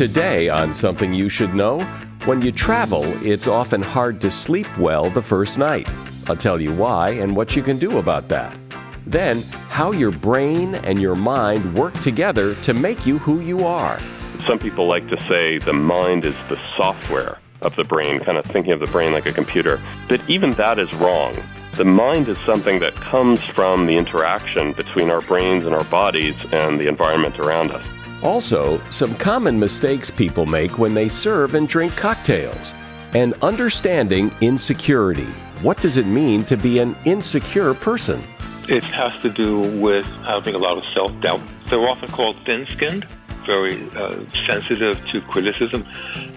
today 0.00 0.48
on 0.48 0.72
Something 0.72 1.12
You 1.12 1.28
Should 1.28 1.52
Know. 1.54 1.78
When 2.24 2.40
you 2.40 2.52
travel, 2.52 3.04
it's 3.22 3.46
often 3.46 3.82
hard 3.82 4.18
to 4.22 4.30
sleep 4.30 4.66
well 4.78 5.10
the 5.10 5.20
first 5.20 5.58
night. 5.58 5.92
I'll 6.26 6.38
tell 6.38 6.58
you 6.58 6.72
why 6.72 7.10
and 7.10 7.36
what 7.36 7.54
you 7.54 7.62
can 7.62 7.78
do 7.78 7.98
about 7.98 8.26
that. 8.28 8.58
Then, 9.06 9.42
how 9.68 9.92
your 9.92 10.10
brain 10.10 10.76
and 10.76 11.02
your 11.02 11.16
mind 11.16 11.74
work 11.74 11.92
together 12.00 12.54
to 12.62 12.72
make 12.72 13.04
you 13.04 13.18
who 13.18 13.40
you 13.40 13.66
are. 13.66 14.00
Some 14.46 14.58
people 14.58 14.88
like 14.88 15.06
to 15.10 15.20
say 15.24 15.58
the 15.58 15.74
mind 15.74 16.24
is 16.24 16.34
the 16.48 16.58
software 16.78 17.38
of 17.60 17.76
the 17.76 17.84
brain, 17.84 18.20
kind 18.20 18.38
of 18.38 18.46
thinking 18.46 18.72
of 18.72 18.80
the 18.80 18.90
brain 18.90 19.12
like 19.12 19.26
a 19.26 19.34
computer. 19.34 19.82
But 20.08 20.22
even 20.30 20.52
that 20.52 20.78
is 20.78 20.90
wrong. 20.94 21.36
The 21.76 21.84
mind 21.84 22.26
is 22.28 22.38
something 22.46 22.78
that 22.78 22.94
comes 22.94 23.42
from 23.42 23.84
the 23.84 23.98
interaction 23.98 24.72
between 24.72 25.10
our 25.10 25.20
brains 25.20 25.64
and 25.64 25.74
our 25.74 25.84
bodies 25.84 26.36
and 26.52 26.80
the 26.80 26.88
environment 26.88 27.38
around 27.38 27.72
us. 27.72 27.86
Also, 28.22 28.80
some 28.90 29.14
common 29.16 29.58
mistakes 29.58 30.10
people 30.10 30.44
make 30.44 30.78
when 30.78 30.92
they 30.92 31.08
serve 31.08 31.54
and 31.54 31.68
drink 31.68 31.96
cocktails. 31.96 32.74
And 33.14 33.34
understanding 33.42 34.32
insecurity. 34.40 35.32
What 35.62 35.80
does 35.80 35.96
it 35.96 36.06
mean 36.06 36.44
to 36.44 36.56
be 36.56 36.78
an 36.78 36.96
insecure 37.04 37.74
person? 37.74 38.22
It 38.68 38.84
has 38.84 39.12
to 39.22 39.30
do 39.30 39.60
with 39.80 40.06
having 40.24 40.54
a 40.54 40.58
lot 40.58 40.78
of 40.78 40.86
self 40.92 41.18
doubt. 41.20 41.40
They're 41.66 41.88
often 41.88 42.08
called 42.10 42.36
thin 42.44 42.66
skinned, 42.66 43.06
very 43.46 43.90
uh, 43.96 44.20
sensitive 44.46 45.04
to 45.08 45.20
criticism. 45.22 45.86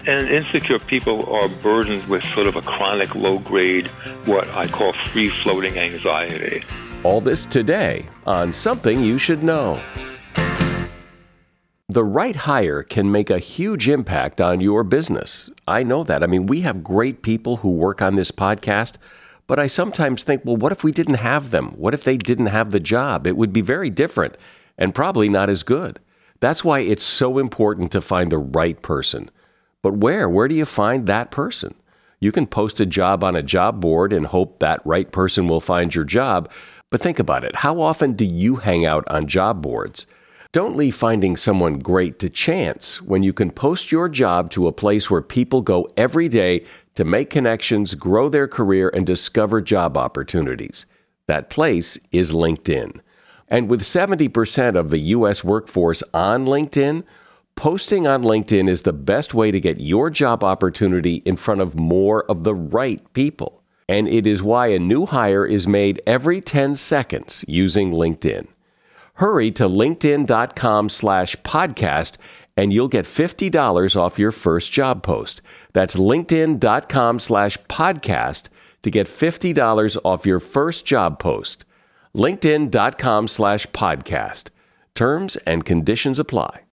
And 0.06 0.28
insecure 0.28 0.78
people 0.78 1.32
are 1.32 1.48
burdened 1.48 2.06
with 2.08 2.24
sort 2.34 2.48
of 2.48 2.56
a 2.56 2.62
chronic 2.62 3.14
low 3.14 3.38
grade, 3.38 3.86
what 4.24 4.48
I 4.48 4.66
call 4.66 4.94
free 5.12 5.28
floating 5.28 5.78
anxiety. 5.78 6.64
All 7.04 7.20
this 7.20 7.44
today 7.44 8.08
on 8.26 8.52
Something 8.52 9.00
You 9.00 9.18
Should 9.18 9.42
Know. 9.42 9.80
The 11.90 12.02
right 12.02 12.34
hire 12.34 12.82
can 12.82 13.12
make 13.12 13.28
a 13.28 13.38
huge 13.38 13.90
impact 13.90 14.40
on 14.40 14.62
your 14.62 14.84
business. 14.84 15.50
I 15.68 15.82
know 15.82 16.02
that. 16.04 16.22
I 16.22 16.26
mean, 16.26 16.46
we 16.46 16.62
have 16.62 16.82
great 16.82 17.20
people 17.20 17.58
who 17.58 17.68
work 17.68 18.00
on 18.00 18.14
this 18.14 18.30
podcast, 18.30 18.96
but 19.46 19.58
I 19.58 19.66
sometimes 19.66 20.22
think, 20.22 20.46
well, 20.46 20.56
what 20.56 20.72
if 20.72 20.82
we 20.82 20.92
didn't 20.92 21.16
have 21.16 21.50
them? 21.50 21.72
What 21.76 21.92
if 21.92 22.02
they 22.02 22.16
didn't 22.16 22.46
have 22.46 22.70
the 22.70 22.80
job? 22.80 23.26
It 23.26 23.36
would 23.36 23.52
be 23.52 23.60
very 23.60 23.90
different 23.90 24.38
and 24.78 24.94
probably 24.94 25.28
not 25.28 25.50
as 25.50 25.62
good. 25.62 26.00
That's 26.40 26.64
why 26.64 26.80
it's 26.80 27.04
so 27.04 27.36
important 27.36 27.92
to 27.92 28.00
find 28.00 28.32
the 28.32 28.38
right 28.38 28.80
person. 28.80 29.30
But 29.82 29.98
where? 29.98 30.26
Where 30.26 30.48
do 30.48 30.54
you 30.54 30.64
find 30.64 31.06
that 31.06 31.30
person? 31.30 31.74
You 32.18 32.32
can 32.32 32.46
post 32.46 32.80
a 32.80 32.86
job 32.86 33.22
on 33.22 33.36
a 33.36 33.42
job 33.42 33.82
board 33.82 34.14
and 34.14 34.24
hope 34.24 34.58
that 34.60 34.80
right 34.86 35.12
person 35.12 35.48
will 35.48 35.60
find 35.60 35.94
your 35.94 36.04
job. 36.04 36.50
But 36.88 37.02
think 37.02 37.18
about 37.18 37.44
it. 37.44 37.56
How 37.56 37.82
often 37.82 38.14
do 38.14 38.24
you 38.24 38.56
hang 38.56 38.86
out 38.86 39.04
on 39.08 39.26
job 39.26 39.60
boards? 39.60 40.06
Don't 40.54 40.76
leave 40.76 40.94
finding 40.94 41.36
someone 41.36 41.80
great 41.80 42.20
to 42.20 42.30
chance 42.30 43.02
when 43.02 43.24
you 43.24 43.32
can 43.32 43.50
post 43.50 43.90
your 43.90 44.08
job 44.08 44.50
to 44.50 44.68
a 44.68 44.72
place 44.72 45.10
where 45.10 45.20
people 45.20 45.62
go 45.62 45.88
every 45.96 46.28
day 46.28 46.64
to 46.94 47.04
make 47.04 47.28
connections, 47.28 47.96
grow 47.96 48.28
their 48.28 48.46
career, 48.46 48.88
and 48.88 49.04
discover 49.04 49.60
job 49.60 49.96
opportunities. 49.96 50.86
That 51.26 51.50
place 51.50 51.98
is 52.12 52.30
LinkedIn. 52.30 53.00
And 53.48 53.68
with 53.68 53.82
70% 53.82 54.78
of 54.78 54.90
the 54.90 54.98
U.S. 54.98 55.42
workforce 55.42 56.04
on 56.14 56.46
LinkedIn, 56.46 57.02
posting 57.56 58.06
on 58.06 58.22
LinkedIn 58.22 58.68
is 58.68 58.82
the 58.82 58.92
best 58.92 59.34
way 59.34 59.50
to 59.50 59.58
get 59.58 59.80
your 59.80 60.08
job 60.08 60.44
opportunity 60.44 61.16
in 61.24 61.34
front 61.34 61.62
of 61.62 61.74
more 61.74 62.22
of 62.30 62.44
the 62.44 62.54
right 62.54 63.12
people. 63.12 63.60
And 63.88 64.06
it 64.06 64.24
is 64.24 64.40
why 64.40 64.68
a 64.68 64.78
new 64.78 65.06
hire 65.06 65.44
is 65.44 65.66
made 65.66 66.00
every 66.06 66.40
10 66.40 66.76
seconds 66.76 67.44
using 67.48 67.90
LinkedIn. 67.90 68.46
Hurry 69.14 69.50
to 69.52 69.68
linkedin.com 69.68 70.88
slash 70.88 71.36
podcast 71.36 72.16
and 72.56 72.72
you'll 72.72 72.88
get 72.88 73.04
$50 73.04 73.96
off 73.96 74.18
your 74.18 74.30
first 74.30 74.72
job 74.72 75.02
post. 75.02 75.42
That's 75.72 75.96
linkedin.com 75.96 77.18
slash 77.18 77.58
podcast 77.68 78.48
to 78.82 78.90
get 78.90 79.06
$50 79.06 79.96
off 80.04 80.26
your 80.26 80.40
first 80.40 80.84
job 80.84 81.18
post. 81.18 81.64
linkedin.com 82.14 83.28
slash 83.28 83.66
podcast. 83.68 84.50
Terms 84.94 85.36
and 85.38 85.64
conditions 85.64 86.18
apply. 86.18 86.63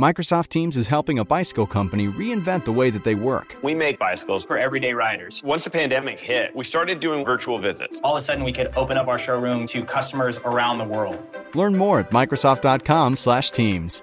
Microsoft 0.00 0.48
Teams 0.48 0.76
is 0.76 0.86
helping 0.86 1.18
a 1.18 1.24
bicycle 1.24 1.66
company 1.66 2.08
reinvent 2.08 2.64
the 2.64 2.72
way 2.72 2.90
that 2.90 3.04
they 3.04 3.14
work. 3.14 3.56
We 3.62 3.74
make 3.74 3.98
bicycles 3.98 4.44
for 4.44 4.56
everyday 4.56 4.94
riders. 4.94 5.42
Once 5.44 5.64
the 5.64 5.70
pandemic 5.70 6.18
hit, 6.18 6.54
we 6.54 6.64
started 6.64 7.00
doing 7.00 7.24
virtual 7.24 7.58
visits. 7.58 8.00
All 8.04 8.16
of 8.16 8.20
a 8.20 8.24
sudden, 8.24 8.44
we 8.44 8.52
could 8.52 8.72
open 8.76 8.96
up 8.96 9.08
our 9.08 9.18
showroom 9.18 9.66
to 9.66 9.84
customers 9.84 10.38
around 10.38 10.78
the 10.78 10.84
world. 10.84 11.20
Learn 11.54 11.76
more 11.76 12.00
at 12.00 12.10
Microsoft.com/Teams. 12.10 14.02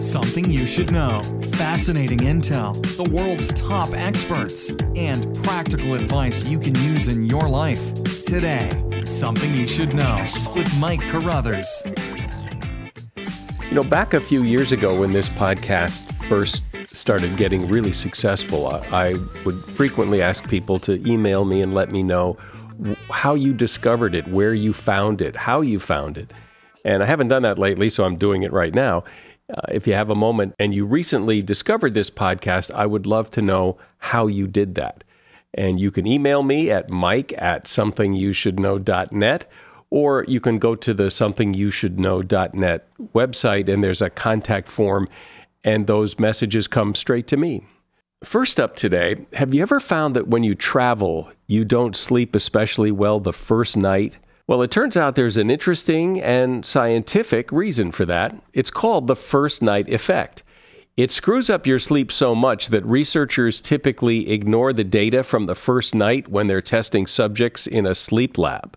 Something 0.00 0.50
you 0.50 0.66
should 0.66 0.90
know. 0.92 1.22
Fascinating 1.52 2.18
intel, 2.18 2.74
the 2.96 3.10
world's 3.10 3.52
top 3.52 3.90
experts, 3.92 4.70
and 4.96 5.42
practical 5.44 5.94
advice 5.94 6.44
you 6.44 6.58
can 6.58 6.74
use 6.76 7.08
in 7.08 7.24
your 7.24 7.48
life. 7.48 7.94
Today, 8.24 8.70
Something 9.04 9.54
You 9.54 9.66
Should 9.66 9.94
Know 9.94 10.24
with 10.56 10.80
Mike 10.80 11.02
Carruthers. 11.02 11.82
You 13.74 13.82
know, 13.82 13.88
back 13.88 14.14
a 14.14 14.20
few 14.20 14.44
years 14.44 14.70
ago 14.70 15.00
when 15.00 15.10
this 15.10 15.28
podcast 15.28 16.12
first 16.28 16.62
started 16.86 17.36
getting 17.36 17.66
really 17.68 17.92
successful, 17.92 18.68
I 18.68 19.16
would 19.44 19.56
frequently 19.64 20.22
ask 20.22 20.48
people 20.48 20.78
to 20.78 21.04
email 21.04 21.44
me 21.44 21.60
and 21.60 21.74
let 21.74 21.90
me 21.90 22.04
know 22.04 22.36
how 23.10 23.34
you 23.34 23.52
discovered 23.52 24.14
it, 24.14 24.28
where 24.28 24.54
you 24.54 24.72
found 24.72 25.20
it, 25.20 25.34
how 25.34 25.60
you 25.60 25.80
found 25.80 26.16
it. 26.18 26.32
And 26.84 27.02
I 27.02 27.06
haven't 27.06 27.26
done 27.26 27.42
that 27.42 27.58
lately, 27.58 27.90
so 27.90 28.04
I'm 28.04 28.14
doing 28.14 28.44
it 28.44 28.52
right 28.52 28.72
now. 28.72 29.02
Uh, 29.52 29.62
if 29.72 29.88
you 29.88 29.94
have 29.94 30.08
a 30.08 30.14
moment 30.14 30.54
and 30.60 30.72
you 30.72 30.86
recently 30.86 31.42
discovered 31.42 31.94
this 31.94 32.10
podcast, 32.10 32.72
I 32.72 32.86
would 32.86 33.06
love 33.06 33.28
to 33.32 33.42
know 33.42 33.76
how 33.98 34.28
you 34.28 34.46
did 34.46 34.76
that. 34.76 35.02
And 35.52 35.80
you 35.80 35.90
can 35.90 36.06
email 36.06 36.44
me 36.44 36.70
at 36.70 36.90
mike 36.90 37.32
at 37.38 37.64
somethingyoushouldknow.net 37.64 39.50
or 39.94 40.24
you 40.26 40.40
can 40.40 40.58
go 40.58 40.74
to 40.74 40.92
the 40.92 41.04
somethingyoushouldknow.net 41.04 42.88
website 43.14 43.72
and 43.72 43.84
there's 43.84 44.02
a 44.02 44.10
contact 44.10 44.68
form, 44.68 45.06
and 45.62 45.86
those 45.86 46.18
messages 46.18 46.66
come 46.66 46.96
straight 46.96 47.28
to 47.28 47.36
me. 47.36 47.64
First 48.24 48.58
up 48.58 48.74
today, 48.74 49.24
have 49.34 49.54
you 49.54 49.62
ever 49.62 49.78
found 49.78 50.16
that 50.16 50.26
when 50.26 50.42
you 50.42 50.56
travel, 50.56 51.30
you 51.46 51.64
don't 51.64 51.94
sleep 51.94 52.34
especially 52.34 52.90
well 52.90 53.20
the 53.20 53.32
first 53.32 53.76
night? 53.76 54.18
Well, 54.48 54.62
it 54.62 54.72
turns 54.72 54.96
out 54.96 55.14
there's 55.14 55.36
an 55.36 55.48
interesting 55.48 56.20
and 56.20 56.66
scientific 56.66 57.52
reason 57.52 57.92
for 57.92 58.04
that. 58.04 58.34
It's 58.52 58.72
called 58.72 59.06
the 59.06 59.14
first 59.14 59.62
night 59.62 59.88
effect. 59.88 60.42
It 60.96 61.12
screws 61.12 61.48
up 61.48 61.68
your 61.68 61.78
sleep 61.78 62.10
so 62.10 62.34
much 62.34 62.66
that 62.70 62.84
researchers 62.84 63.60
typically 63.60 64.28
ignore 64.28 64.72
the 64.72 64.82
data 64.82 65.22
from 65.22 65.46
the 65.46 65.54
first 65.54 65.94
night 65.94 66.26
when 66.26 66.48
they're 66.48 66.60
testing 66.60 67.06
subjects 67.06 67.68
in 67.68 67.86
a 67.86 67.94
sleep 67.94 68.36
lab. 68.36 68.76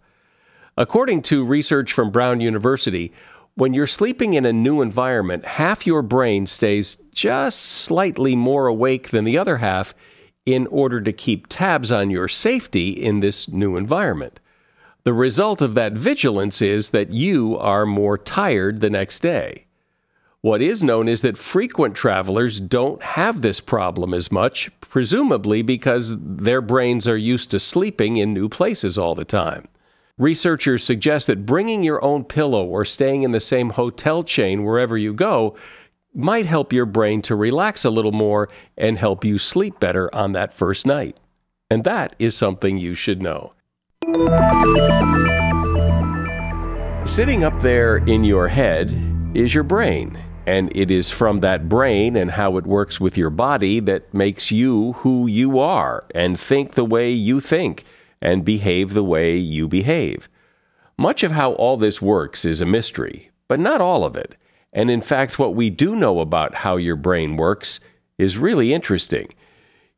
According 0.77 1.23
to 1.23 1.43
research 1.43 1.91
from 1.91 2.11
Brown 2.11 2.39
University, 2.39 3.11
when 3.55 3.73
you're 3.73 3.87
sleeping 3.87 4.35
in 4.35 4.45
a 4.45 4.53
new 4.53 4.81
environment, 4.81 5.43
half 5.43 5.87
your 5.87 6.03
brain 6.03 6.45
stays 6.45 6.97
just 7.11 7.59
slightly 7.59 8.35
more 8.35 8.67
awake 8.67 9.09
than 9.09 9.25
the 9.25 9.39
other 9.39 9.57
half 9.57 9.95
in 10.45 10.67
order 10.67 11.01
to 11.01 11.11
keep 11.11 11.47
tabs 11.47 11.91
on 11.91 12.11
your 12.11 12.27
safety 12.27 12.91
in 12.91 13.21
this 13.21 13.47
new 13.47 13.75
environment. 13.75 14.39
The 15.03 15.13
result 15.13 15.63
of 15.63 15.73
that 15.73 15.93
vigilance 15.93 16.61
is 16.61 16.91
that 16.91 17.09
you 17.11 17.57
are 17.57 17.87
more 17.87 18.17
tired 18.17 18.79
the 18.79 18.89
next 18.91 19.21
day. 19.21 19.65
What 20.41 20.61
is 20.61 20.83
known 20.83 21.07
is 21.07 21.21
that 21.21 21.39
frequent 21.39 21.95
travelers 21.95 22.59
don't 22.59 23.01
have 23.01 23.41
this 23.41 23.59
problem 23.59 24.13
as 24.13 24.31
much, 24.31 24.69
presumably 24.79 25.63
because 25.63 26.15
their 26.19 26.61
brains 26.61 27.07
are 27.07 27.17
used 27.17 27.49
to 27.51 27.59
sleeping 27.59 28.17
in 28.17 28.33
new 28.33 28.47
places 28.47 28.97
all 28.97 29.15
the 29.15 29.25
time. 29.25 29.67
Researchers 30.17 30.83
suggest 30.83 31.27
that 31.27 31.45
bringing 31.45 31.83
your 31.83 32.03
own 32.03 32.23
pillow 32.23 32.65
or 32.65 32.83
staying 32.83 33.21
in 33.21 33.33
the 33.33 33.39
same 33.39 33.69
hotel 33.71 34.23
chain 34.23 34.63
wherever 34.63 34.97
you 34.97 35.13
go 35.13 35.55
might 36.11 36.47
help 36.47 36.73
your 36.73 36.87
brain 36.87 37.21
to 37.21 37.35
relax 37.35 37.85
a 37.85 37.91
little 37.91 38.11
more 38.11 38.49
and 38.75 38.97
help 38.97 39.23
you 39.23 39.37
sleep 39.37 39.79
better 39.79 40.13
on 40.15 40.31
that 40.31 40.51
first 40.51 40.87
night. 40.87 41.19
And 41.69 41.83
that 41.83 42.15
is 42.17 42.35
something 42.35 42.79
you 42.79 42.95
should 42.95 43.21
know. 43.21 43.53
Sitting 47.05 47.43
up 47.43 47.61
there 47.61 47.97
in 47.97 48.23
your 48.23 48.47
head 48.47 48.89
is 49.35 49.53
your 49.53 49.63
brain. 49.63 50.17
And 50.47 50.75
it 50.75 50.89
is 50.89 51.11
from 51.11 51.41
that 51.41 51.69
brain 51.69 52.15
and 52.15 52.31
how 52.31 52.57
it 52.57 52.65
works 52.65 52.99
with 52.99 53.17
your 53.17 53.29
body 53.29 53.81
that 53.81 54.11
makes 54.15 54.49
you 54.49 54.93
who 54.93 55.27
you 55.27 55.59
are 55.59 56.05
and 56.15 56.39
think 56.39 56.71
the 56.71 56.85
way 56.85 57.11
you 57.11 57.39
think 57.39 57.83
and 58.21 58.45
behave 58.45 58.93
the 58.93 59.03
way 59.03 59.37
you 59.37 59.67
behave. 59.67 60.29
Much 60.97 61.23
of 61.23 61.31
how 61.31 61.53
all 61.53 61.77
this 61.77 62.01
works 62.01 62.45
is 62.45 62.61
a 62.61 62.65
mystery, 62.65 63.29
but 63.47 63.59
not 63.59 63.81
all 63.81 64.03
of 64.03 64.15
it. 64.15 64.35
And 64.73 64.89
in 64.89 65.01
fact, 65.01 65.39
what 65.39 65.55
we 65.55 65.69
do 65.69 65.95
know 65.95 66.19
about 66.19 66.55
how 66.55 66.75
your 66.77 66.95
brain 66.95 67.37
works 67.37 67.79
is 68.17 68.37
really 68.37 68.73
interesting. 68.73 69.29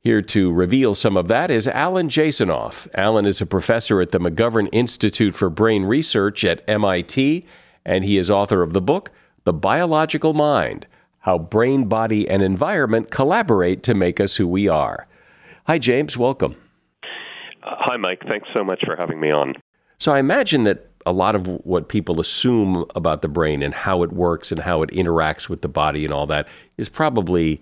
Here 0.01 0.21
to 0.21 0.51
reveal 0.51 0.95
some 0.95 1.17
of 1.17 1.27
that 1.27 1.51
is 1.51 1.67
Alan 1.67 2.09
Jasanoff. 2.09 2.87
Alan 2.93 3.25
is 3.25 3.41
a 3.41 3.45
professor 3.45 4.01
at 4.01 4.11
the 4.11 4.19
McGovern 4.19 4.69
Institute 4.71 5.35
for 5.35 5.49
Brain 5.49 5.83
Research 5.83 6.43
at 6.45 6.63
MIT, 6.67 7.45
and 7.85 8.03
he 8.03 8.17
is 8.17 8.29
author 8.29 8.61
of 8.61 8.73
the 8.73 8.81
book, 8.81 9.11
The 9.43 9.53
Biological 9.53 10.33
Mind 10.33 10.85
how 11.19 11.37
brain, 11.37 11.85
body, 11.85 12.27
and 12.29 12.41
environment 12.41 13.11
collaborate 13.11 13.83
to 13.83 13.93
make 13.93 14.19
us 14.19 14.37
who 14.37 14.47
we 14.47 14.67
are. 14.67 15.07
Hi, 15.67 15.77
James. 15.77 16.17
Welcome. 16.17 16.55
Uh, 17.63 17.75
hi, 17.77 17.97
Mike. 17.97 18.21
Thanks 18.27 18.49
so 18.53 18.63
much 18.63 18.83
for 18.85 18.95
having 18.95 19.19
me 19.19 19.31
on. 19.31 19.55
So, 19.97 20.13
I 20.13 20.19
imagine 20.19 20.63
that 20.63 20.89
a 21.05 21.11
lot 21.11 21.35
of 21.35 21.47
what 21.65 21.89
people 21.89 22.19
assume 22.19 22.85
about 22.95 23.21
the 23.21 23.27
brain 23.27 23.61
and 23.61 23.73
how 23.73 24.03
it 24.03 24.11
works 24.11 24.51
and 24.51 24.61
how 24.61 24.81
it 24.83 24.89
interacts 24.91 25.49
with 25.49 25.61
the 25.61 25.67
body 25.67 26.05
and 26.05 26.13
all 26.13 26.25
that 26.27 26.47
is 26.77 26.89
probably 26.89 27.61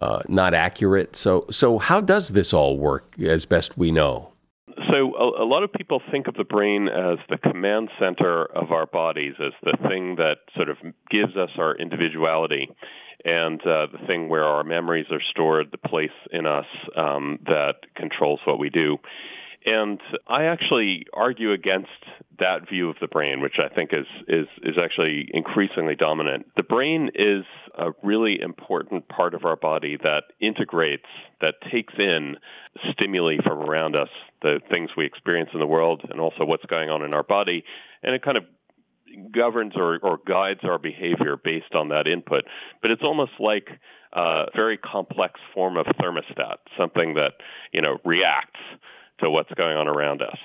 uh, 0.00 0.20
not 0.28 0.54
accurate. 0.54 1.16
So, 1.16 1.46
so 1.50 1.78
how 1.78 2.00
does 2.00 2.28
this 2.28 2.52
all 2.52 2.78
work 2.78 3.18
as 3.20 3.46
best 3.46 3.78
we 3.78 3.90
know? 3.90 4.32
So, 4.90 5.14
a, 5.16 5.42
a, 5.42 5.46
lot 5.46 5.62
of 5.62 5.72
people 5.72 6.02
think 6.10 6.26
of 6.26 6.34
the 6.34 6.44
brain 6.44 6.88
as 6.88 7.18
the 7.30 7.38
command 7.38 7.88
center 7.98 8.44
of 8.44 8.72
our 8.72 8.84
bodies, 8.84 9.34
as 9.40 9.52
the 9.62 9.76
thing 9.88 10.16
that 10.16 10.38
sort 10.54 10.68
of 10.68 10.76
gives 11.10 11.34
us 11.34 11.50
our 11.56 11.74
individuality, 11.76 12.68
and 13.26 13.60
uh, 13.66 13.88
the 13.90 14.06
thing 14.06 14.28
where 14.28 14.44
our 14.44 14.62
memories 14.62 15.06
are 15.10 15.20
stored, 15.20 15.72
the 15.72 15.78
place 15.78 16.12
in 16.30 16.46
us 16.46 16.66
um, 16.94 17.40
that 17.46 17.74
controls 17.96 18.38
what 18.44 18.58
we 18.60 18.70
do. 18.70 18.98
And 19.66 20.00
I 20.28 20.44
actually 20.44 21.06
argue 21.12 21.50
against 21.50 21.90
that 22.38 22.68
view 22.68 22.88
of 22.88 22.96
the 23.00 23.08
brain, 23.08 23.40
which 23.40 23.58
I 23.58 23.68
think 23.68 23.92
is, 23.92 24.06
is, 24.28 24.46
is 24.62 24.78
actually 24.78 25.28
increasingly 25.34 25.96
dominant. 25.96 26.46
The 26.56 26.62
brain 26.62 27.10
is 27.16 27.44
a 27.76 27.90
really 28.00 28.40
important 28.40 29.08
part 29.08 29.34
of 29.34 29.44
our 29.44 29.56
body 29.56 29.98
that 30.04 30.24
integrates, 30.38 31.06
that 31.40 31.56
takes 31.68 31.94
in 31.98 32.36
stimuli 32.92 33.38
from 33.42 33.58
around 33.58 33.96
us, 33.96 34.10
the 34.40 34.60
things 34.70 34.90
we 34.96 35.04
experience 35.04 35.50
in 35.52 35.58
the 35.58 35.66
world, 35.66 36.02
and 36.08 36.20
also 36.20 36.44
what's 36.44 36.66
going 36.66 36.88
on 36.88 37.02
in 37.02 37.12
our 37.12 37.24
body. 37.24 37.64
And 38.04 38.14
it 38.14 38.22
kind 38.22 38.36
of 38.36 38.44
governs 39.32 39.74
or, 39.76 39.98
or 40.02 40.18
guides 40.26 40.60
our 40.64 40.78
behavior 40.78 41.36
based 41.36 41.74
on 41.74 41.88
that 41.88 42.06
input. 42.06 42.44
But 42.82 42.90
it's 42.90 43.02
almost 43.02 43.32
like 43.38 43.68
a 44.12 44.46
very 44.54 44.76
complex 44.76 45.40
form 45.52 45.76
of 45.76 45.86
thermostat, 45.86 46.56
something 46.76 47.14
that, 47.14 47.34
you 47.72 47.80
know, 47.80 47.98
reacts 48.04 48.60
to 49.18 49.30
what's 49.30 49.52
going 49.54 49.76
on 49.76 49.88
around 49.88 50.22
us. 50.22 50.38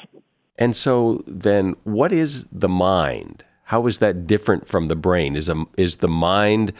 And 0.57 0.75
so 0.75 1.23
then 1.27 1.75
what 1.83 2.11
is 2.11 2.45
the 2.51 2.69
mind? 2.69 3.43
How 3.63 3.87
is 3.87 3.99
that 3.99 4.27
different 4.27 4.67
from 4.67 4.87
the 4.87 4.95
brain? 4.95 5.35
Is 5.35 5.49
a, 5.49 5.63
is 5.77 5.97
the 5.97 6.07
mind 6.07 6.73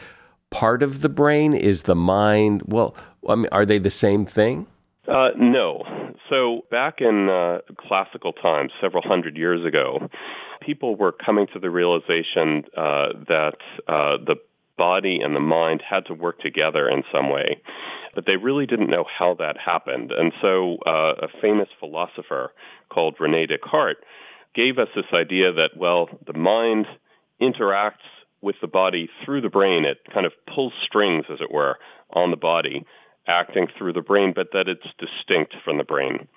part 0.50 0.82
of 0.82 1.00
the 1.00 1.08
brain? 1.08 1.54
Is 1.54 1.84
the 1.84 1.94
mind 1.94 2.62
well, 2.66 2.94
I 3.28 3.34
mean, 3.36 3.48
are 3.52 3.64
they 3.64 3.78
the 3.78 3.90
same 3.90 4.26
thing? 4.26 4.66
Uh, 5.08 5.30
no. 5.36 5.84
So 6.28 6.62
back 6.70 7.00
in 7.00 7.28
uh, 7.28 7.58
classical 7.76 8.32
times, 8.32 8.72
several 8.80 9.02
hundred 9.02 9.36
years 9.36 9.64
ago, 9.64 10.08
people 10.64 10.96
were 10.96 11.12
coming 11.12 11.46
to 11.52 11.58
the 11.58 11.70
realization 11.70 12.64
uh, 12.76 13.08
that 13.28 13.56
uh, 13.86 14.16
the 14.18 14.36
body 14.78 15.20
and 15.20 15.36
the 15.36 15.40
mind 15.40 15.82
had 15.82 16.06
to 16.06 16.14
work 16.14 16.40
together 16.40 16.88
in 16.88 17.04
some 17.12 17.28
way. 17.30 17.60
But 18.14 18.26
they 18.26 18.36
really 18.36 18.66
didn't 18.66 18.90
know 18.90 19.04
how 19.04 19.34
that 19.34 19.58
happened. 19.58 20.12
And 20.12 20.32
so 20.40 20.78
uh, 20.86 21.14
a 21.22 21.28
famous 21.40 21.68
philosopher 21.78 22.52
called 22.88 23.16
Rene 23.20 23.46
Descartes 23.46 24.02
gave 24.54 24.78
us 24.78 24.88
this 24.94 25.06
idea 25.12 25.52
that, 25.52 25.76
well, 25.76 26.08
the 26.26 26.38
mind 26.38 26.86
interacts 27.40 28.08
with 28.40 28.56
the 28.60 28.66
body 28.66 29.08
through 29.24 29.40
the 29.40 29.48
brain. 29.48 29.84
It 29.84 29.98
kind 30.12 30.26
of 30.26 30.32
pulls 30.52 30.72
strings, 30.84 31.26
as 31.32 31.40
it 31.40 31.50
were, 31.50 31.78
on 32.10 32.30
the 32.30 32.36
body, 32.36 32.84
acting 33.26 33.68
through 33.78 33.92
the 33.92 34.02
brain, 34.02 34.32
but 34.34 34.48
that 34.52 34.68
it's 34.68 34.86
distinct 34.98 35.54
from 35.64 35.78
the 35.78 35.84
brain. 35.84 36.28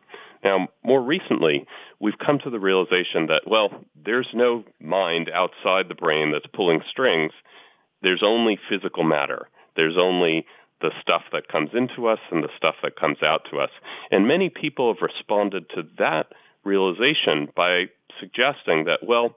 Now, 0.45 0.69
more 0.83 1.01
recently, 1.01 1.65
we've 1.99 2.17
come 2.17 2.39
to 2.39 2.49
the 2.49 2.59
realization 2.59 3.27
that, 3.27 3.43
well, 3.45 3.83
there's 3.95 4.29
no 4.33 4.63
mind 4.79 5.29
outside 5.33 5.89
the 5.89 5.95
brain 5.95 6.31
that's 6.31 6.47
pulling 6.53 6.81
strings 6.89 7.33
there's 8.05 8.23
only 8.23 8.59
physical 8.69 9.03
matter. 9.03 9.49
There's 9.75 9.97
only 9.97 10.45
the 10.79 10.91
stuff 11.01 11.23
that 11.31 11.47
comes 11.47 11.71
into 11.73 12.07
us 12.07 12.19
and 12.31 12.43
the 12.43 12.49
stuff 12.55 12.75
that 12.83 12.95
comes 12.95 13.23
out 13.23 13.47
to 13.49 13.57
us. 13.57 13.71
And 14.11 14.27
many 14.27 14.49
people 14.49 14.93
have 14.93 15.01
responded 15.01 15.69
to 15.71 15.87
that 15.97 16.27
realization 16.63 17.49
by 17.55 17.85
suggesting 18.19 18.85
that, 18.85 18.99
well, 19.01 19.35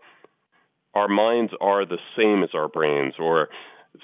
our 0.94 1.08
minds 1.08 1.54
are 1.62 1.86
the 1.86 1.98
same 2.14 2.42
as 2.42 2.50
our 2.52 2.68
brains, 2.68 3.14
or 3.18 3.48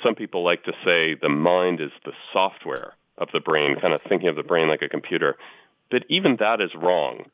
some 0.02 0.14
people 0.14 0.42
like 0.42 0.64
to 0.64 0.72
say 0.82 1.14
the 1.14 1.28
mind 1.28 1.80
is 1.80 1.90
the 2.06 2.12
software 2.32 2.94
of 3.18 3.28
the 3.34 3.40
brain, 3.40 3.78
kind 3.80 3.92
of 3.92 4.00
thinking 4.08 4.28
of 4.28 4.36
the 4.36 4.42
brain 4.42 4.68
like 4.68 4.82
a 4.82 4.88
computer. 4.88 5.36
But 5.94 6.04
even 6.08 6.34
that 6.40 6.60
is 6.60 6.74
wrong 6.74 7.26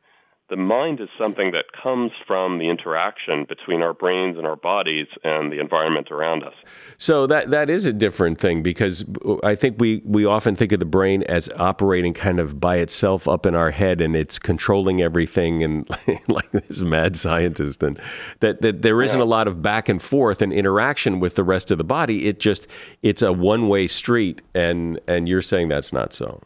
the 0.51 0.57
mind 0.57 1.01
is 1.01 1.09
something 1.17 1.53
that 1.53 1.67
comes 1.73 2.11
from 2.27 2.59
the 2.59 2.69
interaction 2.69 3.45
between 3.45 3.83
our 3.83 3.95
brains 3.95 4.37
and 4.37 4.47
our 4.47 4.57
bodies 4.57 5.07
and 5.23 5.51
the 5.51 5.61
environment 5.61 6.11
around 6.11 6.43
us. 6.43 6.55
So 6.99 7.27
that 7.29 7.51
that 7.51 7.71
is 7.71 7.87
a 7.87 7.93
different 7.93 8.39
thing 8.39 8.63
because 8.63 9.05
I 9.45 9.55
think 9.55 9.77
we 9.79 10.03
we 10.05 10.27
often 10.27 10.57
think 10.57 10.73
of 10.73 10.81
the 10.81 10.87
brain 10.87 11.23
as 11.23 11.49
operating 11.57 12.13
kind 12.13 12.41
of 12.41 12.61
by 12.61 12.77
itself 12.77 13.29
up 13.29 13.47
in 13.47 13.55
our 13.55 13.71
head 13.71 14.01
and 14.01 14.17
it's 14.17 14.39
controlling 14.39 15.01
everything 15.01 15.63
and 15.63 15.89
like 16.29 16.51
this 16.51 16.83
mad 16.83 17.17
scientist 17.17 17.83
and 17.83 17.99
that 18.41 18.61
that 18.61 18.83
there 18.83 19.01
isn't 19.03 19.21
yeah. 19.21 19.25
a 19.25 19.27
lot 19.27 19.47
of 19.47 19.63
back 19.63 19.89
and 19.89 20.03
forth 20.03 20.43
and 20.43 20.53
interaction 20.53 21.21
with 21.21 21.37
the 21.37 21.45
rest 21.45 21.71
of 21.71 21.79
the 21.79 21.85
body. 21.85 22.27
It 22.27 22.41
just 22.41 22.67
it's 23.03 23.23
a 23.23 23.33
one 23.33 23.69
way 23.69 23.87
street 23.87 24.43
and 24.53 24.99
and 25.07 25.29
you're 25.29 25.43
saying 25.43 25.69
that's 25.69 25.93
not 25.93 26.13
so. 26.13 26.43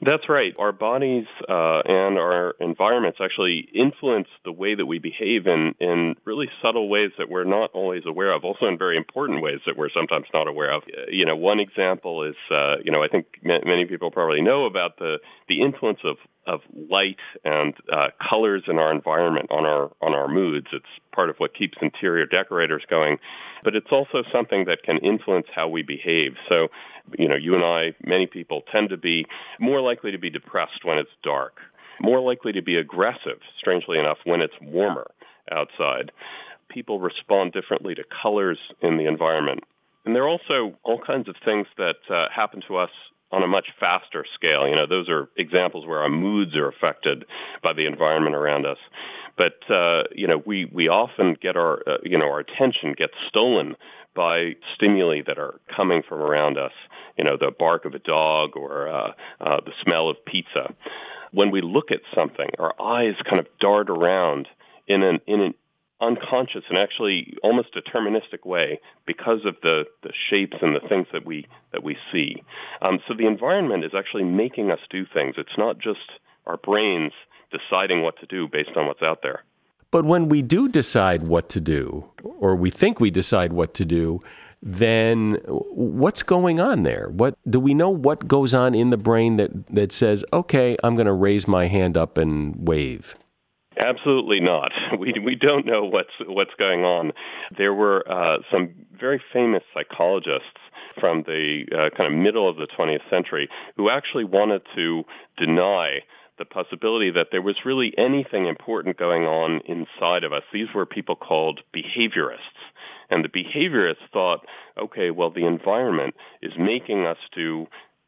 That's 0.00 0.28
right. 0.28 0.54
Our 0.58 0.70
bodies 0.70 1.26
uh, 1.48 1.80
and 1.80 2.18
our 2.18 2.54
environments 2.60 3.18
actually 3.20 3.68
influence 3.74 4.28
the 4.44 4.52
way 4.52 4.76
that 4.76 4.86
we 4.86 5.00
behave 5.00 5.48
in, 5.48 5.74
in 5.80 6.14
really 6.24 6.48
subtle 6.62 6.88
ways 6.88 7.10
that 7.18 7.28
we're 7.28 7.44
not 7.44 7.72
always 7.72 8.04
aware 8.06 8.30
of, 8.30 8.44
also 8.44 8.66
in 8.66 8.78
very 8.78 8.96
important 8.96 9.42
ways 9.42 9.58
that 9.66 9.76
we're 9.76 9.90
sometimes 9.90 10.26
not 10.32 10.46
aware 10.46 10.70
of. 10.70 10.84
You 11.08 11.26
know, 11.26 11.34
one 11.34 11.58
example 11.58 12.22
is, 12.22 12.36
uh, 12.48 12.76
you 12.84 12.92
know, 12.92 13.02
I 13.02 13.08
think 13.08 13.26
many 13.42 13.86
people 13.86 14.12
probably 14.12 14.40
know 14.40 14.66
about 14.66 14.98
the, 14.98 15.18
the 15.48 15.62
influence 15.62 16.00
of 16.04 16.16
of 16.48 16.62
light 16.90 17.18
and 17.44 17.74
uh, 17.92 18.08
colors 18.26 18.62
in 18.66 18.78
our 18.78 18.90
environment 18.90 19.48
on 19.50 19.66
our 19.66 19.90
on 20.00 20.14
our 20.14 20.28
moods. 20.28 20.66
It's 20.72 20.86
part 21.12 21.28
of 21.28 21.36
what 21.36 21.54
keeps 21.54 21.76
interior 21.82 22.24
decorators 22.24 22.82
going, 22.88 23.18
but 23.62 23.76
it's 23.76 23.92
also 23.92 24.22
something 24.32 24.64
that 24.64 24.82
can 24.82 24.96
influence 24.98 25.46
how 25.54 25.68
we 25.68 25.82
behave. 25.82 26.36
So, 26.48 26.68
you 27.18 27.28
know, 27.28 27.36
you 27.36 27.54
and 27.54 27.64
I, 27.64 27.94
many 28.04 28.26
people 28.26 28.62
tend 28.70 28.90
to 28.90 28.96
be 28.96 29.26
more 29.58 29.80
likely 29.80 30.12
to 30.12 30.18
be 30.18 30.30
depressed 30.30 30.84
when 30.84 30.98
it's 30.98 31.10
dark, 31.22 31.58
more 32.00 32.20
likely 32.20 32.52
to 32.52 32.62
be 32.62 32.76
aggressive, 32.76 33.38
strangely 33.58 33.98
enough, 33.98 34.18
when 34.24 34.40
it's 34.40 34.54
warmer 34.60 35.10
outside. 35.50 36.12
People 36.68 37.00
respond 37.00 37.52
differently 37.52 37.94
to 37.94 38.04
colors 38.22 38.58
in 38.82 38.98
the 38.98 39.06
environment. 39.06 39.64
And 40.04 40.14
there 40.14 40.24
are 40.24 40.28
also 40.28 40.78
all 40.84 41.00
kinds 41.00 41.28
of 41.28 41.36
things 41.44 41.66
that 41.76 41.96
uh, 42.10 42.28
happen 42.30 42.62
to 42.68 42.76
us 42.76 42.90
on 43.30 43.42
a 43.42 43.46
much 43.46 43.66
faster 43.78 44.24
scale. 44.34 44.66
You 44.66 44.76
know, 44.76 44.86
those 44.86 45.08
are 45.08 45.28
examples 45.36 45.86
where 45.86 46.00
our 46.00 46.08
moods 46.08 46.56
are 46.56 46.68
affected 46.68 47.24
by 47.62 47.72
the 47.72 47.86
environment 47.86 48.34
around 48.34 48.66
us. 48.66 48.78
But 49.36 49.70
uh, 49.70 50.04
you 50.14 50.26
know, 50.26 50.42
we 50.44 50.64
we 50.64 50.88
often 50.88 51.36
get 51.40 51.56
our 51.56 51.82
uh, 51.86 51.98
you 52.02 52.18
know 52.18 52.26
our 52.26 52.40
attention 52.40 52.94
gets 52.96 53.14
stolen 53.28 53.76
by 54.18 54.56
stimuli 54.74 55.22
that 55.24 55.38
are 55.38 55.60
coming 55.76 56.02
from 56.02 56.20
around 56.20 56.58
us. 56.58 56.72
You 57.16 57.22
know, 57.22 57.36
the 57.36 57.52
bark 57.56 57.84
of 57.84 57.94
a 57.94 58.00
dog 58.00 58.56
or 58.56 58.88
uh, 58.88 59.12
uh, 59.40 59.60
the 59.64 59.70
smell 59.84 60.10
of 60.10 60.24
pizza. 60.24 60.74
When 61.30 61.52
we 61.52 61.60
look 61.60 61.92
at 61.92 62.00
something, 62.16 62.48
our 62.58 62.74
eyes 62.82 63.14
kind 63.24 63.38
of 63.38 63.46
dart 63.60 63.88
around 63.88 64.48
in 64.88 65.04
an 65.04 65.20
in 65.28 65.40
an 65.40 65.54
unconscious 66.00 66.64
and 66.68 66.76
actually 66.76 67.36
almost 67.44 67.68
deterministic 67.72 68.44
way 68.44 68.80
because 69.06 69.44
of 69.44 69.54
the, 69.62 69.84
the 70.02 70.12
shapes 70.28 70.56
and 70.62 70.74
the 70.74 70.88
things 70.88 71.06
that 71.12 71.24
we 71.24 71.46
that 71.72 71.84
we 71.84 71.96
see. 72.10 72.42
Um, 72.82 72.98
so 73.06 73.14
the 73.14 73.26
environment 73.26 73.84
is 73.84 73.92
actually 73.96 74.24
making 74.24 74.72
us 74.72 74.80
do 74.90 75.06
things. 75.06 75.36
It's 75.38 75.56
not 75.56 75.78
just 75.78 76.10
our 76.44 76.56
brains 76.56 77.12
deciding 77.52 78.02
what 78.02 78.18
to 78.18 78.26
do 78.26 78.48
based 78.48 78.76
on 78.76 78.88
what's 78.88 79.02
out 79.02 79.20
there. 79.22 79.44
But 79.90 80.04
when 80.04 80.28
we 80.28 80.42
do 80.42 80.68
decide 80.68 81.22
what 81.22 81.48
to 81.50 81.60
do, 81.60 82.04
or 82.22 82.54
we 82.54 82.70
think 82.70 83.00
we 83.00 83.10
decide 83.10 83.52
what 83.52 83.72
to 83.74 83.84
do, 83.84 84.22
then 84.62 85.38
what's 85.44 86.22
going 86.22 86.60
on 86.60 86.82
there? 86.82 87.08
What 87.10 87.34
do 87.48 87.60
we 87.60 87.74
know 87.74 87.90
what 87.90 88.26
goes 88.26 88.54
on 88.54 88.74
in 88.74 88.90
the 88.90 88.96
brain 88.96 89.36
that, 89.36 89.66
that 89.68 89.92
says, 89.92 90.24
okay, 90.32 90.76
I'm 90.82 90.94
going 90.94 91.06
to 91.06 91.12
raise 91.12 91.46
my 91.46 91.68
hand 91.68 91.96
up 91.96 92.18
and 92.18 92.68
wave? 92.68 93.16
Absolutely 93.78 94.40
not. 94.40 94.72
We 94.98 95.14
we 95.24 95.36
don't 95.36 95.64
know 95.64 95.84
what's 95.84 96.14
what's 96.26 96.54
going 96.58 96.84
on. 96.84 97.12
There 97.56 97.72
were 97.72 98.02
uh, 98.10 98.38
some 98.50 98.70
very 98.98 99.22
famous 99.32 99.62
psychologists 99.72 100.58
from 100.98 101.22
the 101.22 101.64
uh, 101.72 101.96
kind 101.96 102.12
of 102.12 102.18
middle 102.18 102.48
of 102.48 102.56
the 102.56 102.66
20th 102.66 103.08
century 103.08 103.48
who 103.76 103.88
actually 103.88 104.24
wanted 104.24 104.62
to 104.74 105.04
deny 105.36 106.00
the 106.38 106.44
possibility 106.44 107.10
that 107.10 107.28
there 107.30 107.42
was 107.42 107.64
really 107.64 107.92
anything 107.98 108.46
important 108.46 108.96
going 108.96 109.24
on 109.24 109.60
inside 109.66 110.24
of 110.24 110.32
us. 110.32 110.42
These 110.52 110.68
were 110.74 110.86
people 110.86 111.16
called 111.16 111.60
behaviorists. 111.74 112.38
And 113.10 113.24
the 113.24 113.28
behaviorists 113.28 114.08
thought, 114.12 114.46
okay, 114.80 115.10
well, 115.10 115.30
the 115.30 115.46
environment 115.46 116.14
is 116.42 116.52
making 116.58 117.06
us 117.06 117.18
do 117.34 117.66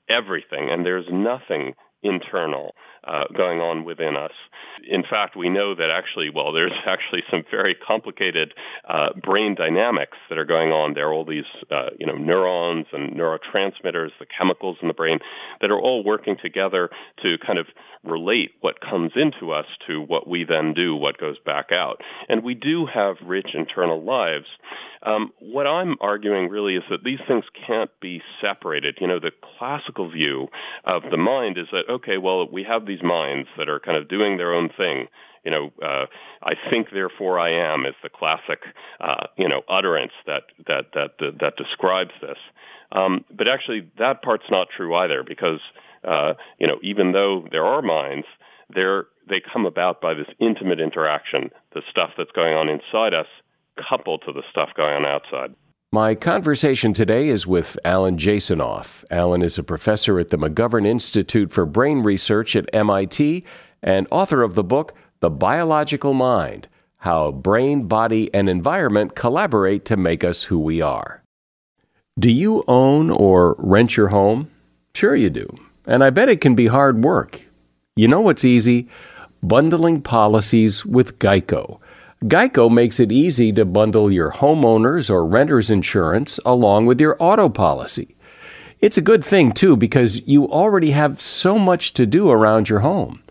everything, 0.08 0.70
and 0.70 0.84
there's 0.84 1.06
nothing 1.10 1.74
internal 2.02 2.74
uh, 3.04 3.24
going 3.36 3.60
on 3.60 3.84
within 3.84 4.16
us. 4.16 4.32
In 4.86 5.02
fact, 5.02 5.36
we 5.36 5.48
know 5.48 5.74
that 5.74 5.90
actually, 5.90 6.30
well, 6.30 6.52
there's 6.52 6.72
actually 6.86 7.22
some 7.30 7.44
very 7.50 7.74
complicated 7.74 8.54
uh, 8.88 9.10
brain 9.14 9.54
dynamics 9.54 10.18
that 10.28 10.38
are 10.38 10.44
going 10.44 10.72
on. 10.72 10.94
There 10.94 11.08
are 11.08 11.12
all 11.12 11.24
these, 11.24 11.44
uh, 11.70 11.90
you 11.98 12.06
know, 12.06 12.16
neurons 12.16 12.86
and 12.92 13.12
neurotransmitters, 13.12 14.10
the 14.18 14.26
chemicals 14.26 14.78
in 14.82 14.88
the 14.88 14.94
brain 14.94 15.18
that 15.60 15.70
are 15.70 15.80
all 15.80 16.04
working 16.04 16.36
together 16.40 16.90
to 17.22 17.38
kind 17.38 17.58
of 17.58 17.66
relate 18.02 18.52
what 18.60 18.80
comes 18.80 19.12
into 19.14 19.50
us 19.52 19.66
to 19.86 20.00
what 20.00 20.26
we 20.26 20.44
then 20.44 20.72
do, 20.72 20.96
what 20.96 21.18
goes 21.18 21.38
back 21.44 21.70
out. 21.70 22.00
And 22.28 22.42
we 22.42 22.54
do 22.54 22.86
have 22.86 23.16
rich 23.22 23.54
internal 23.54 24.02
lives. 24.02 24.46
Um, 25.02 25.32
what 25.38 25.66
I'm 25.66 25.96
arguing 26.00 26.48
really 26.48 26.76
is 26.76 26.84
that 26.90 27.04
these 27.04 27.20
things 27.26 27.44
can't 27.66 27.90
be 28.00 28.22
separated. 28.40 28.98
You 29.00 29.06
know, 29.06 29.20
the 29.20 29.32
classical 29.58 30.10
view 30.10 30.48
of 30.84 31.02
the 31.10 31.16
mind 31.16 31.58
is 31.58 31.66
that, 31.72 31.88
okay, 31.88 32.18
well, 32.18 32.48
we 32.50 32.64
have 32.64 32.86
these 32.90 33.02
minds 33.02 33.48
that 33.56 33.68
are 33.72 33.80
kind 33.86 33.96
of 33.96 34.08
doing 34.16 34.32
their 34.36 34.52
own 34.58 34.68
thing. 34.76 34.96
You 35.44 35.50
know, 35.54 35.64
uh, 35.90 36.06
I 36.42 36.54
think, 36.68 36.88
therefore 36.90 37.38
I 37.38 37.50
am 37.70 37.86
is 37.86 37.94
the 38.02 38.10
classic, 38.20 38.60
uh, 39.00 39.26
you 39.42 39.48
know, 39.48 39.62
utterance 39.68 40.12
that 40.26 40.44
that 40.68 40.84
that 40.96 41.10
that, 41.20 41.34
that 41.42 41.54
describes 41.56 42.14
this. 42.20 42.40
Um, 42.92 43.24
but 43.38 43.46
actually, 43.48 43.80
that 43.98 44.16
part's 44.22 44.50
not 44.50 44.68
true 44.76 44.92
either, 45.02 45.22
because 45.22 45.60
uh, 46.04 46.34
you 46.60 46.66
know, 46.66 46.78
even 46.82 47.12
though 47.12 47.46
there 47.54 47.64
are 47.64 47.82
minds, 47.82 48.26
they're 48.74 49.04
they 49.30 49.40
come 49.40 49.64
about 49.64 50.00
by 50.06 50.12
this 50.14 50.30
intimate 50.38 50.80
interaction, 50.80 51.50
the 51.72 51.82
stuff 51.88 52.10
that's 52.18 52.32
going 52.32 52.54
on 52.54 52.68
inside 52.68 53.14
us, 53.14 53.30
coupled 53.88 54.22
to 54.26 54.32
the 54.32 54.42
stuff 54.50 54.70
going 54.76 54.94
on 54.94 55.06
outside. 55.06 55.54
My 55.92 56.14
conversation 56.14 56.92
today 56.92 57.26
is 57.26 57.48
with 57.48 57.76
Alan 57.84 58.16
Jasanoff. 58.16 59.02
Alan 59.10 59.42
is 59.42 59.58
a 59.58 59.64
professor 59.64 60.20
at 60.20 60.28
the 60.28 60.38
McGovern 60.38 60.86
Institute 60.86 61.50
for 61.50 61.66
Brain 61.66 62.04
Research 62.04 62.54
at 62.54 62.72
MIT 62.72 63.44
and 63.82 64.06
author 64.08 64.44
of 64.44 64.54
the 64.54 64.62
book 64.62 64.94
The 65.18 65.30
Biological 65.30 66.14
Mind 66.14 66.68
How 66.98 67.32
Brain, 67.32 67.88
Body, 67.88 68.32
and 68.32 68.48
Environment 68.48 69.16
Collaborate 69.16 69.84
to 69.86 69.96
Make 69.96 70.22
Us 70.22 70.44
Who 70.44 70.60
We 70.60 70.80
Are. 70.80 71.24
Do 72.16 72.30
you 72.30 72.62
own 72.68 73.10
or 73.10 73.56
rent 73.58 73.96
your 73.96 74.08
home? 74.10 74.48
Sure, 74.94 75.16
you 75.16 75.28
do. 75.28 75.52
And 75.86 76.04
I 76.04 76.10
bet 76.10 76.28
it 76.28 76.40
can 76.40 76.54
be 76.54 76.68
hard 76.68 77.02
work. 77.02 77.42
You 77.96 78.06
know 78.06 78.20
what's 78.20 78.44
easy? 78.44 78.88
Bundling 79.42 80.02
policies 80.02 80.86
with 80.86 81.18
Geico. 81.18 81.80
Geico 82.24 82.70
makes 82.70 83.00
it 83.00 83.10
easy 83.10 83.50
to 83.52 83.64
bundle 83.64 84.12
your 84.12 84.30
homeowner's 84.30 85.08
or 85.08 85.24
renter's 85.24 85.70
insurance 85.70 86.38
along 86.44 86.84
with 86.84 87.00
your 87.00 87.16
auto 87.18 87.48
policy. 87.48 88.14
It's 88.80 88.98
a 88.98 89.02
good 89.02 89.24
thing, 89.24 89.52
too, 89.52 89.74
because 89.74 90.26
you 90.28 90.46
already 90.46 90.90
have 90.90 91.20
so 91.20 91.58
much 91.58 91.94
to 91.94 92.04
do 92.04 92.30
around 92.30 92.68
your 92.68 92.80
home. 92.80 93.22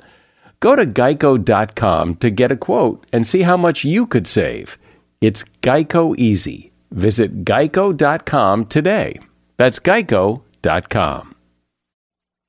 Go 0.60 0.76
to 0.76 0.88
geico.com 0.88 2.16
to 2.16 2.30
get 2.32 2.52
a 2.52 2.58
quote 2.58 3.06
and 3.14 3.28
see 3.28 3.44
how 3.44 3.56
much 3.56 3.84
you 3.84 4.08
could 4.08 4.28
save. 4.28 4.80
It's 5.22 5.44
Geico 5.62 6.18
Easy. 6.18 6.72
Visit 6.92 7.46
geico.com 7.46 8.66
today. 8.66 9.20
That's 9.58 9.78
geico.com. 9.78 11.36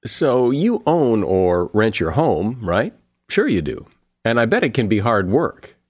So 0.06 0.50
you 0.50 0.82
own 0.86 1.22
or 1.22 1.66
rent 1.74 2.00
your 2.00 2.12
home, 2.12 2.60
right? 2.62 2.94
Sure 3.28 3.46
you 3.46 3.60
do. 3.60 3.86
And 4.24 4.40
I 4.40 4.46
bet 4.46 4.64
it 4.64 4.72
can 4.72 4.88
be 4.88 5.00
hard 5.00 5.28
work. 5.28 5.76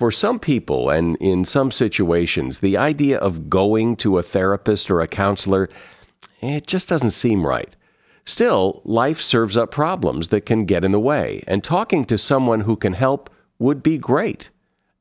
For 0.00 0.10
some 0.10 0.38
people 0.38 0.88
and 0.88 1.18
in 1.18 1.44
some 1.44 1.70
situations, 1.70 2.60
the 2.60 2.78
idea 2.78 3.18
of 3.18 3.50
going 3.50 3.96
to 3.96 4.16
a 4.16 4.22
therapist 4.22 4.90
or 4.90 5.02
a 5.02 5.06
counselor, 5.06 5.68
it 6.40 6.66
just 6.66 6.88
doesn't 6.88 7.10
seem 7.10 7.46
right. 7.46 7.76
Still, 8.24 8.80
life 8.86 9.20
serves 9.20 9.58
up 9.58 9.70
problems 9.70 10.28
that 10.28 10.46
can 10.46 10.64
get 10.64 10.86
in 10.86 10.92
the 10.92 10.98
way, 10.98 11.44
and 11.46 11.62
talking 11.62 12.06
to 12.06 12.16
someone 12.16 12.60
who 12.60 12.76
can 12.76 12.94
help 12.94 13.28
would 13.58 13.82
be 13.82 13.98
great. 13.98 14.48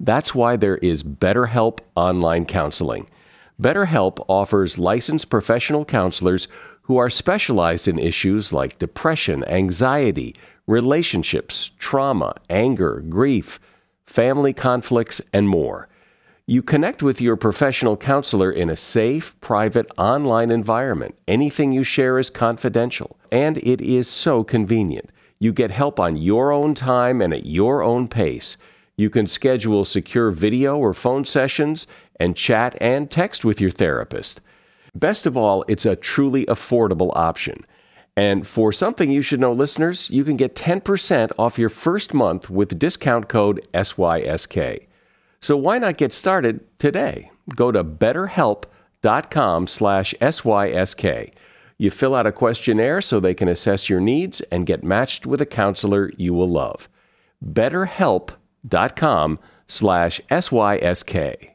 That's 0.02 0.36
why 0.36 0.58
there 0.58 0.80
is 0.80 1.02
BetterHelp 1.02 1.80
Online 1.96 2.44
Counseling. 2.44 3.08
BetterHelp 3.58 4.26
offers 4.28 4.78
licensed 4.78 5.30
professional 5.30 5.86
counselors 5.86 6.50
who 6.82 6.98
are 6.98 7.10
specialized 7.10 7.88
in 7.88 8.00
issues 8.00 8.52
like 8.52 8.80
depression, 8.80 9.46
anxiety, 9.46 10.36
relationships, 10.68 11.72
trauma, 11.80 12.36
anger, 12.50 13.02
grief, 13.08 13.62
family 14.10 14.54
conflicts, 14.54 15.22
and 15.32 15.48
more. 15.48 15.88
You 16.48 16.64
connect 16.64 17.04
with 17.04 17.22
your 17.22 17.36
professional 17.36 17.96
counselor 17.96 18.52
in 18.52 18.68
a 18.68 18.76
safe, 18.76 19.40
private, 19.40 19.86
online 20.00 20.50
environment. 20.50 21.14
Anything 21.28 21.72
you 21.72 21.84
share 21.84 22.18
is 22.18 22.32
confidential, 22.32 23.20
and 23.32 23.60
it 23.60 23.80
is 23.82 24.08
so 24.08 24.44
convenient. 24.44 25.12
You 25.38 25.54
get 25.54 25.70
help 25.70 26.00
on 26.00 26.18
your 26.18 26.52
own 26.52 26.74
time 26.74 27.22
and 27.22 27.32
at 27.36 27.46
your 27.46 27.84
own 27.84 28.08
pace. 28.08 28.58
You 28.98 29.12
can 29.12 29.28
schedule 29.28 29.86
secure 29.86 30.32
video 30.32 30.76
or 30.76 30.96
phone 30.96 31.24
sessions 31.24 31.86
and 32.20 32.36
chat 32.36 32.76
and 32.82 33.12
text 33.12 33.46
with 33.46 33.62
your 33.62 33.72
therapist. 33.72 34.42
Best 34.96 35.28
of 35.28 35.38
all, 35.38 35.64
it's 35.68 35.86
a 35.86 35.96
truly 35.96 36.48
affordable 36.48 37.12
option. 37.16 37.64
And 38.20 38.46
for 38.46 38.74
something 38.74 39.10
you 39.10 39.22
should 39.22 39.40
know, 39.40 39.54
listeners, 39.54 40.10
you 40.10 40.26
can 40.26 40.36
get 40.36 40.54
10% 40.54 41.32
off 41.40 41.58
your 41.58 41.70
first 41.70 42.14
month 42.14 42.50
with 42.50 42.78
discount 42.78 43.30
code 43.30 43.66
SYSK. 43.74 44.88
So 45.40 45.56
why 45.56 45.78
not 45.78 45.96
get 45.96 46.12
started 46.12 46.60
today? 46.80 47.32
Go 47.56 47.72
to 47.72 47.82
betterhelp.com 47.82 49.68
slash 49.68 50.14
SYSK. 50.20 51.32
You 51.78 51.90
fill 51.90 52.14
out 52.14 52.28
a 52.28 52.34
questionnaire 52.34 53.00
so 53.00 53.22
they 53.22 53.34
can 53.34 53.48
assess 53.48 53.90
your 53.90 54.02
needs 54.02 54.42
and 54.52 54.66
get 54.66 54.84
matched 54.84 55.26
with 55.26 55.40
a 55.40 55.46
counselor 55.46 56.12
you 56.18 56.34
will 56.34 56.50
love. 56.50 56.90
betterhelp.com 57.42 59.40
slash 59.66 60.20
SYSK. 60.30 61.52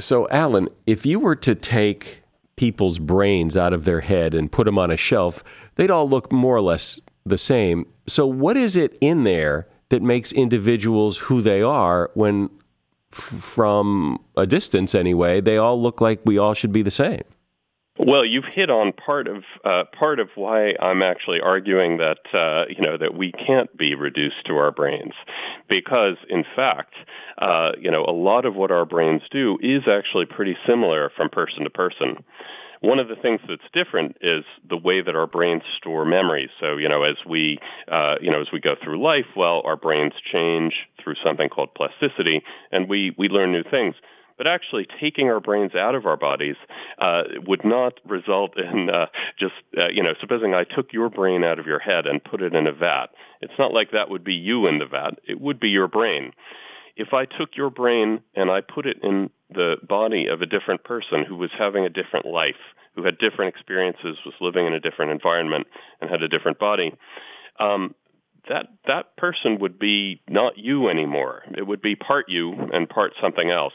So, 0.00 0.28
Alan, 0.30 0.68
if 0.84 1.06
you 1.06 1.20
were 1.20 1.36
to 1.36 1.54
take 1.54 2.22
people's 2.56 2.98
brains 2.98 3.56
out 3.56 3.72
of 3.72 3.84
their 3.84 4.00
head 4.00 4.34
and 4.34 4.52
put 4.52 4.66
them 4.66 4.78
on 4.78 4.90
a 4.90 4.96
shelf, 4.96 5.42
they'd 5.76 5.90
all 5.90 6.08
look 6.08 6.32
more 6.32 6.56
or 6.56 6.60
less 6.60 7.00
the 7.24 7.38
same. 7.38 7.86
So, 8.06 8.26
what 8.26 8.56
is 8.56 8.76
it 8.76 8.96
in 9.00 9.24
there 9.24 9.68
that 9.88 10.02
makes 10.02 10.32
individuals 10.32 11.18
who 11.18 11.42
they 11.42 11.62
are 11.62 12.10
when, 12.14 12.50
f- 13.12 13.18
from 13.18 14.18
a 14.36 14.46
distance 14.46 14.94
anyway, 14.94 15.40
they 15.40 15.56
all 15.56 15.80
look 15.80 16.00
like 16.00 16.20
we 16.24 16.38
all 16.38 16.54
should 16.54 16.72
be 16.72 16.82
the 16.82 16.90
same? 16.90 17.22
Well, 17.98 18.24
you've 18.24 18.46
hit 18.46 18.70
on 18.70 18.92
part 18.92 19.28
of 19.28 19.44
uh, 19.64 19.84
part 19.96 20.18
of 20.18 20.30
why 20.34 20.74
I'm 20.80 21.02
actually 21.02 21.40
arguing 21.40 21.98
that 21.98 22.18
uh, 22.32 22.64
you 22.70 22.80
know 22.80 22.96
that 22.96 23.14
we 23.14 23.32
can't 23.32 23.74
be 23.76 23.94
reduced 23.94 24.46
to 24.46 24.56
our 24.56 24.70
brains, 24.70 25.12
because 25.68 26.16
in 26.30 26.42
fact, 26.56 26.94
uh, 27.36 27.72
you 27.78 27.90
know, 27.90 28.04
a 28.04 28.12
lot 28.12 28.46
of 28.46 28.54
what 28.56 28.70
our 28.70 28.86
brains 28.86 29.22
do 29.30 29.58
is 29.60 29.86
actually 29.86 30.24
pretty 30.24 30.56
similar 30.66 31.10
from 31.14 31.28
person 31.28 31.64
to 31.64 31.70
person. 31.70 32.24
One 32.82 32.98
of 32.98 33.06
the 33.06 33.14
things 33.14 33.40
that's 33.48 33.62
different 33.72 34.16
is 34.20 34.44
the 34.68 34.76
way 34.76 35.02
that 35.02 35.14
our 35.14 35.28
brains 35.28 35.62
store 35.76 36.04
memories. 36.04 36.50
So, 36.58 36.76
you 36.76 36.88
know, 36.88 37.04
as 37.04 37.14
we, 37.24 37.58
uh, 37.86 38.16
you 38.20 38.28
know, 38.28 38.40
as 38.40 38.48
we 38.52 38.58
go 38.58 38.74
through 38.82 39.00
life, 39.00 39.26
well, 39.36 39.62
our 39.64 39.76
brains 39.76 40.14
change 40.24 40.74
through 41.02 41.14
something 41.24 41.48
called 41.48 41.74
plasticity, 41.74 42.42
and 42.72 42.88
we 42.88 43.14
we 43.16 43.28
learn 43.28 43.52
new 43.52 43.62
things. 43.62 43.94
But 44.36 44.48
actually, 44.48 44.88
taking 45.00 45.30
our 45.30 45.38
brains 45.38 45.76
out 45.76 45.94
of 45.94 46.06
our 46.06 46.16
bodies 46.16 46.56
uh, 46.98 47.22
would 47.46 47.64
not 47.64 48.00
result 48.04 48.58
in 48.58 48.90
uh, 48.90 49.06
just, 49.38 49.54
uh, 49.78 49.88
you 49.88 50.02
know, 50.02 50.14
supposing 50.20 50.52
I 50.52 50.64
took 50.64 50.92
your 50.92 51.08
brain 51.08 51.44
out 51.44 51.60
of 51.60 51.66
your 51.66 51.78
head 51.78 52.08
and 52.08 52.22
put 52.24 52.42
it 52.42 52.52
in 52.52 52.66
a 52.66 52.72
vat. 52.72 53.08
It's 53.40 53.52
not 53.60 53.72
like 53.72 53.92
that 53.92 54.10
would 54.10 54.24
be 54.24 54.34
you 54.34 54.66
in 54.66 54.78
the 54.80 54.86
vat. 54.86 55.20
It 55.28 55.40
would 55.40 55.60
be 55.60 55.68
your 55.68 55.86
brain. 55.86 56.32
If 56.96 57.12
I 57.12 57.24
took 57.26 57.56
your 57.56 57.70
brain 57.70 58.22
and 58.34 58.50
I 58.50 58.60
put 58.60 58.86
it 58.86 58.98
in 59.04 59.30
the 59.52 59.76
body 59.86 60.26
of 60.26 60.42
a 60.42 60.46
different 60.46 60.84
person 60.84 61.24
who 61.24 61.36
was 61.36 61.50
having 61.56 61.84
a 61.84 61.90
different 61.90 62.26
life, 62.26 62.56
who 62.94 63.04
had 63.04 63.18
different 63.18 63.54
experiences, 63.54 64.18
was 64.24 64.34
living 64.40 64.66
in 64.66 64.72
a 64.72 64.80
different 64.80 65.12
environment, 65.12 65.66
and 66.00 66.10
had 66.10 66.22
a 66.22 66.28
different 66.28 66.58
body, 66.58 66.94
um, 67.58 67.94
that 68.48 68.66
that 68.86 69.16
person 69.16 69.58
would 69.60 69.78
be 69.78 70.20
not 70.28 70.58
you 70.58 70.88
anymore. 70.88 71.42
It 71.56 71.66
would 71.66 71.80
be 71.80 71.94
part 71.94 72.28
you 72.28 72.52
and 72.72 72.88
part 72.88 73.12
something 73.20 73.50
else. 73.50 73.74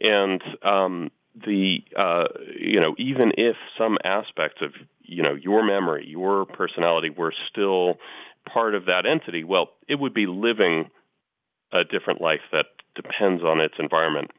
And 0.00 0.42
um, 0.62 1.10
the 1.34 1.84
uh, 1.96 2.28
you 2.58 2.80
know 2.80 2.94
even 2.98 3.32
if 3.36 3.56
some 3.76 3.98
aspects 4.04 4.62
of 4.62 4.72
you 5.02 5.22
know 5.22 5.34
your 5.34 5.64
memory, 5.64 6.06
your 6.06 6.46
personality 6.46 7.10
were 7.10 7.34
still 7.48 7.98
part 8.46 8.74
of 8.74 8.86
that 8.86 9.06
entity, 9.06 9.44
well, 9.44 9.70
it 9.88 9.96
would 9.96 10.14
be 10.14 10.26
living 10.26 10.90
a 11.72 11.84
different 11.84 12.20
life 12.20 12.40
that 12.52 12.66
depends 12.94 13.42
on 13.42 13.60
its 13.60 13.74
environment. 13.78 14.30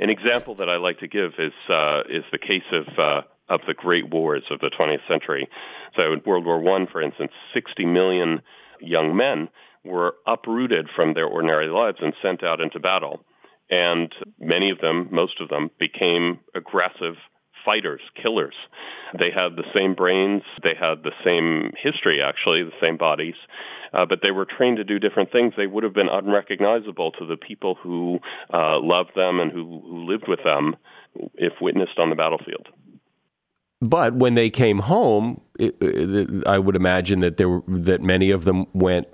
An 0.00 0.10
example 0.10 0.56
that 0.56 0.68
I 0.68 0.76
like 0.76 0.98
to 1.00 1.08
give 1.08 1.32
is 1.38 1.52
uh, 1.68 2.02
is 2.08 2.24
the 2.32 2.38
case 2.38 2.64
of 2.72 2.98
uh, 2.98 3.22
of 3.48 3.60
the 3.66 3.74
great 3.74 4.08
wars 4.08 4.44
of 4.50 4.60
the 4.60 4.70
20th 4.70 5.06
century. 5.06 5.48
So 5.96 6.12
in 6.12 6.22
World 6.24 6.46
War 6.46 6.60
One, 6.60 6.86
for 6.86 7.02
instance, 7.02 7.32
60 7.52 7.84
million 7.84 8.42
young 8.80 9.16
men 9.16 9.48
were 9.84 10.16
uprooted 10.26 10.88
from 10.94 11.14
their 11.14 11.26
ordinary 11.26 11.68
lives 11.68 11.98
and 12.00 12.14
sent 12.22 12.42
out 12.42 12.60
into 12.60 12.80
battle. 12.80 13.24
And 13.70 14.14
many 14.38 14.70
of 14.70 14.80
them, 14.80 15.08
most 15.10 15.40
of 15.40 15.48
them, 15.48 15.70
became 15.78 16.40
aggressive 16.54 17.16
fighters, 17.64 18.00
killers. 18.20 18.54
They 19.18 19.30
had 19.30 19.56
the 19.56 19.64
same 19.74 19.94
brains, 19.94 20.42
they 20.62 20.74
had 20.74 21.02
the 21.02 21.12
same 21.24 21.72
history, 21.76 22.22
actually, 22.22 22.62
the 22.62 22.72
same 22.80 22.96
bodies, 22.96 23.36
uh, 23.92 24.06
but 24.06 24.20
they 24.22 24.30
were 24.30 24.44
trained 24.44 24.76
to 24.78 24.84
do 24.84 24.98
different 24.98 25.32
things. 25.32 25.54
They 25.56 25.66
would 25.66 25.84
have 25.84 25.94
been 25.94 26.08
unrecognizable 26.08 27.12
to 27.12 27.26
the 27.26 27.36
people 27.36 27.76
who 27.76 28.20
uh, 28.52 28.80
loved 28.80 29.14
them 29.14 29.40
and 29.40 29.50
who, 29.50 29.80
who 29.80 30.04
lived 30.04 30.28
with 30.28 30.42
them 30.44 30.76
if 31.34 31.52
witnessed 31.60 31.98
on 31.98 32.10
the 32.10 32.16
battlefield. 32.16 32.68
But 33.80 34.14
when 34.14 34.34
they 34.34 34.48
came 34.48 34.78
home, 34.78 35.40
it, 35.58 35.76
it, 35.80 36.46
I 36.46 36.58
would 36.58 36.74
imagine 36.74 37.20
that 37.20 37.36
there 37.36 37.50
were, 37.50 37.62
that 37.68 38.00
many 38.00 38.30
of 38.30 38.44
them 38.44 38.66
went 38.72 39.08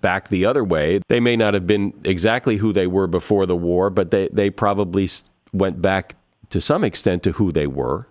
back 0.00 0.28
the 0.28 0.46
other 0.46 0.62
way. 0.62 1.00
They 1.08 1.20
may 1.20 1.36
not 1.36 1.54
have 1.54 1.66
been 1.66 1.92
exactly 2.04 2.56
who 2.56 2.72
they 2.72 2.86
were 2.86 3.08
before 3.08 3.46
the 3.46 3.56
war, 3.56 3.90
but 3.90 4.12
they, 4.12 4.28
they 4.32 4.48
probably 4.48 5.08
went 5.52 5.82
back 5.82 6.14
to 6.50 6.60
some 6.60 6.84
extent 6.84 7.22
to 7.24 7.32
who 7.32 7.52
they 7.52 7.66
were. 7.66 8.08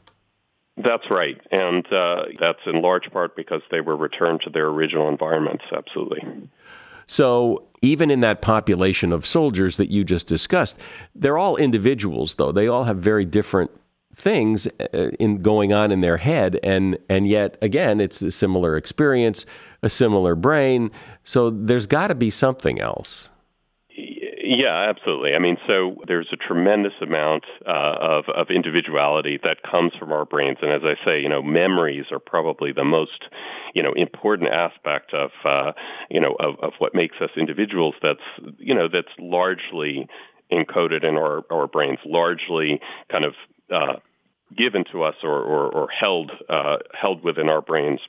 That's 0.77 1.09
right. 1.09 1.39
And 1.51 1.85
uh, 1.91 2.25
that's 2.39 2.59
in 2.65 2.81
large 2.81 3.09
part 3.11 3.35
because 3.35 3.61
they 3.71 3.81
were 3.81 3.95
returned 3.95 4.41
to 4.41 4.49
their 4.49 4.67
original 4.67 5.07
environments. 5.07 5.63
Absolutely. 5.71 6.21
So, 7.07 7.63
even 7.81 8.09
in 8.09 8.21
that 8.21 8.41
population 8.41 9.13
of 9.13 9.25
soldiers 9.25 9.77
that 9.77 9.91
you 9.91 10.03
just 10.03 10.27
discussed, 10.27 10.81
they're 11.13 11.37
all 11.37 11.55
individuals, 11.55 12.35
though. 12.35 12.51
They 12.51 12.67
all 12.67 12.83
have 12.83 12.97
very 12.97 13.25
different 13.25 13.69
things 14.15 14.67
uh, 14.67 15.09
in 15.19 15.41
going 15.41 15.73
on 15.73 15.91
in 15.91 16.01
their 16.01 16.17
head 16.17 16.57
and 16.63 16.97
and 17.09 17.27
yet 17.27 17.57
again 17.61 17.99
it's 17.99 18.21
a 18.21 18.31
similar 18.31 18.77
experience 18.77 19.45
a 19.83 19.89
similar 19.89 20.35
brain 20.35 20.89
so 21.23 21.49
there's 21.49 21.85
got 21.85 22.07
to 22.07 22.15
be 22.15 22.29
something 22.29 22.79
else 22.79 23.29
yeah, 24.45 24.89
absolutely. 24.89 25.33
I 25.35 25.39
mean, 25.39 25.57
so 25.65 25.97
there's 26.07 26.27
a 26.31 26.35
tremendous 26.35 26.93
amount 27.01 27.45
uh, 27.65 27.97
of 27.99 28.29
of 28.29 28.49
individuality 28.49 29.39
that 29.43 29.63
comes 29.63 29.93
from 29.95 30.11
our 30.11 30.25
brains, 30.25 30.59
and 30.61 30.71
as 30.71 30.83
I 30.83 31.03
say, 31.03 31.21
you 31.21 31.29
know, 31.29 31.41
memories 31.41 32.05
are 32.11 32.19
probably 32.19 32.71
the 32.71 32.83
most, 32.83 33.29
you 33.73 33.81
know, 33.81 33.93
important 33.93 34.51
aspect 34.51 35.13
of, 35.13 35.31
uh, 35.43 35.71
you 36.09 36.19
know, 36.19 36.35
of, 36.39 36.59
of 36.59 36.73
what 36.77 36.93
makes 36.93 37.17
us 37.21 37.31
individuals. 37.35 37.95
That's, 38.01 38.21
you 38.57 38.75
know, 38.75 38.87
that's 38.87 39.11
largely 39.17 40.07
encoded 40.51 41.03
in 41.03 41.17
our, 41.17 41.43
our 41.49 41.67
brains, 41.67 41.99
largely 42.05 42.79
kind 43.09 43.25
of 43.25 43.33
uh, 43.71 43.95
given 44.55 44.85
to 44.91 45.03
us 45.03 45.15
or, 45.23 45.41
or, 45.41 45.69
or 45.69 45.89
held 45.89 46.31
uh, 46.49 46.77
held 46.93 47.23
within 47.23 47.49
our 47.49 47.61
brains. 47.61 47.99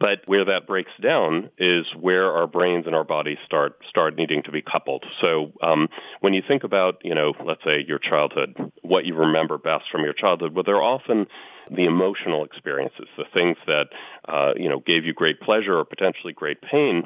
But 0.00 0.22
where 0.24 0.46
that 0.46 0.66
breaks 0.66 0.92
down 1.02 1.50
is 1.58 1.84
where 1.94 2.32
our 2.32 2.46
brains 2.46 2.86
and 2.86 2.96
our 2.96 3.04
bodies 3.04 3.36
start 3.44 3.76
start 3.86 4.16
needing 4.16 4.42
to 4.44 4.50
be 4.50 4.62
coupled. 4.62 5.04
So 5.20 5.52
um, 5.62 5.88
when 6.20 6.32
you 6.32 6.42
think 6.46 6.64
about, 6.64 6.96
you 7.04 7.14
know, 7.14 7.34
let's 7.44 7.62
say 7.62 7.84
your 7.86 7.98
childhood, 7.98 8.72
what 8.80 9.04
you 9.04 9.14
remember 9.14 9.58
best 9.58 9.84
from 9.92 10.02
your 10.02 10.14
childhood, 10.14 10.54
well, 10.54 10.64
they're 10.64 10.82
often 10.82 11.26
the 11.70 11.84
emotional 11.84 12.44
experiences, 12.44 13.08
the 13.18 13.26
things 13.34 13.58
that 13.66 13.88
uh, 14.26 14.54
you 14.56 14.70
know 14.70 14.80
gave 14.80 15.04
you 15.04 15.12
great 15.12 15.38
pleasure 15.38 15.78
or 15.78 15.84
potentially 15.84 16.32
great 16.32 16.62
pain, 16.62 17.04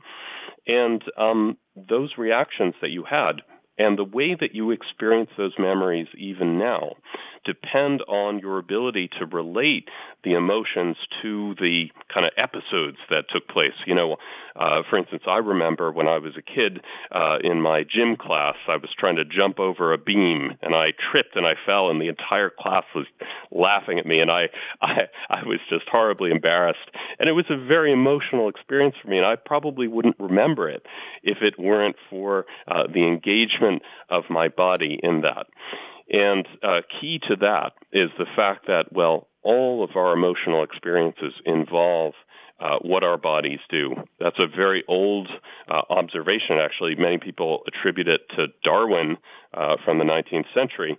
and 0.68 1.02
um, 1.18 1.58
those 1.76 2.16
reactions 2.16 2.74
that 2.80 2.90
you 2.90 3.02
had 3.02 3.42
and 3.78 3.98
the 3.98 4.04
way 4.04 4.34
that 4.34 4.54
you 4.54 4.70
experience 4.70 5.30
those 5.36 5.54
memories 5.58 6.08
even 6.16 6.58
now 6.58 6.94
depend 7.44 8.02
on 8.08 8.38
your 8.38 8.58
ability 8.58 9.08
to 9.18 9.26
relate 9.26 9.88
the 10.22 10.32
emotions 10.32 10.96
to 11.20 11.54
the 11.60 11.90
kind 12.12 12.24
of 12.24 12.32
episodes 12.36 12.96
that 13.10 13.28
took 13.28 13.46
place. 13.48 13.74
You 13.86 13.94
know, 13.94 14.16
uh, 14.56 14.82
for 14.88 14.96
instance, 14.96 15.24
I 15.26 15.38
remember 15.38 15.92
when 15.92 16.08
I 16.08 16.18
was 16.18 16.34
a 16.36 16.42
kid 16.42 16.80
uh, 17.12 17.38
in 17.44 17.60
my 17.60 17.84
gym 17.84 18.16
class, 18.16 18.56
I 18.66 18.76
was 18.76 18.90
trying 18.96 19.16
to 19.16 19.24
jump 19.24 19.60
over 19.60 19.92
a 19.92 19.98
beam 19.98 20.56
and 20.62 20.74
I 20.74 20.92
tripped 20.92 21.36
and 21.36 21.46
I 21.46 21.54
fell 21.66 21.90
and 21.90 22.00
the 22.00 22.08
entire 22.08 22.50
class 22.50 22.84
was 22.94 23.06
laughing 23.50 23.98
at 23.98 24.06
me 24.06 24.20
and 24.20 24.30
I, 24.30 24.48
I, 24.82 25.08
I 25.28 25.42
was 25.44 25.60
just 25.68 25.88
horribly 25.88 26.30
embarrassed. 26.30 26.90
And 27.18 27.28
it 27.28 27.32
was 27.32 27.46
a 27.50 27.56
very 27.56 27.92
emotional 27.92 28.48
experience 28.48 28.96
for 29.02 29.08
me 29.08 29.18
and 29.18 29.26
I 29.26 29.36
probably 29.36 29.88
wouldn't 29.88 30.16
remember 30.18 30.68
it 30.68 30.86
if 31.22 31.42
it 31.42 31.58
weren't 31.58 31.96
for 32.08 32.46
uh, 32.66 32.86
the 32.86 33.06
engagement 33.06 33.63
of 34.08 34.24
my 34.30 34.48
body 34.48 34.98
in 35.02 35.22
that. 35.22 35.46
And 36.10 36.46
uh, 36.62 36.82
key 37.00 37.18
to 37.28 37.36
that 37.36 37.72
is 37.92 38.10
the 38.18 38.26
fact 38.36 38.66
that, 38.66 38.92
well, 38.92 39.28
all 39.42 39.82
of 39.82 39.96
our 39.96 40.12
emotional 40.12 40.62
experiences 40.62 41.32
involve 41.44 42.14
uh, 42.60 42.78
what 42.82 43.02
our 43.02 43.18
bodies 43.18 43.58
do. 43.68 43.94
That's 44.20 44.38
a 44.38 44.46
very 44.46 44.84
old 44.86 45.28
uh, 45.68 45.82
observation, 45.90 46.58
actually. 46.58 46.94
Many 46.94 47.18
people 47.18 47.62
attribute 47.66 48.08
it 48.08 48.22
to 48.36 48.48
Darwin 48.62 49.16
uh, 49.52 49.76
from 49.84 49.98
the 49.98 50.04
19th 50.04 50.46
century 50.54 50.96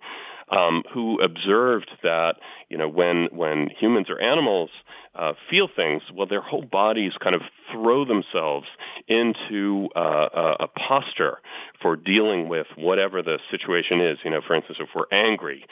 um, 0.50 0.84
who 0.94 1.20
observed 1.22 1.90
that 2.04 2.36
you 2.70 2.78
know 2.78 2.88
when 2.88 3.30
when 3.32 3.70
humans 3.70 4.10
or 4.10 4.20
animals 4.20 4.70
uh, 5.16 5.34
feel 5.50 5.70
things, 5.74 6.04
well, 6.14 6.28
their 6.28 6.42
whole 6.42 6.64
bodies 6.64 7.14
kind 7.20 7.36
of 7.36 7.42
throw 7.72 8.06
themselves 8.06 8.68
into 9.08 9.88
uh, 9.96 10.28
a, 10.34 10.56
a 10.64 10.68
posture 10.68 11.38
for 11.82 11.96
dealing 11.96 12.50
with 12.50 12.68
whatever 12.76 13.22
the 13.22 13.40
situation 13.50 14.02
is. 14.02 14.18
You 14.24 14.32
know, 14.32 14.42
for 14.46 14.56
instance, 14.56 14.80
if 14.82 14.90
we're 14.94 15.06
angry, 15.12 15.66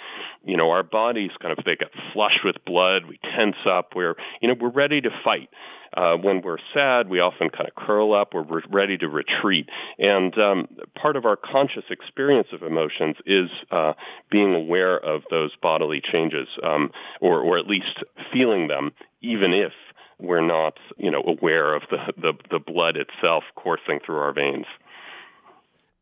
you 0.45 0.57
know, 0.57 0.71
our 0.71 0.83
bodies 0.83 1.31
kind 1.41 1.57
of 1.57 1.63
they 1.65 1.75
get 1.75 1.89
flush 2.13 2.39
with 2.43 2.55
blood, 2.65 3.05
we 3.05 3.19
tense 3.35 3.57
up, 3.65 3.95
we're 3.95 4.15
you 4.41 4.47
know 4.47 4.55
we're 4.59 4.69
ready 4.69 5.01
to 5.01 5.09
fight. 5.23 5.49
Uh, 5.95 6.15
when 6.17 6.41
we're 6.41 6.57
sad, 6.73 7.09
we 7.09 7.19
often 7.19 7.49
kind 7.49 7.67
of 7.67 7.75
curl 7.75 8.13
up 8.13 8.33
we're 8.33 8.61
ready 8.69 8.97
to 8.97 9.07
retreat. 9.07 9.69
And 9.99 10.37
um, 10.39 10.67
part 10.95 11.15
of 11.15 11.25
our 11.25 11.35
conscious 11.35 11.83
experience 11.89 12.47
of 12.51 12.63
emotions 12.63 13.17
is 13.25 13.49
uh, 13.71 13.93
being 14.31 14.55
aware 14.55 14.97
of 14.97 15.23
those 15.29 15.51
bodily 15.61 16.01
changes, 16.01 16.47
um, 16.63 16.91
or, 17.21 17.41
or 17.41 17.57
at 17.57 17.67
least 17.67 18.03
feeling 18.31 18.67
them, 18.67 18.91
even 19.21 19.53
if 19.53 19.71
we're 20.19 20.45
not, 20.45 20.77
you 20.97 21.11
know, 21.11 21.23
aware 21.25 21.73
of 21.75 21.83
the, 21.89 21.97
the, 22.17 22.33
the 22.49 22.59
blood 22.59 22.97
itself 22.97 23.43
coursing 23.55 23.99
through 24.05 24.17
our 24.17 24.33
veins. 24.33 24.65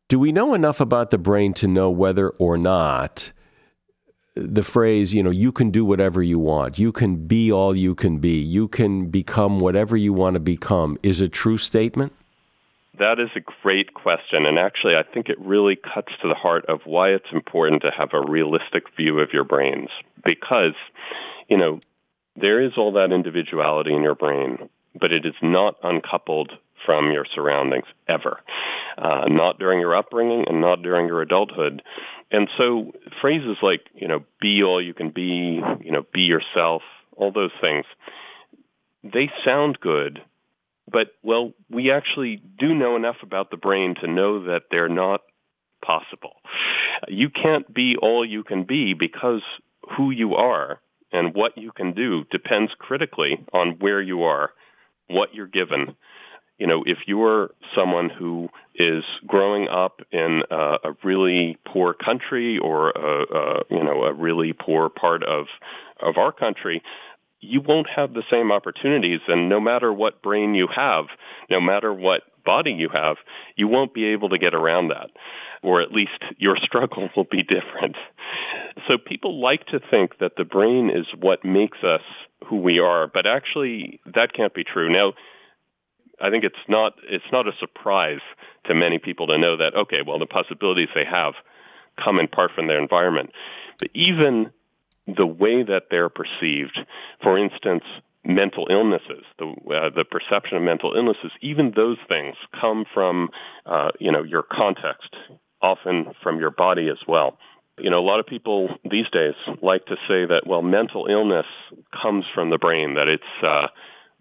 Do 0.08 0.20
we 0.20 0.32
know 0.32 0.54
enough 0.54 0.82
about 0.82 1.10
the 1.10 1.18
brain 1.18 1.54
to 1.56 1.68
know 1.68 1.90
whether 1.90 2.30
or 2.32 2.58
not 2.58 3.32
the 4.36 4.63
phrase, 4.63 5.13
you 5.13 5.22
know, 5.24 5.30
you 5.30 5.52
can 5.52 5.72
do 5.72 5.84
whatever 5.84 6.24
you 6.24 6.39
want, 6.39 6.80
you 6.80 6.91
can 6.91 7.28
be 7.28 7.52
all 7.52 7.76
you 7.76 7.96
can 7.96 8.20
be, 8.20 8.39
you 8.39 8.67
can 8.67 9.08
become 9.08 9.60
whatever 9.60 9.98
you 9.98 10.13
want 10.13 10.36
to 10.36 10.39
become, 10.39 10.98
is 11.04 11.20
a 11.22 11.28
true 11.28 11.58
statement? 11.58 12.13
That 12.98 13.20
is 13.20 13.30
a 13.36 13.41
great 13.63 13.94
question. 13.94 14.46
And 14.46 14.60
actually, 14.60 14.96
I 14.96 15.04
think 15.04 15.28
it 15.30 15.39
really 15.39 15.76
cuts 15.76 16.13
to 16.22 16.28
the 16.28 16.36
heart 16.36 16.65
of 16.67 16.82
why 16.86 17.10
it's 17.10 17.32
important 17.32 17.82
to 17.82 17.91
have 17.91 18.13
a 18.13 18.22
realistic 18.22 18.96
view 18.96 19.20
of 19.20 19.34
your 19.34 19.44
brains. 19.44 19.89
Because, 20.24 20.76
you 21.48 21.58
know, 21.58 21.80
there 22.36 22.62
is 22.62 22.74
all 22.78 22.94
that 22.94 23.12
individuality 23.12 23.94
in 23.94 24.04
your 24.04 24.15
brain, 24.15 24.70
but 25.00 25.12
it 25.12 25.26
is 25.26 25.36
not 25.41 25.78
uncoupled 25.84 26.52
from 26.86 27.12
your 27.12 27.26
surroundings 27.34 27.86
ever. 28.08 28.39
Uh, 28.98 29.26
not 29.28 29.60
during 29.60 29.80
your 29.80 29.96
upbringing 29.96 30.46
and 30.48 30.62
not 30.62 30.82
during 30.82 31.08
your 31.08 31.22
adulthood. 31.22 31.82
And 32.32 32.50
so 32.58 32.94
phrases 33.20 33.58
like, 33.62 33.82
you 33.94 34.08
know, 34.08 34.24
be 34.39 34.63
all 34.63 34.82
you 34.82 34.94
can 34.94 35.10
be, 35.10 35.62
you 35.82 35.91
know, 35.91 36.06
be 36.13 36.22
yourself, 36.22 36.82
all 37.15 37.32
those 37.32 37.52
things, 37.60 37.86
they 39.04 39.30
sound 39.44 39.80
good, 39.80 40.22
but 40.91 41.12
well, 41.24 41.54
we 41.70 41.91
actually 41.91 42.41
do 42.60 42.76
know 42.76 42.96
enough 42.96 43.17
about 43.24 43.50
the 43.50 43.58
brain 43.58 43.96
to 44.02 44.08
know 44.08 44.46
that 44.46 44.63
they're 44.70 44.89
not 44.89 45.22
possible. 45.84 46.34
You 47.08 47.30
can't 47.30 47.72
be 47.74 47.96
all 47.98 48.26
you 48.26 48.44
can 48.44 48.63
be 48.63 48.94
because 48.94 49.41
who 49.98 50.12
you 50.12 50.36
are 50.36 50.80
and 51.12 51.34
what 51.34 51.58
you 51.58 51.72
can 51.72 51.94
do 51.94 52.26
depends 52.30 52.72
critically 52.78 53.44
on 53.54 53.78
where 53.80 54.02
you 54.02 54.24
are, 54.24 54.52
what 55.08 55.34
you're 55.34 55.48
given, 55.48 55.96
you 56.62 56.67
know, 56.67 56.84
if 56.86 57.00
you're 57.08 57.50
someone 57.74 58.12
who 58.12 58.47
is 58.76 59.04
growing 59.26 59.67
up 59.67 60.02
in 60.12 60.43
a, 60.52 60.93
really 61.04 61.58
poor 61.65 61.95
country 61.95 62.60
or 62.60 62.91
a, 62.91 63.24
a, 63.24 63.63
you 63.71 63.84
know 63.84 64.04
a 64.04 64.13
really 64.13 64.54
poor 64.54 64.88
part 64.88 65.24
of 65.24 65.47
of 66.00 66.17
our 66.17 66.32
country, 66.32 66.84
you 67.39 67.62
won't 67.62 67.89
have 67.89 68.13
the 68.13 68.21
same 68.30 68.52
opportunities. 68.52 69.21
And 69.28 69.50
no 69.50 69.60
matter 69.60 69.91
what 69.91 70.21
brain 70.21 70.54
you 70.54 70.67
have, 70.67 71.06
no 71.50 71.60
matter 71.60 71.91
what 71.91 72.21
body 72.45 72.74
you 72.74 72.89
have, 72.89 73.17
you 73.56 73.67
won't 73.67 73.95
be 73.95 74.06
able 74.06 74.30
to 74.30 74.38
get 74.38 74.54
around 74.54 74.89
that. 74.89 75.10
Or 75.63 75.82
at 75.82 75.91
least 75.91 76.21
your 76.38 76.58
struggle 76.62 77.10
will 77.15 77.28
be 77.30 77.41
different. 77.41 77.95
So 78.88 79.00
people 79.00 79.41
like 79.41 79.65
to 79.67 79.80
think 79.80 80.19
that 80.19 80.36
the 80.38 80.45
brain 80.45 80.91
is 80.91 81.08
what 81.19 81.43
makes 81.43 81.80
us 81.84 82.04
who 82.45 82.58
we 82.58 82.78
are, 82.78 83.08
but 83.08 83.26
actually 83.26 84.00
that 84.13 84.34
can't 84.34 84.54
be 84.54 84.63
true. 84.63 84.91
Now, 84.91 85.13
I 86.22 86.30
think 86.30 86.44
it's 86.44 86.56
not 86.68 86.94
it's 87.04 87.32
not 87.32 87.48
a 87.48 87.54
surprise 87.60 88.22
to 88.66 88.76
many 88.76 89.00
people 89.00 89.28
to 89.28 89.38
know 89.38 89.58
that 89.58 89.76
okay, 89.76 90.02
well 90.06 90.20
the 90.20 90.26
possibilities 90.26 90.90
they 90.94 91.06
have 91.06 91.34
come 91.98 92.20
in 92.20 92.28
part 92.28 92.52
from 92.56 92.68
their 92.68 92.80
environment. 92.80 93.32
But 93.80 93.90
even 93.94 94.52
the 95.08 95.26
way 95.26 95.64
that 95.64 95.86
they're 95.90 96.10
perceived, 96.10 96.80
for 97.22 97.38
instance, 97.38 97.84
mental 98.24 98.68
illnesses, 98.70 99.24
the 99.40 99.46
uh, 99.46 99.90
the 99.90 100.06
perception 100.06 100.58
of 100.58 100.64
mental 100.64 100.94
illnesses, 100.96 101.32
even 101.42 101.74
those 101.76 101.98
things 102.08 102.36
come 102.60 102.86
from 102.94 103.30
uh, 103.66 103.92
you 104.00 104.12
know 104.12 104.24
your 104.24 104.44
context, 104.44 105.16
often 105.62 106.14
from 106.22 106.40
your 106.40 106.52
body 106.52 106.88
as 106.90 107.00
well. 107.08 107.38
You 107.80 107.90
know, 107.90 108.00
a 108.00 108.06
lot 108.06 108.20
of 108.20 108.28
people 108.28 108.78
these 108.90 109.10
days 109.10 109.34
like 109.62 109.86
to 109.88 109.96
say 110.08 110.26
that 110.26 110.44
well, 110.46 110.62
mental 110.62 111.08
illness 111.08 111.48
comes 112.00 112.26
from 112.34 112.50
the 112.50 112.60
brain, 112.60 112.96
that 112.96 113.08
it's 113.08 113.24
uh, 113.44 113.68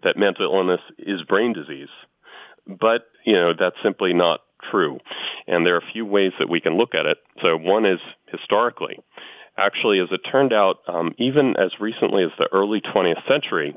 that 0.03 0.17
mental 0.17 0.53
illness 0.53 0.81
is 0.97 1.23
brain 1.23 1.53
disease, 1.53 1.89
but 2.67 3.05
you 3.25 3.33
know 3.33 3.53
that's 3.57 3.75
simply 3.83 4.13
not 4.13 4.41
true. 4.69 4.99
And 5.47 5.65
there 5.65 5.75
are 5.75 5.79
a 5.79 5.91
few 5.93 6.05
ways 6.05 6.33
that 6.39 6.49
we 6.49 6.61
can 6.61 6.77
look 6.77 6.93
at 6.93 7.05
it. 7.05 7.17
So 7.41 7.57
one 7.57 7.85
is 7.85 7.99
historically. 8.27 8.99
Actually, 9.57 9.99
as 9.99 10.09
it 10.11 10.21
turned 10.29 10.53
out, 10.53 10.77
um, 10.87 11.13
even 11.17 11.57
as 11.57 11.71
recently 11.79 12.23
as 12.23 12.31
the 12.37 12.47
early 12.53 12.79
20th 12.81 13.27
century, 13.27 13.75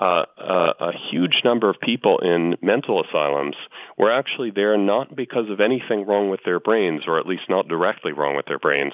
uh, 0.00 0.24
uh, 0.38 0.72
a 0.80 0.92
huge 1.10 1.42
number 1.44 1.70
of 1.70 1.80
people 1.80 2.18
in 2.18 2.56
mental 2.60 3.02
asylums 3.04 3.54
were 3.96 4.10
actually 4.10 4.50
there 4.50 4.76
not 4.76 5.14
because 5.14 5.48
of 5.48 5.60
anything 5.60 6.04
wrong 6.04 6.30
with 6.30 6.40
their 6.44 6.58
brains, 6.58 7.02
or 7.06 7.18
at 7.18 7.26
least 7.26 7.44
not 7.48 7.68
directly 7.68 8.12
wrong 8.12 8.34
with 8.34 8.46
their 8.46 8.58
brains, 8.58 8.92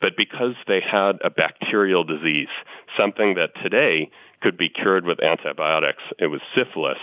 but 0.00 0.16
because 0.16 0.54
they 0.68 0.80
had 0.80 1.18
a 1.24 1.30
bacterial 1.30 2.04
disease, 2.04 2.48
something 2.96 3.34
that 3.34 3.50
today 3.60 4.08
could 4.46 4.56
be 4.56 4.68
cured 4.68 5.04
with 5.04 5.20
antibiotics. 5.24 6.04
It 6.20 6.28
was 6.28 6.40
syphilis 6.54 7.00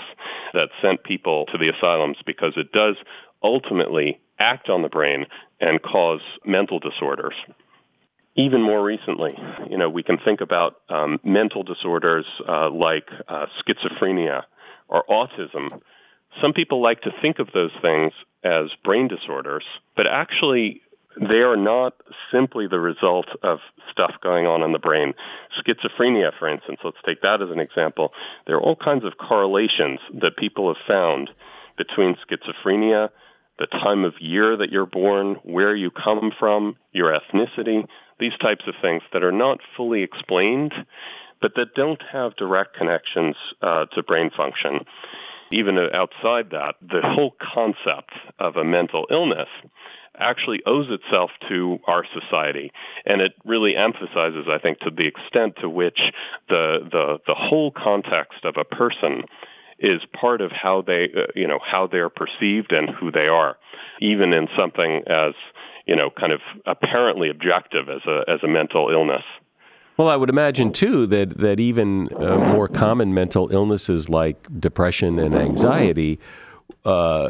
that 0.53 0.69
sent 0.81 1.03
people 1.03 1.45
to 1.47 1.57
the 1.57 1.67
asylums 1.67 2.15
because 2.25 2.53
it 2.55 2.71
does 2.71 2.95
ultimately 3.43 4.21
act 4.39 4.69
on 4.69 4.81
the 4.81 4.87
brain 4.87 5.25
and 5.59 5.81
cause 5.81 6.21
mental 6.45 6.79
disorders 6.79 7.33
even 8.35 8.63
more 8.63 8.83
recently, 8.83 9.37
you 9.69 9.77
know, 9.77 9.89
we 9.89 10.01
can 10.01 10.17
think 10.17 10.41
about 10.41 10.77
um, 10.89 11.19
mental 11.23 11.61
disorders 11.61 12.25
uh, 12.47 12.69
like 12.71 13.07
uh, 13.27 13.45
schizophrenia 13.61 14.43
or 14.87 15.03
autism. 15.07 15.67
Some 16.41 16.53
people 16.53 16.81
like 16.81 17.01
to 17.01 17.11
think 17.21 17.37
of 17.37 17.49
those 17.53 17.69
things 17.83 18.11
as 18.43 18.71
brain 18.83 19.07
disorders, 19.07 19.63
but 19.95 20.07
actually 20.07 20.81
they 21.19 21.41
are 21.41 21.55
not 21.55 21.93
simply 22.31 22.67
the 22.67 22.79
result 22.79 23.27
of 23.43 23.59
stuff 23.91 24.15
going 24.21 24.47
on 24.47 24.63
in 24.63 24.71
the 24.71 24.79
brain. 24.79 25.13
Schizophrenia, 25.59 26.31
for 26.37 26.47
instance, 26.47 26.79
let's 26.83 26.97
take 27.05 27.21
that 27.21 27.41
as 27.41 27.49
an 27.49 27.59
example. 27.59 28.13
There 28.47 28.55
are 28.55 28.61
all 28.61 28.75
kinds 28.75 29.05
of 29.05 29.17
correlations 29.17 29.99
that 30.21 30.37
people 30.37 30.73
have 30.73 30.83
found 30.87 31.29
between 31.77 32.15
schizophrenia, 32.15 33.09
the 33.59 33.67
time 33.67 34.03
of 34.03 34.19
year 34.19 34.57
that 34.57 34.71
you're 34.71 34.85
born, 34.85 35.35
where 35.43 35.75
you 35.75 35.91
come 35.91 36.31
from, 36.39 36.75
your 36.91 37.17
ethnicity, 37.17 37.87
these 38.19 38.37
types 38.39 38.65
of 38.67 38.75
things 38.81 39.03
that 39.11 39.23
are 39.23 39.31
not 39.31 39.59
fully 39.77 40.01
explained, 40.01 40.73
but 41.41 41.55
that 41.55 41.75
don't 41.75 42.01
have 42.11 42.35
direct 42.35 42.75
connections 42.75 43.35
uh, 43.61 43.85
to 43.87 44.01
brain 44.03 44.31
function. 44.35 44.85
Even 45.51 45.77
outside 45.77 46.49
that, 46.51 46.75
the 46.81 47.01
whole 47.03 47.35
concept 47.39 48.13
of 48.39 48.55
a 48.55 48.63
mental 48.63 49.05
illness 49.11 49.49
actually 50.17 50.61
owes 50.65 50.87
itself 50.89 51.31
to 51.49 51.79
our 51.87 52.05
society. 52.13 52.71
And 53.05 53.21
it 53.21 53.33
really 53.45 53.75
emphasizes, 53.75 54.45
I 54.49 54.59
think, 54.59 54.79
to 54.79 54.91
the 54.91 55.07
extent 55.07 55.55
to 55.61 55.69
which 55.69 55.99
the, 56.49 56.87
the, 56.91 57.19
the 57.27 57.35
whole 57.35 57.71
context 57.71 58.45
of 58.45 58.55
a 58.57 58.63
person 58.63 59.23
is 59.79 60.01
part 60.13 60.41
of 60.41 60.51
how 60.51 60.81
they, 60.81 61.11
uh, 61.15 61.25
you 61.35 61.47
know, 61.47 61.59
how 61.63 61.87
they're 61.87 62.09
perceived 62.09 62.71
and 62.71 62.89
who 62.89 63.11
they 63.11 63.27
are, 63.27 63.57
even 63.99 64.33
in 64.33 64.47
something 64.55 65.03
as, 65.07 65.33
you 65.85 65.95
know, 65.95 66.09
kind 66.09 66.31
of 66.31 66.41
apparently 66.65 67.29
objective 67.29 67.89
as 67.89 68.01
a 68.07 68.23
as 68.27 68.39
a 68.43 68.47
mental 68.47 68.89
illness. 68.89 69.23
Well, 69.97 70.07
I 70.07 70.15
would 70.15 70.29
imagine 70.29 70.71
too 70.71 71.05
that 71.07 71.37
that 71.39 71.59
even 71.59 72.09
uh, 72.15 72.37
more 72.37 72.67
common 72.67 73.13
mental 73.13 73.51
illnesses 73.51 74.09
like 74.09 74.47
depression 74.59 75.19
and 75.19 75.35
anxiety, 75.35 76.19
uh, 76.85 77.29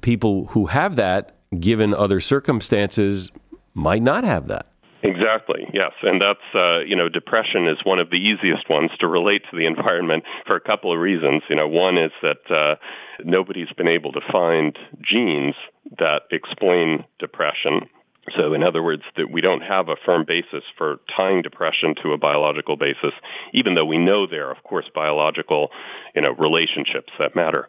people 0.00 0.46
who 0.46 0.66
have 0.66 0.96
that, 0.96 1.37
given 1.58 1.94
other 1.94 2.20
circumstances, 2.20 3.30
might 3.74 4.02
not 4.02 4.24
have 4.24 4.48
that. 4.48 4.66
Exactly. 5.02 5.68
Yes, 5.72 5.92
and 6.02 6.20
that's 6.20 6.54
uh, 6.54 6.80
you 6.80 6.96
know 6.96 7.08
depression 7.08 7.68
is 7.68 7.78
one 7.84 8.00
of 8.00 8.10
the 8.10 8.16
easiest 8.16 8.68
ones 8.68 8.90
to 8.98 9.06
relate 9.06 9.42
to 9.50 9.56
the 9.56 9.64
environment 9.64 10.24
for 10.44 10.56
a 10.56 10.60
couple 10.60 10.92
of 10.92 10.98
reasons. 10.98 11.42
You 11.48 11.56
know, 11.56 11.68
one 11.68 11.96
is 11.96 12.10
that 12.22 12.50
uh, 12.50 12.76
nobody's 13.24 13.72
been 13.76 13.86
able 13.86 14.12
to 14.12 14.20
find 14.32 14.76
genes 15.00 15.54
that 15.98 16.22
explain 16.32 17.04
depression. 17.20 17.88
So 18.36 18.54
in 18.54 18.62
other 18.62 18.82
words, 18.82 19.02
that 19.16 19.30
we 19.30 19.40
don't 19.40 19.62
have 19.62 19.88
a 19.88 19.96
firm 20.04 20.24
basis 20.26 20.64
for 20.76 21.00
tying 21.14 21.42
depression 21.42 21.94
to 22.02 22.12
a 22.12 22.18
biological 22.18 22.76
basis, 22.76 23.12
even 23.52 23.74
though 23.74 23.84
we 23.84 23.98
know 23.98 24.26
there 24.26 24.48
are, 24.48 24.52
of 24.52 24.62
course, 24.64 24.86
biological, 24.94 25.70
you 26.14 26.22
know, 26.22 26.32
relationships 26.32 27.12
that 27.18 27.36
matter. 27.36 27.68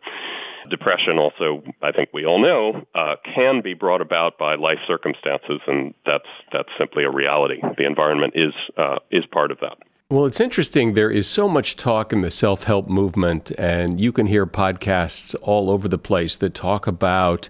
Depression 0.70 1.18
also, 1.18 1.64
I 1.82 1.92
think 1.92 2.10
we 2.14 2.26
all 2.26 2.40
know, 2.40 2.86
uh, 2.94 3.16
can 3.24 3.62
be 3.62 3.74
brought 3.74 4.02
about 4.02 4.38
by 4.38 4.56
life 4.56 4.80
circumstances, 4.86 5.62
and 5.68 5.94
that's 6.06 6.28
that's 6.52 6.70
simply 6.78 7.06
a 7.06 7.10
reality. 7.10 7.62
The 7.78 7.86
environment 7.86 8.34
is 8.36 8.54
uh, 8.78 9.00
is 9.10 9.26
part 9.26 9.52
of 9.52 9.60
that. 9.62 9.78
Well, 10.12 10.26
it's 10.26 10.42
interesting. 10.42 10.96
There 10.96 11.12
is 11.12 11.28
so 11.28 11.48
much 11.48 11.76
talk 11.76 12.12
in 12.12 12.22
the 12.22 12.32
self 12.32 12.64
help 12.64 12.88
movement, 12.88 13.52
and 13.60 14.02
you 14.02 14.12
can 14.12 14.26
hear 14.26 14.48
podcasts 14.48 15.36
all 15.42 15.70
over 15.70 15.88
the 15.88 16.00
place 16.00 16.36
that 16.38 16.56
talk 16.56 16.88
about 16.88 17.50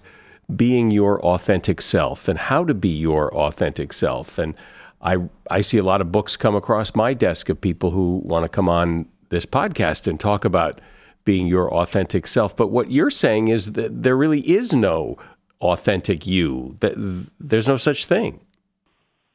being 0.56 0.90
your 0.90 1.20
authentic 1.24 1.80
self 1.80 2.28
and 2.28 2.38
how 2.38 2.64
to 2.64 2.74
be 2.74 2.88
your 2.88 3.34
authentic 3.34 3.92
self. 3.92 4.38
And 4.38 4.54
I, 5.02 5.18
I 5.50 5.60
see 5.60 5.78
a 5.78 5.82
lot 5.82 6.00
of 6.00 6.12
books 6.12 6.36
come 6.36 6.54
across 6.54 6.94
my 6.94 7.14
desk 7.14 7.48
of 7.48 7.60
people 7.60 7.90
who 7.90 8.20
want 8.24 8.44
to 8.44 8.48
come 8.48 8.68
on 8.68 9.06
this 9.30 9.46
podcast 9.46 10.06
and 10.06 10.18
talk 10.18 10.44
about 10.44 10.80
being 11.24 11.46
your 11.46 11.72
authentic 11.72 12.26
self. 12.26 12.56
But 12.56 12.68
what 12.68 12.90
you're 12.90 13.10
saying 13.10 13.48
is 13.48 13.72
that 13.72 14.02
there 14.02 14.16
really 14.16 14.40
is 14.40 14.72
no 14.74 15.18
authentic 15.60 16.26
you, 16.26 16.76
that 16.80 16.94
there's 17.38 17.68
no 17.68 17.76
such 17.76 18.06
thing. 18.06 18.40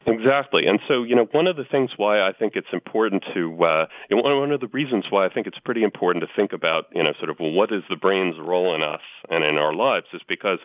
Exactly. 0.07 0.67
And 0.67 0.79
so, 0.87 1.03
you 1.03 1.15
know, 1.15 1.27
one 1.31 1.47
of 1.47 1.55
the 1.55 1.63
things 1.65 1.91
why 1.97 2.21
I 2.21 2.31
think 2.31 2.55
it's 2.55 2.67
important 2.71 3.23
to, 3.33 3.63
uh, 3.63 3.85
one 4.11 4.51
of 4.51 4.59
the 4.59 4.67
reasons 4.67 5.05
why 5.09 5.25
I 5.25 5.29
think 5.29 5.47
it's 5.47 5.57
pretty 5.59 5.83
important 5.83 6.23
to 6.23 6.29
think 6.35 6.53
about, 6.53 6.85
you 6.93 7.01
know, 7.01 7.13
sort 7.17 7.31
of, 7.31 7.37
what 7.39 7.71
is 7.71 7.83
the 7.89 7.95
brain's 7.95 8.35
role 8.39 8.75
in 8.75 8.83
us 8.83 9.01
and 9.29 9.43
in 9.43 9.57
our 9.57 9.73
lives 9.73 10.05
is 10.13 10.21
because, 10.27 10.59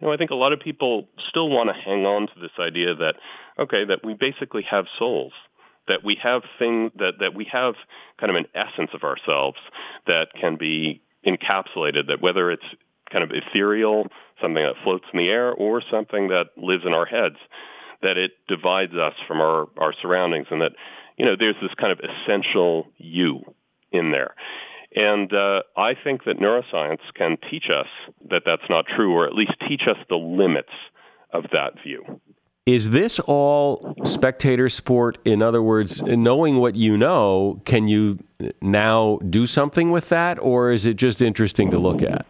you 0.00 0.06
know, 0.06 0.12
I 0.12 0.16
think 0.16 0.30
a 0.32 0.34
lot 0.34 0.52
of 0.52 0.58
people 0.58 1.08
still 1.28 1.48
want 1.48 1.68
to 1.68 1.74
hang 1.74 2.04
on 2.04 2.26
to 2.28 2.32
this 2.40 2.50
idea 2.58 2.94
that, 2.96 3.14
okay, 3.60 3.84
that 3.84 4.04
we 4.04 4.14
basically 4.14 4.62
have 4.62 4.86
souls 4.98 5.32
that 5.88 6.04
we 6.04 6.14
have 6.22 6.42
things 6.58 6.92
that, 6.98 7.14
that 7.18 7.34
we 7.34 7.44
have 7.46 7.74
kind 8.20 8.30
of 8.30 8.36
an 8.36 8.46
essence 8.54 8.90
of 8.94 9.02
ourselves 9.02 9.56
that 10.06 10.28
can 10.40 10.54
be 10.56 11.02
encapsulated, 11.26 12.06
that 12.06 12.20
whether 12.20 12.50
it's 12.52 12.64
kind 13.10 13.24
of 13.24 13.30
ethereal, 13.32 14.06
something 14.40 14.62
that 14.62 14.74
floats 14.84 15.04
in 15.12 15.18
the 15.18 15.28
air, 15.28 15.52
or 15.52 15.82
something 15.90 16.28
that 16.28 16.46
lives 16.56 16.84
in 16.86 16.92
our 16.94 17.06
heads, 17.06 17.36
that 18.02 18.16
it 18.16 18.32
divides 18.48 18.94
us 18.94 19.14
from 19.26 19.40
our, 19.40 19.68
our 19.78 19.92
surroundings 20.00 20.46
and 20.50 20.60
that, 20.62 20.72
you 21.16 21.24
know, 21.24 21.36
there's 21.38 21.56
this 21.60 21.74
kind 21.74 21.92
of 21.92 22.00
essential 22.00 22.86
you 22.96 23.40
in 23.92 24.10
there. 24.10 24.34
And 24.94 25.32
uh, 25.32 25.62
I 25.76 25.94
think 25.94 26.24
that 26.24 26.38
neuroscience 26.38 27.00
can 27.14 27.36
teach 27.48 27.70
us 27.70 27.86
that 28.30 28.42
that's 28.44 28.68
not 28.68 28.86
true, 28.86 29.12
or 29.12 29.26
at 29.26 29.34
least 29.34 29.52
teach 29.68 29.82
us 29.86 29.98
the 30.08 30.16
limits 30.16 30.72
of 31.32 31.44
that 31.52 31.74
view. 31.82 32.20
Is 32.66 32.90
this 32.90 33.18
all 33.20 33.94
spectator 34.04 34.68
sport? 34.68 35.18
In 35.24 35.42
other 35.42 35.62
words, 35.62 36.02
knowing 36.02 36.56
what 36.58 36.76
you 36.76 36.96
know, 36.96 37.60
can 37.64 37.88
you 37.88 38.18
now 38.60 39.18
do 39.28 39.46
something 39.46 39.90
with 39.90 40.08
that, 40.10 40.38
or 40.38 40.70
is 40.70 40.86
it 40.86 40.94
just 40.94 41.22
interesting 41.22 41.70
to 41.70 41.78
look 41.78 42.02
at? 42.02 42.26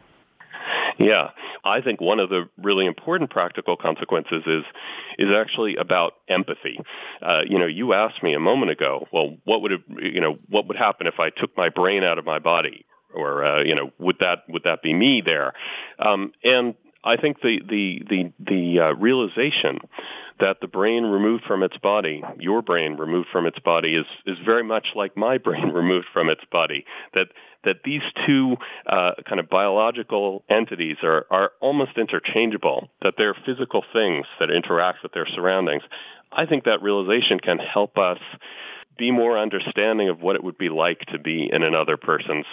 Yeah, 1.01 1.31
I 1.65 1.81
think 1.81 2.01
one 2.03 2.21
of 2.21 2.29
the 2.29 2.49
really 2.59 2.85
important 2.85 3.31
practical 3.31 3.75
consequences 3.75 4.43
is 4.47 4.65
is 5.19 5.31
actually 5.35 5.77
about 5.77 6.13
empathy. 6.29 6.79
Uh, 7.23 7.41
you 7.49 7.59
know, 7.59 7.67
you 7.67 7.95
asked 7.95 8.23
me 8.23 8.35
a 8.35 8.41
moment 8.41 8.71
ago, 8.71 9.09
well, 9.11 9.37
what 9.45 9.63
would 9.63 9.73
it, 9.73 9.81
you 9.99 10.21
know 10.21 10.39
what 10.49 10.69
would 10.69 10.77
happen 10.77 11.07
if 11.07 11.19
I 11.19 11.31
took 11.31 11.57
my 11.57 11.71
brain 11.71 12.05
out 12.05 12.19
of 12.19 12.27
my 12.27 12.39
body, 12.39 12.85
or 13.15 13.43
uh, 13.45 13.63
you 13.63 13.75
know, 13.75 13.91
would 13.99 14.17
that 14.21 14.45
would 14.49 14.65
that 14.65 14.83
be 14.83 14.93
me 14.93 15.23
there? 15.23 15.55
Um, 15.99 16.33
and 16.45 16.75
I 17.03 17.17
think 17.17 17.41
the 17.41 17.61
the 17.67 18.03
the 18.09 18.33
the 18.39 18.81
uh, 18.81 18.93
realization 18.93 19.79
that 20.39 20.61
the 20.61 20.69
brain 20.69 21.05
removed 21.05 21.45
from 21.45 21.63
its 21.63 21.77
body, 21.79 22.23
your 22.39 22.63
brain 22.63 22.97
removed 22.97 23.29
from 23.33 23.47
its 23.47 23.59
body, 23.59 23.95
is 23.95 24.07
is 24.27 24.39
very 24.45 24.63
much 24.63 24.89
like 24.95 25.17
my 25.17 25.39
brain 25.47 25.71
removed 25.71 26.07
from 26.13 26.29
its 26.29 26.43
body. 26.53 26.85
That 27.15 27.29
that 27.65 27.83
these 27.85 28.03
two 28.27 28.57
uh, 28.87 29.13
kind 29.27 29.41
of 29.41 29.49
biological 29.49 30.45
entities 30.49 30.99
are 31.03 31.27
are 31.31 31.53
almost 31.61 31.97
interchangeable. 31.97 32.91
That 33.03 33.15
they're 33.17 33.37
physical 33.47 33.83
things 33.93 34.27
that 34.39 34.51
interact 34.51 35.03
with 35.03 35.13
their 35.13 35.27
surroundings. 35.27 35.83
I 36.33 36.47
think 36.47 36.65
that 36.65 36.83
realization 36.83 37.41
can 37.41 37.59
help 37.59 37.97
us 37.97 38.21
be 38.99 39.11
more 39.11 39.39
understanding 39.39 40.11
of 40.11 40.21
what 40.21 40.37
it 40.37 40.45
would 40.45 40.59
be 40.59 40.69
like 40.69 41.01
to 41.07 41.19
be 41.19 41.51
in 41.51 41.63
another 41.63 41.97
person's 41.97 42.47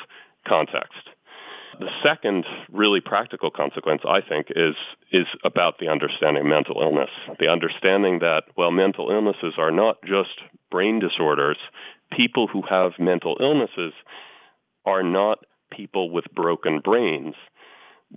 context 0.48 1.10
The 1.80 1.90
second 2.02 2.46
really 2.72 3.02
practical 3.02 3.52
consequence, 3.52 4.02
I 4.08 4.22
think, 4.22 4.48
is 4.56 4.76
is 5.12 5.28
about 5.44 5.78
the 5.78 5.90
understanding 5.90 6.42
of 6.42 6.50
mental 6.50 6.82
illness. 6.82 7.12
The 7.40 7.50
understanding 7.50 8.20
that, 8.20 8.46
well, 8.56 8.72
mental 8.72 9.12
illnesses 9.12 9.54
are 9.58 9.72
not 9.72 9.98
just 10.04 10.42
brain 10.72 11.00
disorders. 11.00 11.58
People 12.12 12.48
who 12.48 12.64
have 12.64 12.94
mental 12.98 13.38
illnesses 13.40 13.94
are 14.86 15.04
not 15.04 15.40
people 15.72 16.10
with 16.10 16.26
broken 16.34 16.80
brains. 16.80 17.36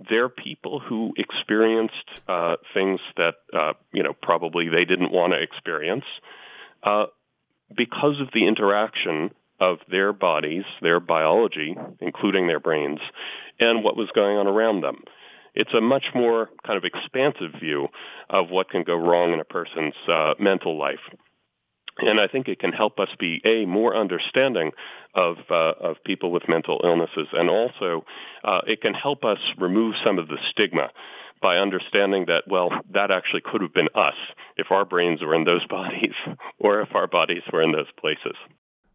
They're 0.09 0.29
people 0.29 0.79
who 0.79 1.13
experienced 1.17 2.21
uh, 2.27 2.55
things 2.73 2.99
that, 3.17 3.35
uh, 3.53 3.73
you 3.91 4.03
know, 4.03 4.13
probably 4.13 4.69
they 4.69 4.85
didn't 4.85 5.11
want 5.11 5.33
to 5.33 5.41
experience 5.41 6.05
uh, 6.83 7.07
because 7.75 8.21
of 8.21 8.29
the 8.33 8.47
interaction 8.47 9.31
of 9.61 9.77
their 9.89 10.11
bodies, 10.11 10.63
their 10.81 10.99
biology, 10.99 11.77
including 12.01 12.47
their 12.47 12.59
brains, 12.59 12.99
and 13.59 13.83
what 13.83 13.95
was 13.95 14.09
going 14.13 14.35
on 14.35 14.47
around 14.47 14.81
them. 14.81 15.03
It's 15.53 15.73
a 15.73 15.81
much 15.81 16.07
more 16.15 16.49
kind 16.65 16.77
of 16.77 16.83
expansive 16.83 17.51
view 17.59 17.87
of 18.29 18.49
what 18.49 18.69
can 18.69 18.83
go 18.83 18.95
wrong 18.95 19.33
in 19.33 19.39
a 19.39 19.45
person's 19.45 19.93
uh, 20.07 20.33
mental 20.39 20.77
life. 20.77 20.99
And 21.99 22.19
I 22.19 22.27
think 22.27 22.47
it 22.47 22.59
can 22.59 22.71
help 22.71 22.99
us 22.99 23.09
be 23.19 23.41
a 23.45 23.65
more 23.65 23.95
understanding 23.95 24.71
of 25.13 25.37
uh, 25.49 25.73
of 25.79 25.97
people 26.05 26.31
with 26.31 26.47
mental 26.47 26.79
illnesses, 26.83 27.27
and 27.33 27.49
also 27.49 28.05
uh, 28.43 28.61
it 28.65 28.81
can 28.81 28.93
help 28.93 29.23
us 29.25 29.39
remove 29.59 29.95
some 30.03 30.17
of 30.17 30.27
the 30.27 30.37
stigma 30.49 30.89
by 31.41 31.57
understanding 31.57 32.25
that, 32.27 32.43
well, 32.47 32.69
that 32.93 33.11
actually 33.11 33.41
could 33.41 33.61
have 33.61 33.73
been 33.73 33.89
us 33.93 34.15
if 34.57 34.71
our 34.71 34.85
brains 34.85 35.21
were 35.21 35.35
in 35.35 35.43
those 35.43 35.65
bodies 35.69 36.13
or 36.59 36.81
if 36.81 36.95
our 36.95 37.07
bodies 37.07 37.43
were 37.51 37.61
in 37.61 37.71
those 37.71 37.91
places. 37.99 38.35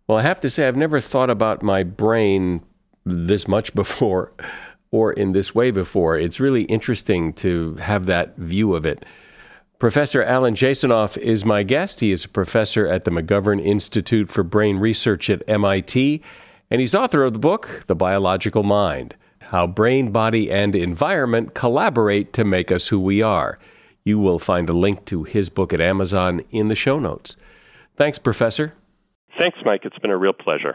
Well, 0.06 0.18
I 0.18 0.22
have 0.22 0.40
to 0.40 0.48
say, 0.48 0.68
I've 0.68 0.76
never 0.76 1.00
thought 1.00 1.30
about 1.30 1.62
my 1.62 1.82
brain 1.82 2.62
this 3.04 3.48
much 3.48 3.74
before 3.74 4.32
or 4.90 5.12
in 5.12 5.32
this 5.32 5.54
way 5.54 5.70
before. 5.70 6.16
It's 6.16 6.40
really 6.40 6.62
interesting 6.64 7.32
to 7.34 7.74
have 7.76 8.06
that 8.06 8.36
view 8.36 8.74
of 8.74 8.86
it. 8.86 9.04
Professor 9.78 10.22
Alan 10.22 10.54
Jasanoff 10.54 11.18
is 11.18 11.44
my 11.44 11.62
guest. 11.62 12.00
He 12.00 12.10
is 12.10 12.24
a 12.24 12.30
professor 12.30 12.86
at 12.86 13.04
the 13.04 13.10
McGovern 13.10 13.62
Institute 13.62 14.32
for 14.32 14.42
Brain 14.42 14.78
Research 14.78 15.28
at 15.28 15.42
MIT, 15.46 16.22
and 16.70 16.80
he's 16.80 16.94
author 16.94 17.22
of 17.24 17.34
the 17.34 17.38
book, 17.38 17.82
The 17.86 17.94
Biological 17.94 18.62
Mind 18.62 19.16
How 19.40 19.66
Brain, 19.66 20.12
Body, 20.12 20.50
and 20.50 20.74
Environment 20.74 21.52
Collaborate 21.52 22.32
to 22.32 22.44
Make 22.44 22.72
Us 22.72 22.88
Who 22.88 22.98
We 22.98 23.20
Are. 23.20 23.58
You 24.02 24.18
will 24.18 24.38
find 24.38 24.70
a 24.70 24.72
link 24.72 25.04
to 25.06 25.24
his 25.24 25.50
book 25.50 25.74
at 25.74 25.80
Amazon 25.80 26.42
in 26.50 26.68
the 26.68 26.74
show 26.74 26.98
notes. 26.98 27.36
Thanks, 27.96 28.18
Professor. 28.18 28.72
Thanks, 29.38 29.58
Mike. 29.64 29.84
It's 29.84 29.98
been 29.98 30.10
a 30.10 30.16
real 30.16 30.32
pleasure. 30.32 30.74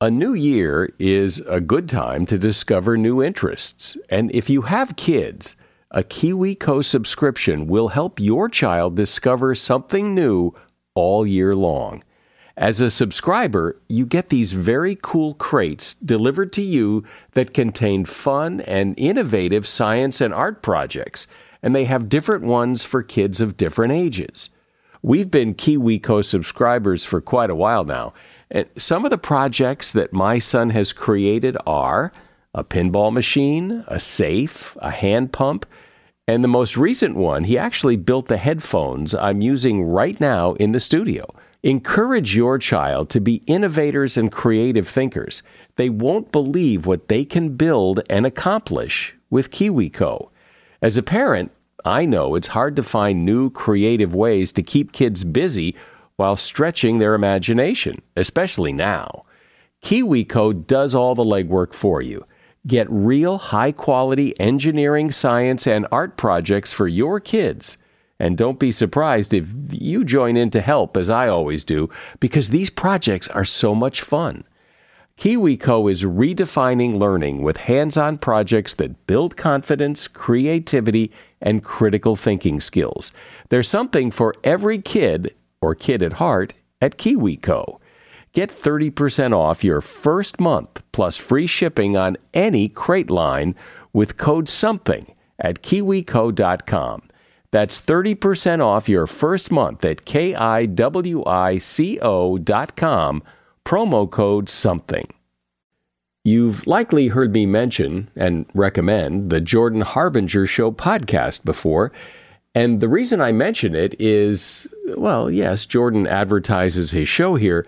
A 0.00 0.10
new 0.10 0.34
year 0.34 0.92
is 0.98 1.40
a 1.40 1.60
good 1.60 1.88
time 1.88 2.26
to 2.26 2.38
discover 2.38 2.96
new 2.96 3.22
interests. 3.22 3.96
And 4.10 4.30
if 4.34 4.50
you 4.50 4.62
have 4.62 4.96
kids, 4.96 5.56
a 5.90 6.02
KiwiCo 6.02 6.84
subscription 6.84 7.66
will 7.66 7.88
help 7.88 8.18
your 8.18 8.48
child 8.48 8.96
discover 8.96 9.54
something 9.54 10.14
new 10.14 10.54
all 10.94 11.26
year 11.26 11.54
long. 11.54 12.02
As 12.56 12.80
a 12.80 12.90
subscriber, 12.90 13.80
you 13.88 14.04
get 14.04 14.28
these 14.28 14.52
very 14.52 14.98
cool 15.00 15.34
crates 15.34 15.94
delivered 15.94 16.52
to 16.54 16.62
you 16.62 17.04
that 17.32 17.54
contain 17.54 18.04
fun 18.04 18.60
and 18.62 18.94
innovative 18.98 19.66
science 19.66 20.20
and 20.20 20.34
art 20.34 20.62
projects, 20.62 21.26
and 21.62 21.74
they 21.74 21.84
have 21.86 22.10
different 22.10 22.44
ones 22.44 22.84
for 22.84 23.02
kids 23.02 23.40
of 23.40 23.56
different 23.56 23.92
ages. 23.92 24.50
We've 25.04 25.30
been 25.30 25.54
KiwiCo 25.56 26.24
subscribers 26.24 27.04
for 27.04 27.20
quite 27.20 27.50
a 27.50 27.56
while 27.56 27.82
now, 27.82 28.14
and 28.52 28.68
some 28.76 29.04
of 29.04 29.10
the 29.10 29.18
projects 29.18 29.92
that 29.92 30.12
my 30.12 30.38
son 30.38 30.70
has 30.70 30.92
created 30.92 31.56
are 31.66 32.12
a 32.54 32.62
pinball 32.62 33.12
machine, 33.12 33.84
a 33.88 33.98
safe, 33.98 34.76
a 34.80 34.92
hand 34.92 35.32
pump, 35.32 35.66
and 36.28 36.44
the 36.44 36.48
most 36.48 36.76
recent 36.76 37.16
one, 37.16 37.44
he 37.44 37.58
actually 37.58 37.96
built 37.96 38.28
the 38.28 38.36
headphones 38.36 39.12
I'm 39.12 39.40
using 39.40 39.82
right 39.82 40.20
now 40.20 40.52
in 40.54 40.70
the 40.70 40.78
studio. 40.78 41.26
Encourage 41.64 42.36
your 42.36 42.58
child 42.58 43.10
to 43.10 43.20
be 43.20 43.42
innovators 43.46 44.16
and 44.16 44.30
creative 44.30 44.86
thinkers. 44.86 45.42
They 45.74 45.88
won't 45.88 46.30
believe 46.30 46.86
what 46.86 47.08
they 47.08 47.24
can 47.24 47.56
build 47.56 48.02
and 48.08 48.24
accomplish 48.24 49.16
with 49.30 49.50
KiwiCo. 49.50 50.28
As 50.80 50.96
a 50.96 51.02
parent, 51.02 51.50
I 51.84 52.06
know 52.06 52.34
it's 52.34 52.48
hard 52.48 52.76
to 52.76 52.82
find 52.82 53.24
new 53.24 53.50
creative 53.50 54.14
ways 54.14 54.52
to 54.52 54.62
keep 54.62 54.92
kids 54.92 55.24
busy 55.24 55.74
while 56.16 56.36
stretching 56.36 56.98
their 56.98 57.14
imagination, 57.14 58.00
especially 58.16 58.72
now. 58.72 59.24
KiwiCo 59.82 60.66
does 60.66 60.94
all 60.94 61.14
the 61.14 61.24
legwork 61.24 61.74
for 61.74 62.00
you. 62.00 62.24
Get 62.66 62.86
real 62.88 63.38
high 63.38 63.72
quality 63.72 64.38
engineering, 64.38 65.10
science, 65.10 65.66
and 65.66 65.86
art 65.90 66.16
projects 66.16 66.72
for 66.72 66.86
your 66.86 67.18
kids. 67.18 67.76
And 68.20 68.38
don't 68.38 68.60
be 68.60 68.70
surprised 68.70 69.34
if 69.34 69.52
you 69.70 70.04
join 70.04 70.36
in 70.36 70.50
to 70.50 70.60
help, 70.60 70.96
as 70.96 71.10
I 71.10 71.26
always 71.26 71.64
do, 71.64 71.90
because 72.20 72.50
these 72.50 72.70
projects 72.70 73.26
are 73.28 73.44
so 73.44 73.74
much 73.74 74.00
fun. 74.00 74.44
KiwiCo 75.18 75.90
is 75.90 76.04
redefining 76.04 76.98
learning 76.98 77.42
with 77.42 77.56
hands 77.56 77.96
on 77.96 78.18
projects 78.18 78.74
that 78.74 79.06
build 79.08 79.36
confidence, 79.36 80.06
creativity, 80.06 81.10
and 81.42 81.62
critical 81.64 82.16
thinking 82.16 82.60
skills. 82.60 83.12
There's 83.50 83.68
something 83.68 84.10
for 84.10 84.34
every 84.44 84.80
kid 84.80 85.34
or 85.60 85.74
kid 85.74 86.02
at 86.02 86.14
heart 86.14 86.54
at 86.80 86.96
KiwiCo. 86.96 87.78
Get 88.32 88.48
30% 88.48 89.36
off 89.36 89.62
your 89.62 89.80
first 89.82 90.40
month 90.40 90.82
plus 90.92 91.16
free 91.18 91.46
shipping 91.46 91.96
on 91.96 92.16
any 92.32 92.68
crate 92.68 93.10
line 93.10 93.54
with 93.92 94.16
code 94.16 94.48
SOMETHING 94.48 95.14
at 95.38 95.62
kiwico.com. 95.62 97.02
That's 97.50 97.80
30% 97.80 98.64
off 98.64 98.88
your 98.88 99.06
first 99.06 99.50
month 99.50 99.84
at 99.84 100.06
kiwico.com, 100.06 100.42
promo 103.64 104.10
code 104.10 104.48
SOMETHING. 104.48 105.21
You've 106.24 106.68
likely 106.68 107.08
heard 107.08 107.32
me 107.32 107.46
mention 107.46 108.08
and 108.14 108.46
recommend 108.54 109.30
the 109.30 109.40
Jordan 109.40 109.80
Harbinger 109.80 110.46
Show 110.46 110.70
podcast 110.70 111.44
before. 111.44 111.90
And 112.54 112.80
the 112.80 112.88
reason 112.88 113.20
I 113.20 113.32
mention 113.32 113.74
it 113.74 114.00
is 114.00 114.72
well, 114.96 115.28
yes, 115.28 115.64
Jordan 115.64 116.06
advertises 116.06 116.92
his 116.92 117.08
show 117.08 117.34
here, 117.34 117.66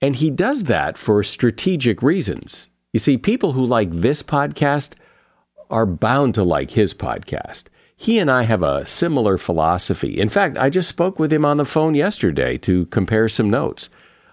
and 0.00 0.14
he 0.14 0.30
does 0.30 0.64
that 0.64 0.96
for 0.96 1.24
strategic 1.24 2.00
reasons. 2.00 2.68
You 2.92 3.00
see, 3.00 3.18
people 3.18 3.52
who 3.52 3.66
like 3.66 3.90
this 3.90 4.22
podcast 4.22 4.94
are 5.68 5.86
bound 5.86 6.36
to 6.36 6.44
like 6.44 6.70
his 6.70 6.94
podcast. 6.94 7.64
He 7.96 8.20
and 8.20 8.30
I 8.30 8.44
have 8.44 8.62
a 8.62 8.86
similar 8.86 9.38
philosophy. 9.38 10.20
In 10.20 10.28
fact, 10.28 10.56
I 10.56 10.70
just 10.70 10.88
spoke 10.88 11.18
with 11.18 11.32
him 11.32 11.44
on 11.44 11.56
the 11.56 11.64
phone 11.64 11.96
yesterday 11.96 12.56
to 12.58 12.86
compare 12.86 13.28
some 13.28 13.50
notes. 13.50 13.88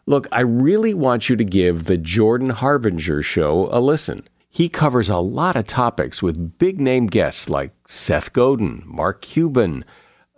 Look, 0.08 0.28
I 0.32 0.42
really 0.42 0.94
want 0.94 1.30
you 1.30 1.36
to 1.36 1.44
give 1.44 1.86
the 1.86 1.98
Jordan 1.98 2.52
Harbinger 2.52 3.24
Show 3.24 3.70
a 3.72 3.80
listen. 3.80 4.28
He 4.52 4.70
covers 4.70 5.10
a 5.10 5.18
lot 5.18 5.56
of 5.56 5.66
topics 5.66 6.22
with 6.22 6.60
big 6.60 6.80
name 6.80 7.08
guests 7.08 7.50
like 7.50 7.72
Seth 7.88 8.32
Godin, 8.32 8.84
Mark 8.86 9.22
Cuban, 9.24 9.84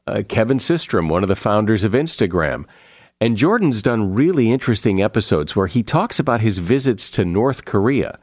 uh, 0.07 0.23
Kevin 0.27 0.59
Systrom, 0.59 1.09
one 1.09 1.21
of 1.21 1.27
the 1.27 1.35
founders 1.35 1.83
of 1.83 1.91
Instagram. 1.91 2.63
And 3.19 3.35
Jordan's 3.35 3.81
done 3.81 4.13
really 4.13 4.51
interesting 4.51 5.01
episodes 5.01 5.53
where 5.53 5.67
he 5.67 5.83
talks 5.83 6.17
about 6.17 6.39
his 6.39 6.59
visits 6.59 7.09
to 7.11 7.25
North 7.25 7.65
Korea, 7.65 8.17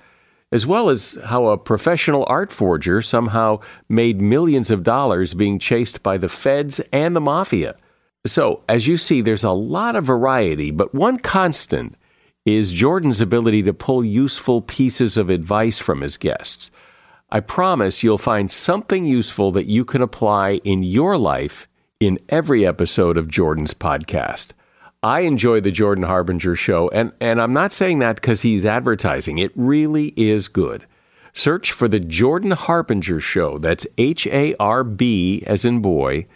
as 0.50 0.66
well 0.66 0.88
as 0.88 1.18
how 1.26 1.48
a 1.48 1.59
professional 1.59 2.24
art 2.26 2.52
forger 2.52 3.02
somehow 3.02 3.61
made 3.88 4.18
millions 4.18 4.70
of 4.70 4.83
dollars 4.83 5.35
being 5.35 5.59
chased 5.59 6.02
by 6.02 6.16
the 6.16 6.28
feds 6.28 6.80
and 6.90 7.14
the 7.14 7.20
mafia. 7.20 7.76
So, 8.26 8.62
as 8.70 8.87
you 8.87 8.96
see, 8.96 9.20
there's 9.20 9.44
a 9.44 9.50
lot 9.50 9.96
of 9.96 10.04
variety, 10.04 10.70
but 10.70 10.94
one 10.94 11.18
constant 11.18 11.94
is 12.46 12.72
Jordan's 12.72 13.20
ability 13.20 13.62
to 13.64 13.74
pull 13.74 14.02
useful 14.04 14.62
pieces 14.62 15.18
of 15.18 15.28
advice 15.28 15.78
from 15.78 16.00
his 16.00 16.16
guests. 16.16 16.70
I 17.30 17.40
promise 17.40 18.02
you'll 18.02 18.16
find 18.16 18.50
something 18.50 19.04
useful 19.04 19.52
that 19.52 19.66
you 19.66 19.84
can 19.84 20.00
apply 20.00 20.60
in 20.64 20.82
your 20.82 21.18
life 21.18 21.68
in 22.00 22.18
every 22.30 22.66
episode 22.66 23.18
of 23.18 23.28
Jordan's 23.28 23.74
podcast. 23.74 24.52
I 25.02 25.20
enjoy 25.20 25.60
the 25.60 25.70
Jordan 25.70 26.04
Harbinger 26.04 26.56
show, 26.56 26.88
and, 26.90 27.12
and 27.20 27.42
I'm 27.42 27.52
not 27.52 27.72
saying 27.72 27.98
that 27.98 28.16
because 28.16 28.40
he's 28.40 28.64
advertising. 28.64 29.37
It 29.37 29.52
really 29.54 30.14
is 30.16 30.48
good. 30.48 30.87
Search 31.34 31.72
for 31.72 31.88
the 31.88 32.00
Jordan 32.00 32.52
Harbinger 32.52 33.20
show. 33.20 33.58
That's 33.58 33.87
H 33.98 34.26
A 34.28 34.54
R 34.58 34.82
B 34.82 35.42
as 35.46 35.66
in 35.66 35.80
boy 35.80 36.26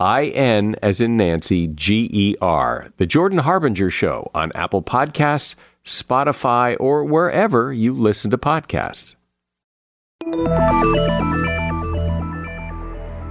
I 0.00 0.26
N 0.26 0.76
as 0.80 1.00
in 1.00 1.16
Nancy, 1.16 1.66
G 1.66 2.08
E 2.12 2.36
R. 2.40 2.86
The 2.98 3.06
Jordan 3.06 3.40
Harbinger 3.40 3.90
Show 3.90 4.30
on 4.32 4.52
Apple 4.54 4.80
Podcasts, 4.80 5.56
Spotify, 5.84 6.76
or 6.78 7.04
wherever 7.04 7.72
you 7.72 7.92
listen 7.92 8.30
to 8.30 8.38
podcasts. 8.38 9.16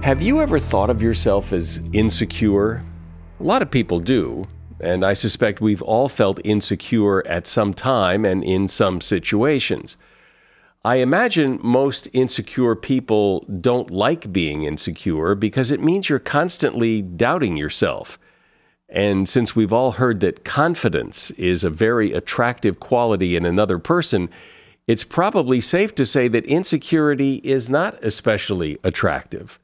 Have 0.02 0.20
you 0.20 0.42
ever 0.42 0.58
thought 0.58 0.90
of 0.90 1.00
yourself 1.00 1.54
as 1.54 1.80
insecure? 1.94 2.84
A 3.40 3.42
lot 3.42 3.62
of 3.62 3.70
people 3.70 3.98
do, 3.98 4.46
and 4.78 5.06
I 5.06 5.14
suspect 5.14 5.62
we've 5.62 5.80
all 5.80 6.10
felt 6.10 6.38
insecure 6.44 7.26
at 7.26 7.46
some 7.46 7.72
time 7.72 8.26
and 8.26 8.44
in 8.44 8.68
some 8.68 9.00
situations. 9.00 9.96
I 10.84 10.96
imagine 10.96 11.58
most 11.62 12.08
insecure 12.12 12.76
people 12.76 13.40
don't 13.60 13.90
like 13.90 14.32
being 14.32 14.62
insecure 14.62 15.34
because 15.34 15.70
it 15.70 15.82
means 15.82 16.08
you're 16.08 16.18
constantly 16.20 17.02
doubting 17.02 17.56
yourself. 17.56 18.18
And 18.88 19.28
since 19.28 19.54
we've 19.54 19.72
all 19.72 19.92
heard 19.92 20.20
that 20.20 20.44
confidence 20.44 21.30
is 21.32 21.64
a 21.64 21.70
very 21.70 22.12
attractive 22.12 22.80
quality 22.80 23.36
in 23.36 23.44
another 23.44 23.78
person, 23.78 24.30
it's 24.86 25.04
probably 25.04 25.60
safe 25.60 25.94
to 25.96 26.06
say 26.06 26.28
that 26.28 26.46
insecurity 26.46 27.36
is 27.44 27.68
not 27.68 28.02
especially 28.02 28.78
attractive. 28.82 29.58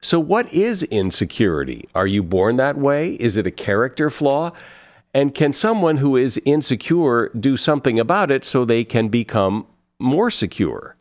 So, 0.00 0.18
what 0.18 0.52
is 0.52 0.82
insecurity? 0.84 1.88
Are 1.94 2.06
you 2.06 2.22
born 2.22 2.56
that 2.56 2.78
way? 2.78 3.14
Is 3.14 3.36
it 3.36 3.46
a 3.46 3.52
character 3.52 4.08
flaw? 4.10 4.52
And 5.12 5.34
can 5.34 5.52
someone 5.52 5.98
who 5.98 6.16
is 6.16 6.40
insecure 6.46 7.28
do 7.38 7.58
something 7.58 8.00
about 8.00 8.30
it 8.30 8.46
so 8.46 8.64
they 8.64 8.82
can 8.82 9.08
become 9.08 9.66
more 10.02 10.30
secure? 10.30 10.96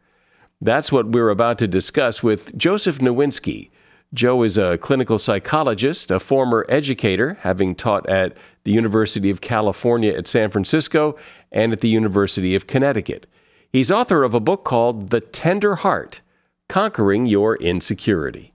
That's 0.61 0.91
what 0.91 1.09
we're 1.09 1.29
about 1.29 1.57
to 1.59 1.67
discuss 1.67 2.21
with 2.21 2.55
Joseph 2.55 2.99
Nowinski. 2.99 3.71
Joe 4.13 4.43
is 4.43 4.57
a 4.57 4.77
clinical 4.77 5.17
psychologist, 5.17 6.11
a 6.11 6.19
former 6.19 6.65
educator, 6.69 7.37
having 7.41 7.75
taught 7.75 8.07
at 8.07 8.37
the 8.63 8.71
University 8.71 9.29
of 9.29 9.41
California 9.41 10.13
at 10.13 10.27
San 10.27 10.51
Francisco 10.51 11.17
and 11.51 11.71
at 11.71 11.79
the 11.79 11.89
University 11.89 12.53
of 12.53 12.67
Connecticut. 12.67 13.25
He's 13.71 13.89
author 13.89 14.23
of 14.23 14.33
a 14.33 14.39
book 14.39 14.63
called 14.63 15.09
The 15.09 15.21
Tender 15.21 15.75
Heart 15.75 16.21
Conquering 16.67 17.25
Your 17.25 17.55
Insecurity. 17.55 18.53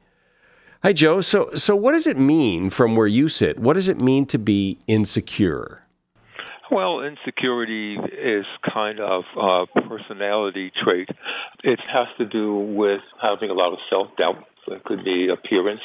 Hi, 0.82 0.92
Joe. 0.92 1.20
So, 1.20 1.50
so 1.54 1.74
what 1.74 1.92
does 1.92 2.06
it 2.06 2.18
mean 2.18 2.70
from 2.70 2.94
where 2.94 3.06
you 3.06 3.28
sit? 3.28 3.58
What 3.58 3.74
does 3.74 3.88
it 3.88 4.00
mean 4.00 4.26
to 4.26 4.38
be 4.38 4.78
insecure? 4.86 5.85
Well, 6.70 7.00
insecurity 7.02 7.94
is 7.96 8.44
kind 8.68 8.98
of 8.98 9.22
a 9.36 9.66
personality 9.82 10.72
trait. 10.74 11.08
It 11.62 11.78
has 11.80 12.08
to 12.18 12.26
do 12.26 12.56
with 12.56 13.02
having 13.22 13.50
a 13.50 13.54
lot 13.54 13.72
of 13.72 13.78
self-doubt. 13.88 14.44
It 14.66 14.82
could 14.82 15.04
be 15.04 15.28
appearance, 15.28 15.80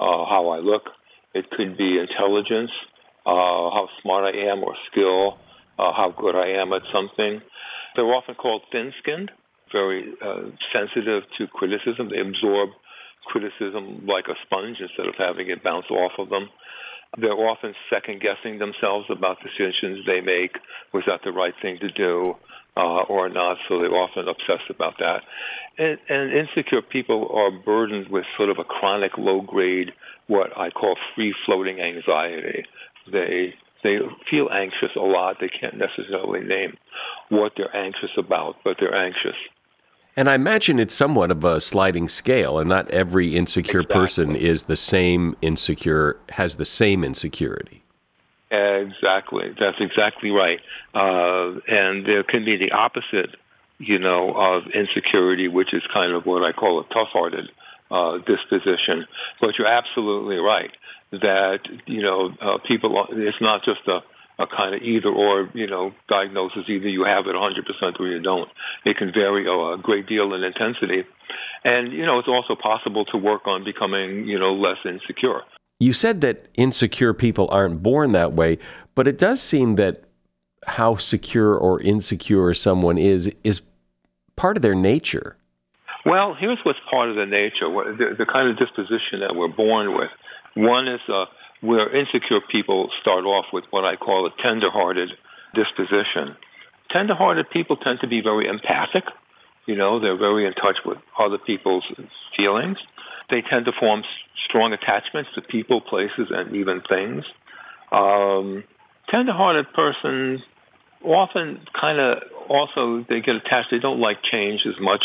uh, 0.00 0.24
how 0.24 0.48
I 0.48 0.60
look. 0.60 0.84
It 1.34 1.50
could 1.50 1.76
be 1.76 1.98
intelligence, 1.98 2.70
uh, 3.26 3.34
how 3.34 3.88
smart 4.00 4.34
I 4.34 4.38
am 4.48 4.64
or 4.64 4.74
skill, 4.90 5.38
uh, 5.78 5.92
how 5.92 6.14
good 6.16 6.34
I 6.36 6.60
am 6.60 6.72
at 6.72 6.82
something. 6.90 7.42
They're 7.94 8.06
often 8.06 8.34
called 8.34 8.62
thin-skinned, 8.72 9.30
very 9.72 10.14
uh, 10.22 10.44
sensitive 10.72 11.24
to 11.36 11.46
criticism. 11.48 12.08
They 12.08 12.20
absorb 12.20 12.70
criticism 13.26 14.06
like 14.06 14.28
a 14.28 14.34
sponge 14.46 14.80
instead 14.80 15.06
of 15.06 15.16
having 15.16 15.50
it 15.50 15.62
bounce 15.62 15.86
off 15.90 16.12
of 16.18 16.30
them. 16.30 16.48
They're 17.16 17.32
often 17.32 17.74
second 17.90 18.20
guessing 18.20 18.58
themselves 18.58 19.06
about 19.08 19.38
decisions 19.42 20.04
they 20.06 20.20
make. 20.20 20.58
Was 20.92 21.04
that 21.06 21.20
the 21.24 21.32
right 21.32 21.54
thing 21.62 21.78
to 21.78 21.90
do 21.90 22.36
uh, 22.76 23.02
or 23.02 23.28
not? 23.28 23.58
So 23.68 23.78
they're 23.80 23.94
often 23.94 24.28
obsessed 24.28 24.70
about 24.70 24.98
that. 24.98 25.22
And, 25.78 25.98
and 26.08 26.32
insecure 26.32 26.82
people 26.82 27.30
are 27.32 27.50
burdened 27.50 28.08
with 28.08 28.24
sort 28.36 28.48
of 28.48 28.58
a 28.58 28.64
chronic 28.64 29.16
low 29.18 29.40
grade, 29.40 29.92
what 30.26 30.56
I 30.56 30.70
call 30.70 30.96
free 31.14 31.34
floating 31.44 31.80
anxiety. 31.80 32.64
They 33.10 33.54
they 33.82 33.98
feel 34.30 34.48
anxious 34.50 34.96
a 34.96 35.00
lot. 35.00 35.36
They 35.40 35.50
can't 35.50 35.76
necessarily 35.76 36.40
name 36.40 36.76
what 37.28 37.52
they're 37.54 37.76
anxious 37.76 38.10
about, 38.16 38.56
but 38.64 38.78
they're 38.80 38.94
anxious. 38.94 39.36
And 40.16 40.28
I 40.28 40.34
imagine 40.34 40.78
it's 40.78 40.94
somewhat 40.94 41.30
of 41.30 41.44
a 41.44 41.60
sliding 41.60 42.08
scale, 42.08 42.58
and 42.58 42.68
not 42.68 42.88
every 42.90 43.36
insecure 43.36 43.80
exactly. 43.80 44.00
person 44.00 44.36
is 44.36 44.64
the 44.64 44.76
same 44.76 45.36
insecure, 45.42 46.18
has 46.30 46.56
the 46.56 46.64
same 46.64 47.02
insecurity. 47.02 47.82
Exactly. 48.50 49.54
That's 49.58 49.80
exactly 49.80 50.30
right. 50.30 50.60
Uh, 50.94 51.58
and 51.66 52.06
there 52.06 52.22
can 52.22 52.44
be 52.44 52.56
the 52.56 52.70
opposite, 52.70 53.34
you 53.78 53.98
know, 53.98 54.32
of 54.34 54.68
insecurity, 54.68 55.48
which 55.48 55.74
is 55.74 55.82
kind 55.92 56.12
of 56.12 56.26
what 56.26 56.44
I 56.44 56.52
call 56.52 56.78
a 56.78 56.84
tough-hearted 56.94 57.50
uh, 57.90 58.18
disposition. 58.18 59.06
But 59.40 59.58
you're 59.58 59.66
absolutely 59.66 60.36
right 60.36 60.70
that 61.10 61.60
you 61.86 62.02
know 62.02 62.34
uh, 62.40 62.58
people. 62.58 63.06
It's 63.10 63.40
not 63.40 63.64
just 63.64 63.80
a, 63.86 64.02
a 64.38 64.46
kind 64.46 64.74
of 64.74 64.82
either 64.82 65.08
or 65.08 65.50
you 65.54 65.66
know 65.66 65.92
diagnosis. 66.08 66.64
Either 66.68 66.88
you 66.88 67.04
have 67.04 67.26
it 67.26 67.34
100% 67.34 68.00
or 68.00 68.06
you 68.06 68.20
don't. 68.20 68.48
It 68.84 68.96
can 68.96 69.12
vary 69.12 69.46
a 69.46 69.76
great 69.76 70.06
deal 70.06 70.34
in 70.34 70.42
intensity, 70.42 71.04
and 71.64 71.92
you 71.92 72.04
know 72.04 72.18
it's 72.18 72.28
also 72.28 72.54
possible 72.54 73.04
to 73.06 73.16
work 73.16 73.46
on 73.46 73.64
becoming 73.64 74.26
you 74.26 74.38
know 74.38 74.54
less 74.54 74.78
insecure. 74.84 75.42
You 75.80 75.92
said 75.92 76.20
that 76.20 76.48
insecure 76.54 77.14
people 77.14 77.48
aren't 77.50 77.82
born 77.82 78.12
that 78.12 78.32
way, 78.32 78.58
but 78.94 79.08
it 79.08 79.18
does 79.18 79.42
seem 79.42 79.76
that 79.76 80.04
how 80.66 80.96
secure 80.96 81.54
or 81.54 81.80
insecure 81.80 82.54
someone 82.54 82.98
is 82.98 83.30
is 83.42 83.62
part 84.36 84.56
of 84.56 84.62
their 84.62 84.74
nature. 84.74 85.36
Well, 86.04 86.34
here's 86.34 86.58
what's 86.64 86.78
part 86.90 87.08
of 87.08 87.16
the 87.16 87.24
nature, 87.24 87.66
the, 87.68 88.14
the 88.18 88.26
kind 88.26 88.48
of 88.48 88.58
disposition 88.58 89.20
that 89.20 89.34
we're 89.34 89.48
born 89.48 89.96
with. 89.96 90.10
One 90.54 90.86
is 90.86 91.00
uh, 91.08 91.26
where 91.64 91.88
insecure 91.94 92.40
people 92.42 92.90
start 93.00 93.24
off 93.24 93.46
with 93.50 93.64
what 93.70 93.84
I 93.84 93.96
call 93.96 94.26
a 94.26 94.30
tender-hearted 94.42 95.10
disposition. 95.54 96.36
Tender-hearted 96.90 97.48
people 97.48 97.76
tend 97.76 98.00
to 98.00 98.06
be 98.06 98.20
very 98.20 98.46
empathic. 98.46 99.04
You 99.66 99.76
know, 99.76 99.98
they're 99.98 100.18
very 100.18 100.44
in 100.44 100.52
touch 100.52 100.76
with 100.84 100.98
other 101.18 101.38
people's 101.38 101.84
feelings. 102.36 102.76
They 103.30 103.40
tend 103.40 103.64
to 103.64 103.72
form 103.72 104.02
strong 104.46 104.74
attachments 104.74 105.30
to 105.36 105.40
people, 105.40 105.80
places, 105.80 106.28
and 106.30 106.54
even 106.54 106.82
things. 106.82 107.24
Um, 107.90 108.64
tender-hearted 109.08 109.72
persons 109.72 110.42
often 111.02 111.60
kind 111.80 111.98
of 111.98 112.22
also 112.48 113.06
they 113.08 113.22
get 113.22 113.36
attached. 113.36 113.70
They 113.70 113.78
don't 113.78 114.00
like 114.00 114.22
change 114.22 114.66
as 114.66 114.78
much, 114.78 115.04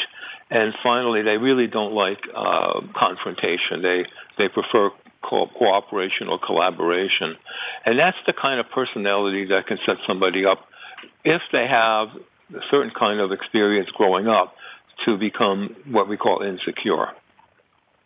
and 0.49 0.73
finally, 0.83 1.21
they 1.21 1.37
really 1.37 1.67
don't 1.67 1.93
like 1.93 2.19
uh, 2.35 2.81
confrontation. 2.93 3.81
They 3.81 4.05
they 4.37 4.49
prefer 4.49 4.91
co- 5.21 5.47
cooperation 5.47 6.27
or 6.27 6.39
collaboration. 6.39 7.35
And 7.85 7.97
that's 7.97 8.17
the 8.25 8.33
kind 8.33 8.59
of 8.59 8.69
personality 8.69 9.45
that 9.45 9.67
can 9.67 9.79
set 9.85 9.97
somebody 10.07 10.45
up 10.45 10.65
if 11.23 11.41
they 11.51 11.67
have 11.67 12.09
a 12.53 12.61
certain 12.69 12.91
kind 12.97 13.19
of 13.19 13.31
experience 13.31 13.89
growing 13.91 14.27
up 14.27 14.55
to 15.05 15.17
become 15.17 15.75
what 15.85 16.07
we 16.07 16.17
call 16.17 16.41
insecure. 16.41 17.09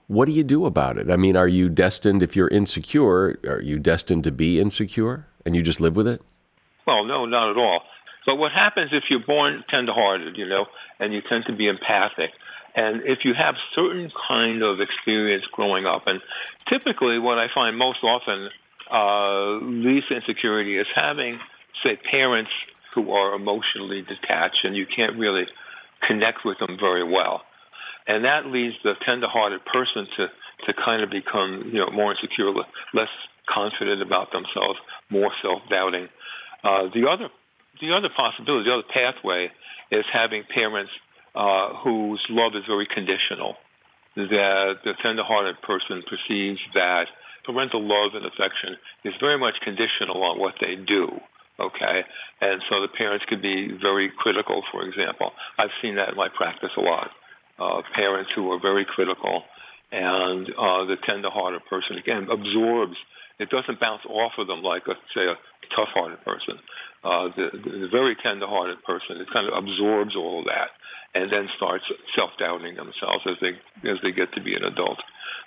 What 0.08 0.26
do 0.26 0.32
you 0.32 0.44
do 0.44 0.66
about 0.66 0.98
it? 0.98 1.10
I 1.10 1.16
mean, 1.16 1.36
are 1.38 1.48
you 1.48 1.70
destined, 1.70 2.22
if 2.22 2.36
you're 2.36 2.50
insecure, 2.50 3.40
are 3.48 3.62
you 3.62 3.80
destined 3.80 4.26
to 4.26 4.32
be 4.32 4.60
insecure 4.60 5.28
and 5.46 5.56
you 5.56 5.64
just 5.64 5.80
live 5.80 5.96
with 5.96 6.08
it? 6.08 6.22
Well, 6.86 7.06
no, 7.06 7.26
not 7.26 7.50
at 7.50 7.58
all. 7.58 7.84
But 8.26 8.36
what 8.36 8.52
happens 8.52 8.92
if 8.92 9.06
you're 9.10 9.26
born 9.26 9.64
tender-hearted, 9.70 10.38
you 10.38 10.48
know, 10.48 10.68
and 11.00 11.14
you 11.14 11.22
tend 11.22 11.46
to 11.46 11.54
be 11.54 11.68
empathic, 11.68 12.32
and 12.76 13.02
if 13.06 13.24
you 13.24 13.34
have 13.34 13.56
certain 13.76 14.12
kind 14.28 14.64
of 14.64 14.80
experience 14.80 15.46
growing 15.52 15.86
up, 15.86 16.08
and 16.08 16.22
typically 16.68 17.20
what 17.20 17.38
I 17.38 17.48
find 17.54 17.78
most 17.78 18.00
often 18.04 18.50
uh, 18.92 19.58
leads 19.62 20.06
insecurity 20.10 20.78
is 20.78 20.88
having, 20.94 21.40
say, 21.84 21.98
parents 21.98 22.52
who 22.94 23.12
are 23.12 23.36
emotionally 23.36 24.02
detached 24.02 24.64
and 24.64 24.76
you 24.76 24.86
can't 24.86 25.18
really 25.18 25.48
connect 26.08 26.46
with 26.46 26.60
them 26.60 26.78
very 26.80 27.04
well. 27.04 27.44
And 28.08 28.26
that 28.26 28.48
leads 28.48 28.76
the 28.84 28.96
tender-hearted 29.06 29.66
person 29.66 30.08
to, 30.18 30.28
to 30.66 30.74
kind 30.74 31.02
of 31.02 31.10
become, 31.10 31.70
you 31.72 31.80
know, 31.80 31.90
more 31.92 32.12
insecure, 32.12 32.52
less 32.94 33.10
confident 33.48 34.02
about 34.02 34.32
themselves, 34.32 34.80
more 35.10 35.32
self-doubting. 35.42 36.10
Uh, 36.64 36.90
the 36.94 37.08
other, 37.10 37.30
the 37.82 37.94
other 37.94 38.10
possibility, 38.10 38.70
the 38.70 38.74
other 38.74 38.88
pathway 38.94 39.52
is 39.92 40.06
having 40.12 40.44
parents 40.44 40.92
uh, 41.36 41.74
whose 41.84 42.22
love 42.30 42.56
is 42.56 42.64
very 42.68 42.86
conditional. 42.86 43.56
That 44.16 44.76
the 44.84 44.94
tender-hearted 45.02 45.62
person 45.64 46.04
perceives 46.08 46.60
that 46.76 47.08
parental 47.46 47.82
love 47.82 48.14
and 48.14 48.26
affection 48.26 48.78
is 49.04 49.14
very 49.20 49.40
much 49.40 49.56
conditional 49.62 50.24
on 50.24 50.40
what 50.40 50.56
they 50.62 50.76
do. 50.76 51.10
Okay, 51.60 52.04
and 52.42 52.64
so 52.70 52.82
the 52.82 52.88
parents 52.88 53.26
could 53.28 53.42
be 53.42 53.72
very 53.80 54.12
critical. 54.18 54.64
For 54.72 54.84
example, 54.84 55.34
I've 55.58 55.70
seen 55.82 55.96
that 55.96 56.10
in 56.10 56.16
my 56.16 56.30
practice 56.30 56.72
a 56.78 56.82
lot. 56.82 57.12
Uh, 57.60 57.82
parents 57.94 58.32
who 58.36 58.52
are 58.52 58.60
very 58.60 58.86
critical, 58.86 59.44
and 59.92 60.50
uh, 60.58 60.86
the 60.86 60.98
tender-hearted 61.06 61.66
person 61.70 61.98
again 61.98 62.28
absorbs. 62.30 62.98
It 63.40 63.50
doesn't 63.50 63.80
bounce 63.80 64.02
off 64.08 64.34
of 64.38 64.48
them 64.48 64.62
like, 64.62 64.84
a, 64.88 64.94
say, 65.16 65.26
a 65.26 65.36
tough-hearted 65.76 66.24
person. 66.24 66.60
Uh, 67.04 67.28
the, 67.36 67.50
the 67.54 67.90
very 67.92 68.16
tender-hearted 68.16 68.82
person, 68.84 69.18
it 69.18 69.28
kind 69.34 69.48
of 69.48 69.54
absorbs 69.62 70.16
all 70.16 70.44
that 70.46 70.70
and 71.16 71.32
then 71.32 71.48
starts 71.58 71.84
self-doubting 72.16 72.76
themselves 72.76 73.24
as 73.26 73.36
they 73.42 73.90
as 73.90 73.98
they 74.02 74.12
get 74.12 74.34
to 74.34 74.42
be 74.42 74.56
an 74.56 74.64
adult. 74.64 74.98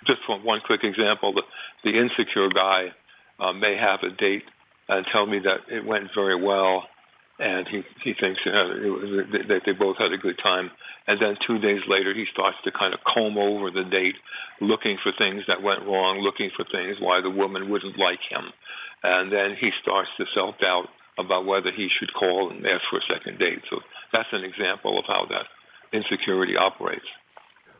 Just 0.05 0.21
one 0.27 0.61
quick 0.65 0.83
example: 0.83 1.33
the, 1.33 1.43
the 1.83 1.97
insecure 1.97 2.49
guy 2.49 2.93
uh, 3.39 3.53
may 3.53 3.75
have 3.75 4.03
a 4.03 4.09
date 4.09 4.43
and 4.89 5.05
tell 5.11 5.25
me 5.25 5.39
that 5.39 5.61
it 5.69 5.85
went 5.85 6.09
very 6.15 6.41
well, 6.41 6.87
and 7.39 7.67
he 7.67 7.83
he 8.03 8.13
thinks 8.13 8.39
you 8.45 8.51
know, 8.51 8.67
was, 8.67 9.47
that 9.47 9.61
they 9.65 9.73
both 9.73 9.97
had 9.97 10.13
a 10.13 10.17
good 10.17 10.39
time. 10.41 10.71
And 11.09 11.21
then 11.21 11.37
two 11.45 11.57
days 11.57 11.81
later, 11.87 12.13
he 12.13 12.25
starts 12.33 12.57
to 12.65 12.71
kind 12.71 12.93
of 12.93 12.99
comb 13.05 13.37
over 13.37 13.71
the 13.71 13.85
date, 13.85 14.15
looking 14.59 14.97
for 15.01 15.13
things 15.17 15.43
that 15.47 15.63
went 15.63 15.85
wrong, 15.85 16.19
looking 16.19 16.51
for 16.55 16.65
things 16.69 16.97
why 16.99 17.21
the 17.21 17.29
woman 17.29 17.69
wouldn't 17.69 17.97
like 17.97 18.19
him, 18.29 18.51
and 19.03 19.31
then 19.31 19.55
he 19.59 19.71
starts 19.81 20.09
to 20.17 20.25
self-doubt 20.33 20.87
about 21.17 21.45
whether 21.45 21.71
he 21.71 21.89
should 21.89 22.13
call 22.13 22.49
and 22.49 22.65
ask 22.65 22.83
for 22.89 22.99
a 22.99 23.13
second 23.13 23.39
date. 23.39 23.61
So 23.69 23.79
that's 24.13 24.29
an 24.31 24.43
example 24.43 24.99
of 24.99 25.05
how 25.05 25.25
that 25.29 25.45
insecurity 25.93 26.55
operates. 26.55 27.05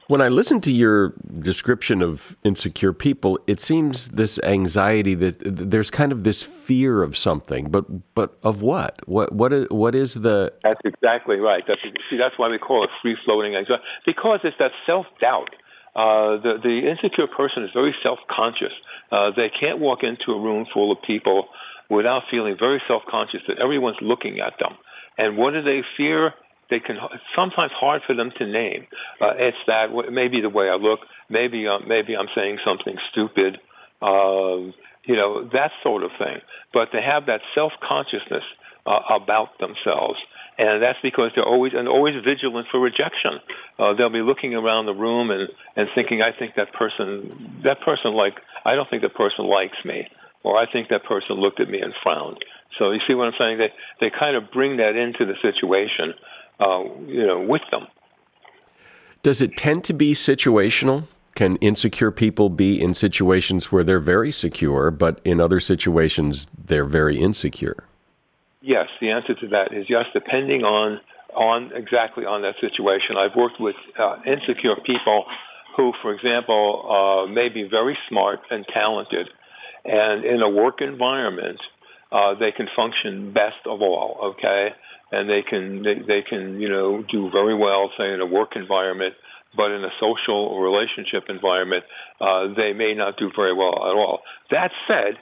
When 0.07 0.21
I 0.21 0.29
listen 0.29 0.61
to 0.61 0.71
your 0.71 1.13
description 1.39 2.01
of 2.01 2.37
insecure 2.45 2.93
people, 2.93 3.39
it 3.45 3.59
seems 3.59 4.07
this 4.07 4.39
anxiety 4.39 5.15
that 5.15 5.35
there's 5.39 5.91
kind 5.91 6.13
of 6.13 6.23
this 6.23 6.41
fear 6.41 7.03
of 7.03 7.17
something, 7.17 7.69
but 7.69 8.15
but 8.15 8.37
of 8.41 8.61
what? 8.61 9.05
What 9.05 9.33
what 9.33 9.51
is, 9.51 9.67
what 9.69 9.95
is 9.95 10.13
the? 10.13 10.53
That's 10.63 10.79
exactly 10.85 11.37
right. 11.37 11.61
That's 11.67 11.81
see, 12.09 12.15
that's 12.15 12.37
why 12.37 12.47
we 12.47 12.57
call 12.57 12.85
it 12.85 12.89
free 13.01 13.17
floating 13.25 13.55
anxiety 13.55 13.83
because 14.05 14.39
it's 14.45 14.57
that 14.59 14.71
self 14.85 15.07
doubt. 15.19 15.53
Uh, 15.93 16.37
the 16.37 16.57
the 16.63 16.89
insecure 16.89 17.27
person 17.27 17.63
is 17.63 17.71
very 17.73 17.93
self 18.01 18.19
conscious. 18.29 18.73
Uh, 19.11 19.31
they 19.35 19.49
can't 19.49 19.79
walk 19.79 20.03
into 20.03 20.31
a 20.31 20.39
room 20.39 20.65
full 20.73 20.89
of 20.89 21.01
people 21.01 21.49
without 21.89 22.23
feeling 22.29 22.57
very 22.57 22.81
self 22.87 23.03
conscious 23.09 23.41
that 23.47 23.59
everyone's 23.59 23.97
looking 24.01 24.39
at 24.39 24.53
them. 24.59 24.75
And 25.17 25.37
what 25.37 25.53
do 25.53 25.61
they 25.61 25.83
fear? 25.95 26.33
they 26.69 26.79
can 26.79 26.97
sometimes 27.35 27.71
hard 27.71 28.01
for 28.05 28.13
them 28.13 28.31
to 28.37 28.45
name. 28.45 28.87
Uh, 29.21 29.33
it's 29.37 29.57
that 29.67 29.89
maybe 30.11 30.41
the 30.41 30.49
way 30.49 30.69
I 30.69 30.75
look, 30.75 30.99
maybe 31.29 31.67
uh, 31.67 31.79
maybe 31.79 32.15
I'm 32.15 32.27
saying 32.35 32.59
something 32.65 32.97
stupid, 33.11 33.59
um, 34.01 34.73
you 35.05 35.15
know 35.15 35.47
that 35.53 35.71
sort 35.83 36.03
of 36.03 36.11
thing. 36.17 36.39
But 36.73 36.89
they 36.91 37.01
have 37.01 37.27
that 37.27 37.41
self 37.55 37.73
consciousness 37.81 38.43
uh, 38.85 38.99
about 39.09 39.59
themselves, 39.59 40.19
and 40.57 40.81
that's 40.81 40.99
because 41.01 41.31
they're 41.35 41.45
always 41.45 41.73
and 41.73 41.87
always 41.87 42.15
vigilant 42.23 42.67
for 42.71 42.79
rejection. 42.79 43.39
Uh, 43.79 43.93
they'll 43.93 44.09
be 44.09 44.21
looking 44.21 44.53
around 44.53 44.85
the 44.85 44.95
room 44.95 45.31
and 45.31 45.49
and 45.75 45.87
thinking, 45.95 46.21
I 46.21 46.31
think 46.37 46.55
that 46.55 46.73
person 46.73 47.61
that 47.63 47.81
person 47.81 48.13
like 48.13 48.35
I 48.65 48.75
don't 48.75 48.89
think 48.89 49.03
that 49.03 49.15
person 49.15 49.45
likes 49.45 49.77
me, 49.85 50.07
or 50.47 50.57
I 50.57 50.71
think 50.71 50.89
that 50.89 51.03
person 51.03 51.35
looked 51.35 51.59
at 51.59 51.69
me 51.69 51.81
and 51.81 51.93
frowned. 52.01 52.43
So 52.77 52.91
you 52.91 53.01
see 53.07 53.13
what 53.13 53.27
I'm 53.27 53.33
saying? 53.37 53.57
They 53.57 53.73
they 53.99 54.09
kind 54.09 54.35
of 54.35 54.51
bring 54.51 54.77
that 54.77 54.95
into 54.95 55.25
the 55.25 55.35
situation 55.41 56.13
uh, 56.59 56.83
you 57.05 57.25
know, 57.25 57.39
with 57.41 57.61
them. 57.71 57.87
Does 59.23 59.41
it 59.41 59.57
tend 59.57 59.83
to 59.85 59.93
be 59.93 60.13
situational? 60.13 61.07
Can 61.35 61.57
insecure 61.57 62.11
people 62.11 62.49
be 62.49 62.81
in 62.81 62.93
situations 62.93 63.71
where 63.71 63.83
they're 63.83 63.99
very 63.99 64.31
secure, 64.31 64.89
but 64.89 65.19
in 65.23 65.39
other 65.39 65.59
situations 65.59 66.47
they're 66.65 66.85
very 66.85 67.17
insecure? 67.17 67.83
Yes, 68.61 68.89
the 68.99 69.11
answer 69.11 69.35
to 69.35 69.47
that 69.49 69.73
is 69.73 69.89
yes, 69.89 70.05
depending 70.13 70.63
on 70.63 70.99
on 71.35 71.71
exactly 71.75 72.25
on 72.25 72.41
that 72.41 72.55
situation. 72.59 73.17
I've 73.17 73.35
worked 73.35 73.59
with 73.59 73.75
uh, 73.99 74.17
insecure 74.25 74.75
people 74.83 75.25
who, 75.75 75.93
for 76.01 76.11
example, 76.11 76.85
uh, 76.89 77.31
may 77.31 77.49
be 77.49 77.67
very 77.67 77.97
smart 78.09 78.39
and 78.49 78.65
talented, 78.67 79.29
and 79.85 80.23
in 80.25 80.41
a 80.41 80.49
work 80.49 80.81
environment, 80.81 81.59
uh, 82.11 82.33
they 82.35 82.51
can 82.51 82.67
function 82.75 83.33
best 83.33 83.57
of 83.65 83.81
all. 83.81 84.35
Okay, 84.37 84.73
and 85.11 85.29
they 85.29 85.41
can 85.41 85.83
they, 85.83 85.95
they 85.99 86.21
can 86.21 86.59
you 86.59 86.69
know 86.69 87.03
do 87.03 87.29
very 87.31 87.55
well, 87.55 87.91
say 87.97 88.13
in 88.13 88.21
a 88.21 88.25
work 88.25 88.55
environment, 88.55 89.15
but 89.55 89.71
in 89.71 89.83
a 89.83 89.91
social 89.99 90.35
or 90.35 90.63
relationship 90.63 91.25
environment, 91.29 91.83
uh, 92.21 92.47
they 92.55 92.73
may 92.73 92.93
not 92.93 93.17
do 93.17 93.31
very 93.35 93.53
well 93.53 93.75
at 93.89 93.95
all. 93.95 94.21
That 94.51 94.71
said, 94.87 95.17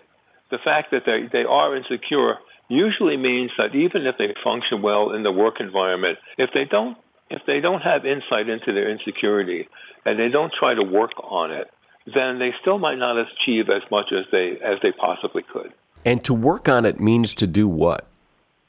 the 0.51 0.57
fact 0.59 0.91
that 0.91 1.03
they, 1.05 1.27
they 1.31 1.45
are 1.45 1.75
insecure 1.75 2.37
usually 2.67 3.17
means 3.17 3.51
that 3.57 3.75
even 3.75 4.05
if 4.05 4.17
they 4.17 4.33
function 4.43 4.81
well 4.81 5.11
in 5.11 5.23
the 5.23 5.31
work 5.31 5.59
environment, 5.59 6.17
if 6.37 6.51
they 6.53 6.65
don't 6.65 6.97
if 7.29 7.41
they 7.47 7.59
don't 7.59 7.81
have 7.81 8.05
insight 8.05 8.49
into 8.49 8.71
their 8.71 8.89
insecurity 8.89 9.67
and 10.05 10.19
they 10.19 10.29
don't 10.29 10.53
try 10.53 10.75
to 10.75 10.83
work 10.83 11.11
on 11.23 11.51
it, 11.51 11.67
then 12.13 12.39
they 12.39 12.53
still 12.61 12.77
might 12.77 12.97
not 12.97 13.17
achieve 13.17 13.69
as 13.69 13.83
much 13.89 14.11
as 14.11 14.25
they 14.31 14.59
as 14.59 14.79
they 14.81 14.91
possibly 14.91 15.43
could. 15.43 15.73
And 16.03 16.23
to 16.25 16.33
work 16.33 16.69
on 16.69 16.85
it 16.85 16.99
means 16.99 17.33
to 17.35 17.47
do 17.47 17.67
what? 17.67 18.05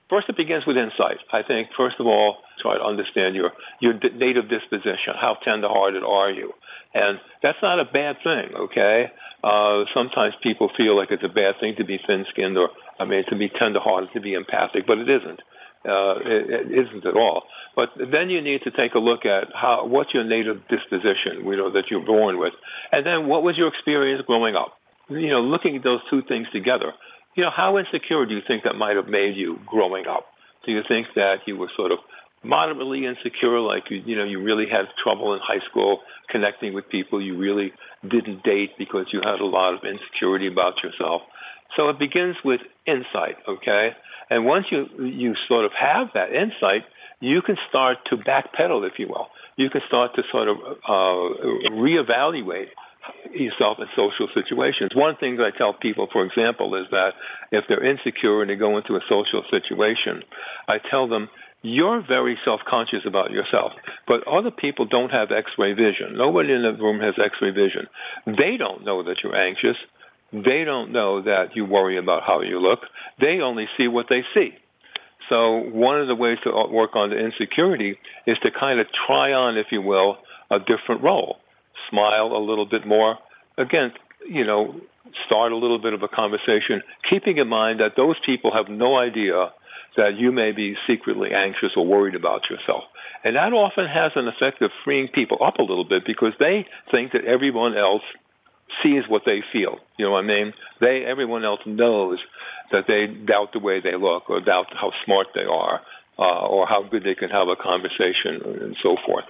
First, 0.09 0.29
it 0.29 0.37
begins 0.37 0.65
with 0.65 0.77
insight. 0.77 1.19
I 1.33 1.43
think, 1.43 1.69
first 1.77 1.97
of 1.99 2.07
all, 2.07 2.39
try 2.61 2.79
to 2.79 2.85
understand 2.85 3.35
your, 3.35 3.53
your 3.81 3.93
native 3.95 4.49
disposition. 4.49 5.15
How 5.17 5.35
tenderhearted 5.35 6.05
are 6.05 6.31
you? 6.31 6.55
And 6.95 7.19
that's 7.43 7.59
not 7.61 7.81
a 7.81 7.85
bad 7.85 8.19
thing, 8.23 8.55
okay? 8.55 9.11
Uh, 9.43 9.85
sometimes 9.93 10.35
people 10.43 10.71
feel 10.77 10.97
like 10.97 11.11
it's 11.11 11.25
a 11.25 11.29
bad 11.29 11.59
thing 11.59 11.75
to 11.77 11.85
be 11.85 11.99
thin-skinned 12.07 12.57
or, 12.57 12.71
I 13.01 13.05
mean, 13.05 13.25
to 13.31 13.37
be 13.37 13.49
tenderhearted, 13.49 14.13
to 14.13 14.21
be 14.21 14.35
empathic, 14.35 14.87
but 14.87 14.99
it 14.99 15.11
isn't. 15.11 15.43
Uh, 15.87 16.19
it, 16.25 16.51
it 16.51 16.87
isn't 16.87 17.07
at 17.07 17.17
all. 17.17 17.45
But 17.75 17.91
then 17.97 18.31
you 18.31 18.41
need 18.41 18.63
to 18.63 18.71
take 18.71 18.95
a 18.95 18.99
look 18.99 19.25
at 19.25 19.49
how, 19.55 19.87
what's 19.87 20.13
your 20.13 20.25
native 20.25 20.67
disposition, 20.69 21.45
you 21.45 21.57
know, 21.57 21.71
that 21.71 21.91
you're 21.91 22.05
born 22.05 22.39
with. 22.39 22.55
And 22.91 23.07
then 23.07 23.29
what 23.29 23.43
was 23.43 23.57
your 23.57 23.69
experience 23.69 24.23
growing 24.27 24.57
up? 24.57 24.79
You 25.09 25.29
know, 25.29 25.41
looking 25.41 25.77
at 25.77 25.85
those 25.85 26.01
two 26.11 26.23
things 26.23 26.49
together 26.53 26.93
you 27.37 27.43
know, 27.45 27.51
how 27.51 27.79
insecure 27.79 28.27
do 28.27 28.35
you 28.35 28.43
think 28.47 28.65
that 28.65 28.77
might 28.77 28.97
have 28.97 29.09
made 29.09 29.37
you 29.37 29.61
growing 29.67 30.07
up? 30.07 30.27
Do 30.65 30.73
you 30.73 30.83
think 30.89 31.09
that 31.15 31.47
you 31.47 31.57
were 31.57 31.71
sort 31.77 31.93
of 31.93 31.99
moderately 32.43 33.05
insecure, 33.05 33.61
like 33.61 33.91
you, 33.91 34.03
you 34.05 34.17
know, 34.17 34.25
you 34.25 34.43
really 34.43 34.69
had 34.69 34.87
trouble 35.03 35.35
in 35.35 35.41
high 35.41 35.65
school 35.71 36.01
connecting 36.29 36.73
with 36.73 36.89
people, 36.89 37.21
you 37.21 37.37
really 37.37 37.73
didn't 38.09 38.43
date 38.43 38.73
because 38.79 39.07
you 39.13 39.21
had 39.21 39.41
a 39.41 39.45
lot 39.45 39.75
of 39.75 39.85
insecurity 39.85 40.47
about 40.47 40.83
yourself. 40.83 41.23
So 41.77 41.89
it 41.91 41.99
begins 41.99 42.37
with 42.45 42.61
insight, 42.87 43.37
okay? 43.47 43.95
And 44.31 44.45
once 44.45 44.67
you 44.71 44.87
you 44.99 45.35
sort 45.49 45.65
of 45.65 45.73
have 45.73 46.09
that 46.15 46.33
insight, 46.33 46.85
you 47.21 47.43
can 47.43 47.57
start 47.69 47.99
to 48.07 48.17
backpedal, 48.17 48.87
if 48.87 48.99
you 48.99 49.09
will. 49.09 49.29
You 49.57 49.71
can 49.71 49.83
start 49.87 50.15
to 50.17 50.23
sort 50.31 50.49
of 50.49 50.57
uh, 50.87 51.71
reevaluate 51.71 52.69
yourself 53.33 53.79
in 53.79 53.87
social 53.95 54.29
situations. 54.35 54.91
One 54.95 55.17
thing 55.17 55.37
that 55.37 55.47
I 55.47 55.57
tell 55.57 55.73
people, 55.73 56.09
for 56.13 56.25
example, 56.25 56.75
is 56.75 56.87
that 56.91 57.15
if 57.53 57.65
they're 57.69 57.85
insecure 57.85 58.43
and 58.43 58.51
they 58.51 58.57
go 58.57 58.77
into 58.77 58.97
a 58.97 59.01
social 59.09 59.45
situation, 59.51 60.23
I 60.69 60.79
tell 60.79 61.09
them, 61.09 61.29
you're 61.63 62.01
very 62.01 62.39
self-conscious 62.45 63.05
about 63.07 63.31
yourself, 63.33 63.73
but 64.07 64.27
other 64.29 64.51
people 64.51 64.87
don't 64.87 65.11
have 65.11 65.33
x-ray 65.33 65.73
vision. 65.73 66.17
Nobody 66.17 66.53
in 66.53 66.63
the 66.63 66.75
room 66.75 67.01
has 67.01 67.15
x-ray 67.19 67.51
vision. 67.51 67.89
They 68.27 68.57
don't 68.57 68.85
know 68.85 69.03
that 69.03 69.23
you're 69.23 69.35
anxious. 69.35 69.77
They 70.33 70.65
don't 70.65 70.93
know 70.93 71.23
that 71.23 71.57
you 71.57 71.65
worry 71.65 71.97
about 71.99 72.23
how 72.25 72.41
you 72.41 72.59
look. 72.59 72.81
They 73.21 73.41
only 73.41 73.69
see 73.77 73.89
what 73.89 74.07
they 74.09 74.25
see. 74.35 74.55
So 75.29 75.59
one 75.59 76.01
of 76.01 76.09
the 76.09 76.15
ways 76.15 76.39
to 76.45 76.53
uh, 76.53 76.69
work 76.69 76.95
on 76.95 77.11
the 77.11 77.19
insecurity 77.19 77.99
is 78.27 78.39
to 78.43 78.51
kind 78.51 78.81
of 78.81 78.87
try 79.07 79.33
on, 79.33 79.57
if 79.57 79.67
you 79.71 79.83
will, 79.83 80.19
a 80.51 80.59
different 80.61 81.03
role 81.03 81.39
smile 81.91 82.33
a 82.33 82.39
little 82.39 82.67
bit 82.67 82.87
more. 82.87 83.19
Again, 83.59 83.93
you 84.29 84.45
know, 84.45 84.81
start 85.27 85.53
a 85.53 85.57
little 85.57 85.79
bit 85.79 85.93
of 85.93 86.03
a 86.03 86.09
conversation, 86.09 86.83
keeping 87.09 87.39
in 87.39 87.49
mind 87.49 87.81
that 87.81 87.97
those 87.97 88.17
people 88.25 88.53
have 88.53 88.69
no 88.69 88.97
idea 88.97 89.53
that 89.97 90.17
you 90.17 90.31
may 90.31 90.53
be 90.53 90.77
secretly 90.87 91.33
anxious 91.33 91.73
or 91.77 91.87
worried 91.87 92.15
about 92.15 92.51
yourself. 92.51 92.85
And 93.25 93.37
that 93.37 93.53
often 93.53 93.87
has 93.87 94.13
an 94.15 94.29
effect 94.29 94.61
of 94.63 94.71
freeing 94.85 95.09
people 95.09 95.39
up 95.43 95.59
a 95.59 95.63
little 95.63 95.85
bit 95.85 96.05
because 96.05 96.35
they 96.39 96.67
think 96.91 97.13
that 97.13 97.25
everyone 97.25 97.77
else 97.77 98.03
sees 98.83 99.05
what 99.09 99.23
they 99.25 99.43
feel. 99.53 99.79
You 99.97 100.07
know 100.07 100.13
what 100.13 100.25
I 100.25 100.27
mean? 100.27 100.53
They, 100.81 101.05
everyone 101.05 101.45
else 101.45 101.61
knows 101.67 102.19
that 102.73 102.87
they 102.87 103.07
doubt 103.07 103.53
the 103.53 103.59
way 103.59 103.81
they 103.81 103.97
look 103.97 104.29
or 104.29 104.41
doubt 104.41 104.67
how 104.73 104.93
smart 105.05 105.29
they 105.35 105.45
are 105.45 105.81
uh, 106.19 106.47
or 106.47 106.67
how 106.67 106.83
good 106.83 107.05
they 107.05 107.15
can 107.15 107.31
have 107.31 107.49
a 107.49 107.57
conversation 107.57 108.41
and 108.43 108.77
so 108.83 108.97
forth. 109.07 109.25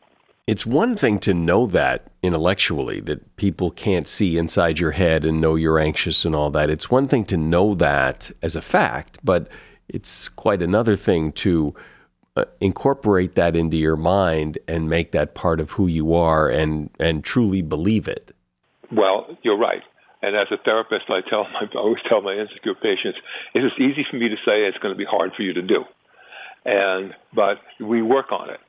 It's 0.46 0.64
one 0.64 0.94
thing 0.94 1.18
to 1.20 1.34
know 1.34 1.66
that 1.66 2.12
intellectually, 2.22 3.00
that 3.00 3.36
people 3.36 3.72
can't 3.72 4.06
see 4.06 4.38
inside 4.38 4.78
your 4.78 4.92
head 4.92 5.24
and 5.24 5.40
know 5.40 5.56
you're 5.56 5.80
anxious 5.80 6.24
and 6.24 6.36
all 6.36 6.50
that. 6.50 6.70
It's 6.70 6.88
one 6.88 7.08
thing 7.08 7.24
to 7.26 7.36
know 7.36 7.74
that 7.74 8.30
as 8.42 8.54
a 8.54 8.62
fact, 8.62 9.18
but 9.24 9.48
it's 9.88 10.28
quite 10.28 10.62
another 10.62 10.94
thing 10.94 11.32
to 11.32 11.74
uh, 12.36 12.44
incorporate 12.60 13.34
that 13.34 13.56
into 13.56 13.76
your 13.76 13.96
mind 13.96 14.58
and 14.68 14.88
make 14.88 15.10
that 15.12 15.34
part 15.34 15.58
of 15.58 15.72
who 15.72 15.88
you 15.88 16.14
are 16.14 16.48
and, 16.48 16.90
and 17.00 17.24
truly 17.24 17.60
believe 17.62 18.06
it. 18.06 18.35
Well, 18.92 19.38
you're 19.42 19.58
right. 19.58 19.82
And 20.22 20.34
as 20.34 20.48
a 20.50 20.56
therapist, 20.56 21.06
I 21.08 21.20
tell 21.20 21.44
my, 21.44 21.68
I 21.72 21.78
always 21.78 22.02
tell 22.08 22.22
my 22.22 22.34
insecure 22.34 22.74
patients, 22.74 23.18
it 23.54 23.64
is 23.64 23.72
easy 23.78 24.06
for 24.10 24.16
me 24.16 24.28
to 24.28 24.36
say 24.44 24.64
it's 24.64 24.78
going 24.78 24.94
to 24.94 24.98
be 24.98 25.04
hard 25.04 25.32
for 25.34 25.42
you 25.42 25.52
to 25.54 25.62
do. 25.62 25.84
And, 26.64 27.14
but 27.34 27.58
we 27.80 28.02
work 28.02 28.32
on 28.32 28.50
it 28.50 28.60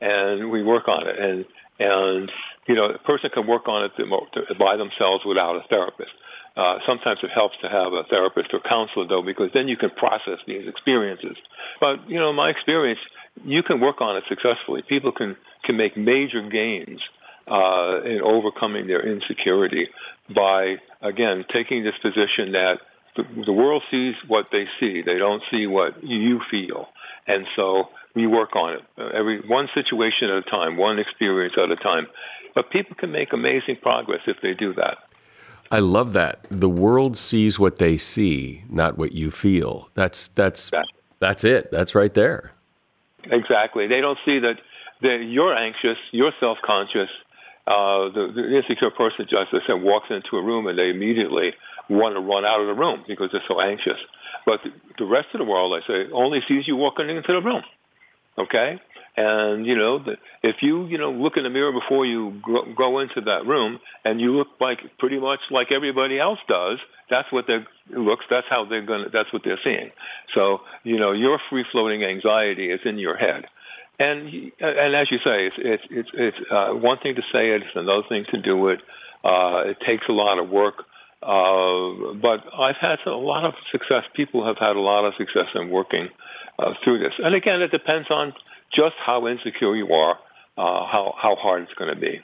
and 0.00 0.50
we 0.50 0.62
work 0.62 0.88
on 0.88 1.06
it. 1.06 1.18
And 1.18 1.44
and 1.78 2.30
you 2.68 2.74
know, 2.74 2.86
a 2.86 2.98
person 2.98 3.30
can 3.30 3.46
work 3.46 3.66
on 3.66 3.84
it 3.84 4.58
by 4.58 4.76
themselves 4.76 5.24
without 5.24 5.56
a 5.56 5.66
therapist. 5.68 6.12
Uh, 6.56 6.78
sometimes 6.86 7.18
it 7.22 7.30
helps 7.30 7.56
to 7.62 7.68
have 7.68 7.92
a 7.94 8.04
therapist 8.04 8.52
or 8.52 8.60
counselor, 8.60 9.06
though, 9.06 9.22
because 9.22 9.50
then 9.54 9.68
you 9.68 9.76
can 9.76 9.90
process 9.90 10.38
these 10.46 10.68
experiences. 10.68 11.36
But 11.80 12.08
you 12.08 12.18
know, 12.18 12.32
my 12.32 12.50
experience, 12.50 13.00
you 13.44 13.62
can 13.62 13.80
work 13.80 14.00
on 14.00 14.16
it 14.16 14.24
successfully. 14.28 14.82
People 14.82 15.12
can 15.12 15.36
can 15.64 15.76
make 15.76 15.96
major 15.96 16.42
gains 16.48 17.00
uh, 17.48 18.00
in 18.04 18.20
overcoming 18.22 18.86
their 18.86 19.06
insecurity 19.06 19.88
by 20.34 20.76
again 21.00 21.44
taking 21.52 21.82
this 21.84 21.96
position 22.00 22.52
that 22.52 22.80
the, 23.16 23.24
the 23.44 23.52
world 23.52 23.82
sees 23.90 24.14
what 24.26 24.46
they 24.52 24.66
see; 24.80 25.02
they 25.02 25.18
don't 25.18 25.42
see 25.50 25.66
what 25.66 26.02
you 26.02 26.40
feel, 26.50 26.88
and 27.26 27.46
so 27.56 27.88
we 28.14 28.26
work 28.26 28.54
on 28.56 28.74
it 28.74 28.82
uh, 28.98 29.08
every 29.08 29.40
one 29.46 29.68
situation 29.74 30.30
at 30.30 30.36
a 30.36 30.50
time, 30.50 30.76
one 30.76 30.98
experience 30.98 31.54
at 31.56 31.70
a 31.70 31.76
time. 31.76 32.06
But 32.54 32.70
people 32.70 32.96
can 32.96 33.10
make 33.10 33.32
amazing 33.32 33.76
progress 33.76 34.20
if 34.26 34.36
they 34.42 34.52
do 34.54 34.74
that. 34.74 34.98
I 35.70 35.78
love 35.78 36.12
that. 36.12 36.46
The 36.50 36.68
world 36.68 37.16
sees 37.16 37.58
what 37.58 37.78
they 37.78 37.96
see, 37.96 38.62
not 38.68 38.98
what 38.98 39.12
you 39.12 39.30
feel. 39.30 39.88
That's 39.94 40.28
that's 40.28 40.70
that's 41.18 41.44
it. 41.44 41.70
That's 41.70 41.94
right 41.94 42.12
there. 42.12 42.52
Exactly. 43.24 43.86
They 43.86 44.00
don't 44.00 44.18
see 44.24 44.38
that 44.40 44.58
that 45.00 45.24
you're 45.24 45.54
anxious, 45.54 45.98
you're 46.10 46.32
self-conscious. 46.38 47.10
Uh, 47.66 48.10
the, 48.10 48.32
the 48.34 48.56
insecure 48.56 48.90
person, 48.90 49.26
just 49.28 49.54
as 49.54 49.60
I 49.62 49.66
said, 49.68 49.82
walks 49.82 50.10
into 50.10 50.36
a 50.36 50.42
room 50.42 50.66
and 50.66 50.76
they 50.78 50.90
immediately 50.90 51.54
want 51.88 52.16
to 52.16 52.20
run 52.20 52.44
out 52.44 52.60
of 52.60 52.66
the 52.66 52.74
room 52.74 53.04
because 53.06 53.30
they're 53.30 53.42
so 53.46 53.60
anxious. 53.60 53.98
But 54.44 54.60
the, 54.64 54.70
the 54.98 55.04
rest 55.04 55.28
of 55.34 55.38
the 55.38 55.44
world, 55.44 55.80
I 55.80 55.86
say, 55.86 56.10
only 56.12 56.40
sees 56.48 56.66
you 56.66 56.76
walking 56.76 57.08
into 57.08 57.32
the 57.32 57.40
room. 57.40 57.62
Okay? 58.36 58.80
And 59.16 59.66
you 59.66 59.76
know, 59.76 59.98
the, 59.98 60.16
if 60.42 60.62
you 60.62 60.86
you 60.86 60.96
know 60.96 61.12
look 61.12 61.36
in 61.36 61.42
the 61.42 61.50
mirror 61.50 61.70
before 61.70 62.06
you 62.06 62.40
go, 62.44 62.64
go 62.74 62.98
into 62.98 63.20
that 63.22 63.46
room, 63.46 63.78
and 64.06 64.18
you 64.18 64.34
look 64.34 64.48
like 64.58 64.80
pretty 64.98 65.18
much 65.18 65.40
like 65.50 65.70
everybody 65.70 66.18
else 66.18 66.38
does, 66.48 66.78
that's 67.10 67.30
what 67.30 67.46
they 67.46 67.58
looks. 67.90 68.24
That's 68.30 68.46
how 68.48 68.64
they're 68.64 68.86
gonna. 68.86 69.10
That's 69.10 69.30
what 69.30 69.42
they're 69.44 69.60
seeing. 69.62 69.90
So 70.34 70.62
you 70.82 70.98
know, 70.98 71.12
your 71.12 71.38
free 71.50 71.66
floating 71.70 72.02
anxiety 72.02 72.70
is 72.70 72.80
in 72.86 72.98
your 72.98 73.16
head. 73.16 73.44
And 73.98 74.52
and 74.58 74.94
as 74.94 75.10
you 75.10 75.18
say, 75.18 75.46
it's 75.46 75.56
it's 75.58 75.84
it's, 75.90 76.10
it's 76.14 76.38
uh, 76.50 76.70
one 76.70 76.98
thing 76.98 77.14
to 77.16 77.22
say 77.32 77.50
it, 77.50 77.62
it's 77.62 77.76
another 77.76 78.02
thing 78.08 78.24
to 78.30 78.40
do 78.40 78.68
it. 78.68 78.80
Uh, 79.24 79.64
it 79.66 79.80
takes 79.80 80.08
a 80.08 80.12
lot 80.12 80.38
of 80.38 80.48
work. 80.48 80.84
Uh, 81.22 82.14
but 82.14 82.42
I've 82.58 82.76
had 82.76 82.98
a 83.06 83.14
lot 83.14 83.44
of 83.44 83.54
success. 83.70 84.04
People 84.12 84.44
have 84.44 84.58
had 84.58 84.74
a 84.74 84.80
lot 84.80 85.04
of 85.04 85.14
success 85.14 85.46
in 85.54 85.70
working 85.70 86.08
uh, 86.58 86.74
through 86.82 86.98
this. 86.98 87.14
And 87.22 87.32
again, 87.34 87.62
it 87.62 87.70
depends 87.70 88.10
on 88.10 88.34
just 88.72 88.96
how 88.96 89.28
insecure 89.28 89.76
you 89.76 89.92
are, 89.92 90.18
uh, 90.58 90.84
how, 90.86 91.14
how 91.16 91.36
hard 91.36 91.62
it's 91.62 91.74
going 91.74 91.94
to 91.94 92.00
be. 92.00 92.22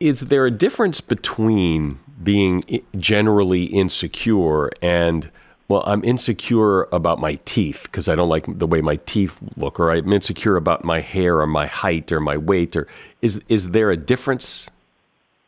Is 0.00 0.20
there 0.20 0.44
a 0.44 0.50
difference 0.50 1.00
between 1.00 1.98
being 2.22 2.84
generally 2.98 3.64
insecure 3.64 4.68
and, 4.82 5.30
well, 5.68 5.82
I'm 5.86 6.04
insecure 6.04 6.84
about 6.92 7.18
my 7.20 7.38
teeth 7.44 7.84
because 7.84 8.08
I 8.08 8.14
don't 8.14 8.28
like 8.28 8.44
the 8.46 8.66
way 8.66 8.80
my 8.80 8.96
teeth 8.96 9.36
look, 9.56 9.80
or 9.80 9.90
I'm 9.90 10.12
insecure 10.12 10.56
about 10.56 10.84
my 10.84 11.00
hair 11.00 11.40
or 11.40 11.46
my 11.46 11.66
height 11.66 12.12
or 12.12 12.20
my 12.20 12.36
weight, 12.36 12.76
or 12.76 12.86
is 13.22 13.42
is 13.48 13.70
there 13.70 13.90
a 13.90 13.96
difference? 13.96 14.70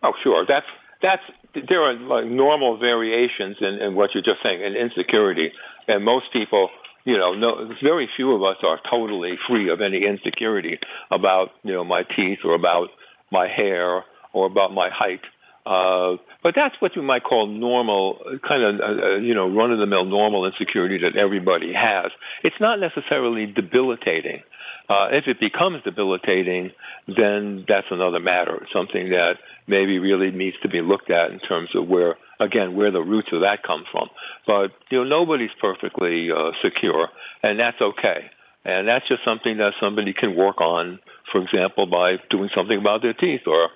Oh, 0.03 0.13
sure. 0.23 0.45
That's 0.47 0.67
that's 1.03 1.23
there 1.69 1.83
are 1.83 1.95
like 1.95 2.27
normal 2.27 2.79
variations 2.79 3.57
in, 3.61 3.75
in 3.75 3.95
what 3.95 4.15
you're 4.15 4.23
just 4.23 4.43
saying 4.43 4.61
in 4.61 4.75
insecurity, 4.75 5.53
and 5.87 6.05
most 6.05 6.33
people 6.33 6.71
you 7.05 7.17
know, 7.17 7.33
no, 7.33 7.75
very 7.83 8.07
few 8.17 8.33
of 8.33 8.43
us 8.43 8.59
are 8.63 8.79
totally 8.91 9.39
free 9.49 9.71
of 9.71 9.81
any 9.81 10.05
insecurity 10.05 10.79
about, 11.11 11.53
you 11.63 11.73
know, 11.73 11.83
my 11.83 12.03
teeth 12.03 12.41
or 12.45 12.55
about 12.55 12.91
my 13.33 13.49
hair 13.49 14.05
or 14.35 14.47
about 14.47 14.75
my 14.75 14.91
height. 14.91 15.23
Uh, 15.65 16.17
but 16.43 16.55
that's 16.55 16.77
what 16.81 16.95
you 16.97 17.03
might 17.03 17.25
call 17.25 17.47
normal, 17.47 18.21
kind 18.47 18.63
of, 18.63 18.81
uh, 18.81 19.03
uh, 19.03 19.17
you 19.17 19.35
know, 19.35 19.49
run-of-the-mill 19.49 20.05
normal 20.05 20.47
insecurity 20.47 20.99
that 20.99 21.17
everybody 21.17 21.73
has. 21.73 22.11
It's 22.45 22.61
not 22.61 22.79
necessarily 22.79 23.47
debilitating. 23.47 24.43
Uh, 24.89 25.09
if 25.13 25.27
it 25.27 25.39
becomes 25.39 25.83
debilitating, 25.83 26.71
then 27.07 27.65
that's 27.69 27.89
another 27.91 28.21
matter. 28.21 28.67
Something 28.73 29.11
that 29.11 29.39
maybe 29.67 29.99
really 29.99 30.31
needs 30.31 30.57
to 30.63 30.69
be 30.69 30.81
looked 30.81 31.11
at 31.11 31.31
in 31.31 31.41
terms 31.41 31.71
of 31.75 31.89
where, 31.89 32.17
again, 32.41 32.75
where 32.75 32.91
the 32.91 33.03
roots 33.03 33.29
of 33.33 33.43
that 33.43 33.63
come 33.63 33.85
from. 33.91 34.09
But 34.47 34.73
you 34.91 34.99
know, 34.99 35.05
nobody's 35.05 35.51
perfectly 35.61 36.31
uh, 36.31 36.53
secure, 36.63 37.09
and 37.43 37.59
that's 37.59 37.81
okay. 37.81 38.31
And 38.65 38.89
that's 38.89 39.07
just 39.09 39.25
something 39.25 39.59
that 39.59 39.75
somebody 39.81 40.13
can 40.13 40.37
work 40.37 40.61
on. 40.61 41.01
For 41.33 41.43
example, 41.43 41.87
by 41.87 42.19
doing 42.31 42.49
something 42.55 42.79
about 42.79 43.03
their 43.03 43.15
teeth, 43.15 43.43
or 43.47 43.69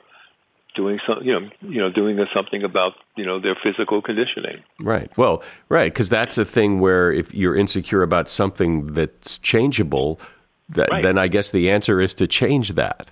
doing 0.75 1.01
some, 1.07 1.23
you 1.23 1.33
know, 1.33 1.51
you 1.62 1.79
know, 1.79 1.91
doing 1.91 2.18
something 2.33 2.62
about 2.62 2.95
you 3.16 3.25
know 3.25 3.39
their 3.39 3.55
physical 3.55 4.03
conditioning. 4.03 4.62
Right. 4.81 5.11
Well, 5.16 5.43
right, 5.68 5.93
because 5.93 6.09
that's 6.09 6.39
a 6.39 6.45
thing 6.45 6.81
where 6.81 7.12
if 7.12 7.35
you're 7.35 7.57
insecure 7.57 8.03
about 8.03 8.29
something 8.29 8.87
that's 8.89 9.39
changeable, 9.39 10.20
that, 10.70 10.91
right. 10.91 11.03
then 11.03 11.18
I 11.18 11.29
guess 11.29 11.51
the 11.51 11.70
answer 11.70 12.01
is 12.01 12.14
to 12.14 12.27
change 12.27 12.73
that. 12.75 13.11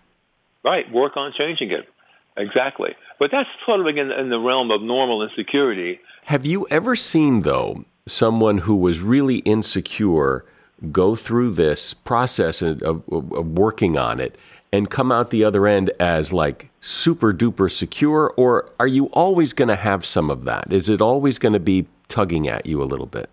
Right. 0.64 0.90
Work 0.92 1.16
on 1.16 1.32
changing 1.32 1.70
it. 1.70 1.88
Exactly. 2.36 2.94
But 3.18 3.30
that's 3.30 3.48
sort 3.66 3.80
of 3.80 3.86
in, 3.86 4.10
in 4.10 4.30
the 4.30 4.40
realm 4.40 4.70
of 4.70 4.82
normal 4.82 5.22
insecurity. 5.22 6.00
Have 6.24 6.46
you 6.46 6.66
ever 6.70 6.96
seen, 6.96 7.40
though, 7.40 7.84
someone 8.06 8.58
who 8.58 8.76
was 8.76 9.00
really 9.00 9.38
insecure 9.38 10.44
go 10.90 11.14
through 11.14 11.50
this 11.50 11.92
process 11.92 12.62
of, 12.62 12.82
of, 12.82 13.02
of 13.10 13.46
working 13.46 13.98
on 13.98 14.20
it 14.20 14.36
and 14.72 14.88
come 14.90 15.10
out 15.10 15.30
the 15.30 15.44
other 15.44 15.66
end 15.66 15.90
as 15.98 16.32
like 16.32 16.70
super 16.80 17.32
duper 17.32 17.70
secure? 17.70 18.32
Or 18.36 18.70
are 18.78 18.86
you 18.86 19.06
always 19.06 19.52
going 19.52 19.68
to 19.68 19.76
have 19.76 20.04
some 20.04 20.30
of 20.30 20.44
that? 20.44 20.72
Is 20.72 20.88
it 20.88 21.00
always 21.00 21.38
going 21.38 21.52
to 21.52 21.60
be 21.60 21.86
tugging 22.08 22.48
at 22.48 22.66
you 22.66 22.82
a 22.82 22.84
little 22.84 23.06
bit? 23.06 23.30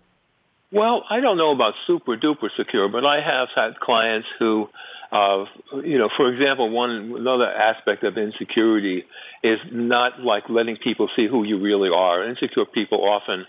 Well, 0.70 1.04
I 1.08 1.20
don't 1.20 1.38
know 1.38 1.52
about 1.52 1.74
super 1.86 2.16
duper 2.16 2.50
secure, 2.54 2.88
but 2.88 3.06
I 3.06 3.20
have 3.20 3.48
had 3.54 3.80
clients 3.80 4.28
who, 4.38 4.68
uh, 5.10 5.46
you 5.84 5.98
know, 5.98 6.10
for 6.16 6.30
example, 6.32 6.68
one 6.70 6.90
another 6.90 7.50
aspect 7.50 8.04
of 8.04 8.18
insecurity 8.18 9.04
is 9.42 9.58
not 9.72 10.20
like 10.20 10.50
letting 10.50 10.76
people 10.76 11.08
see 11.16 11.26
who 11.26 11.44
you 11.44 11.58
really 11.60 11.88
are. 11.88 12.24
Insecure 12.24 12.66
people 12.66 13.08
often 13.08 13.46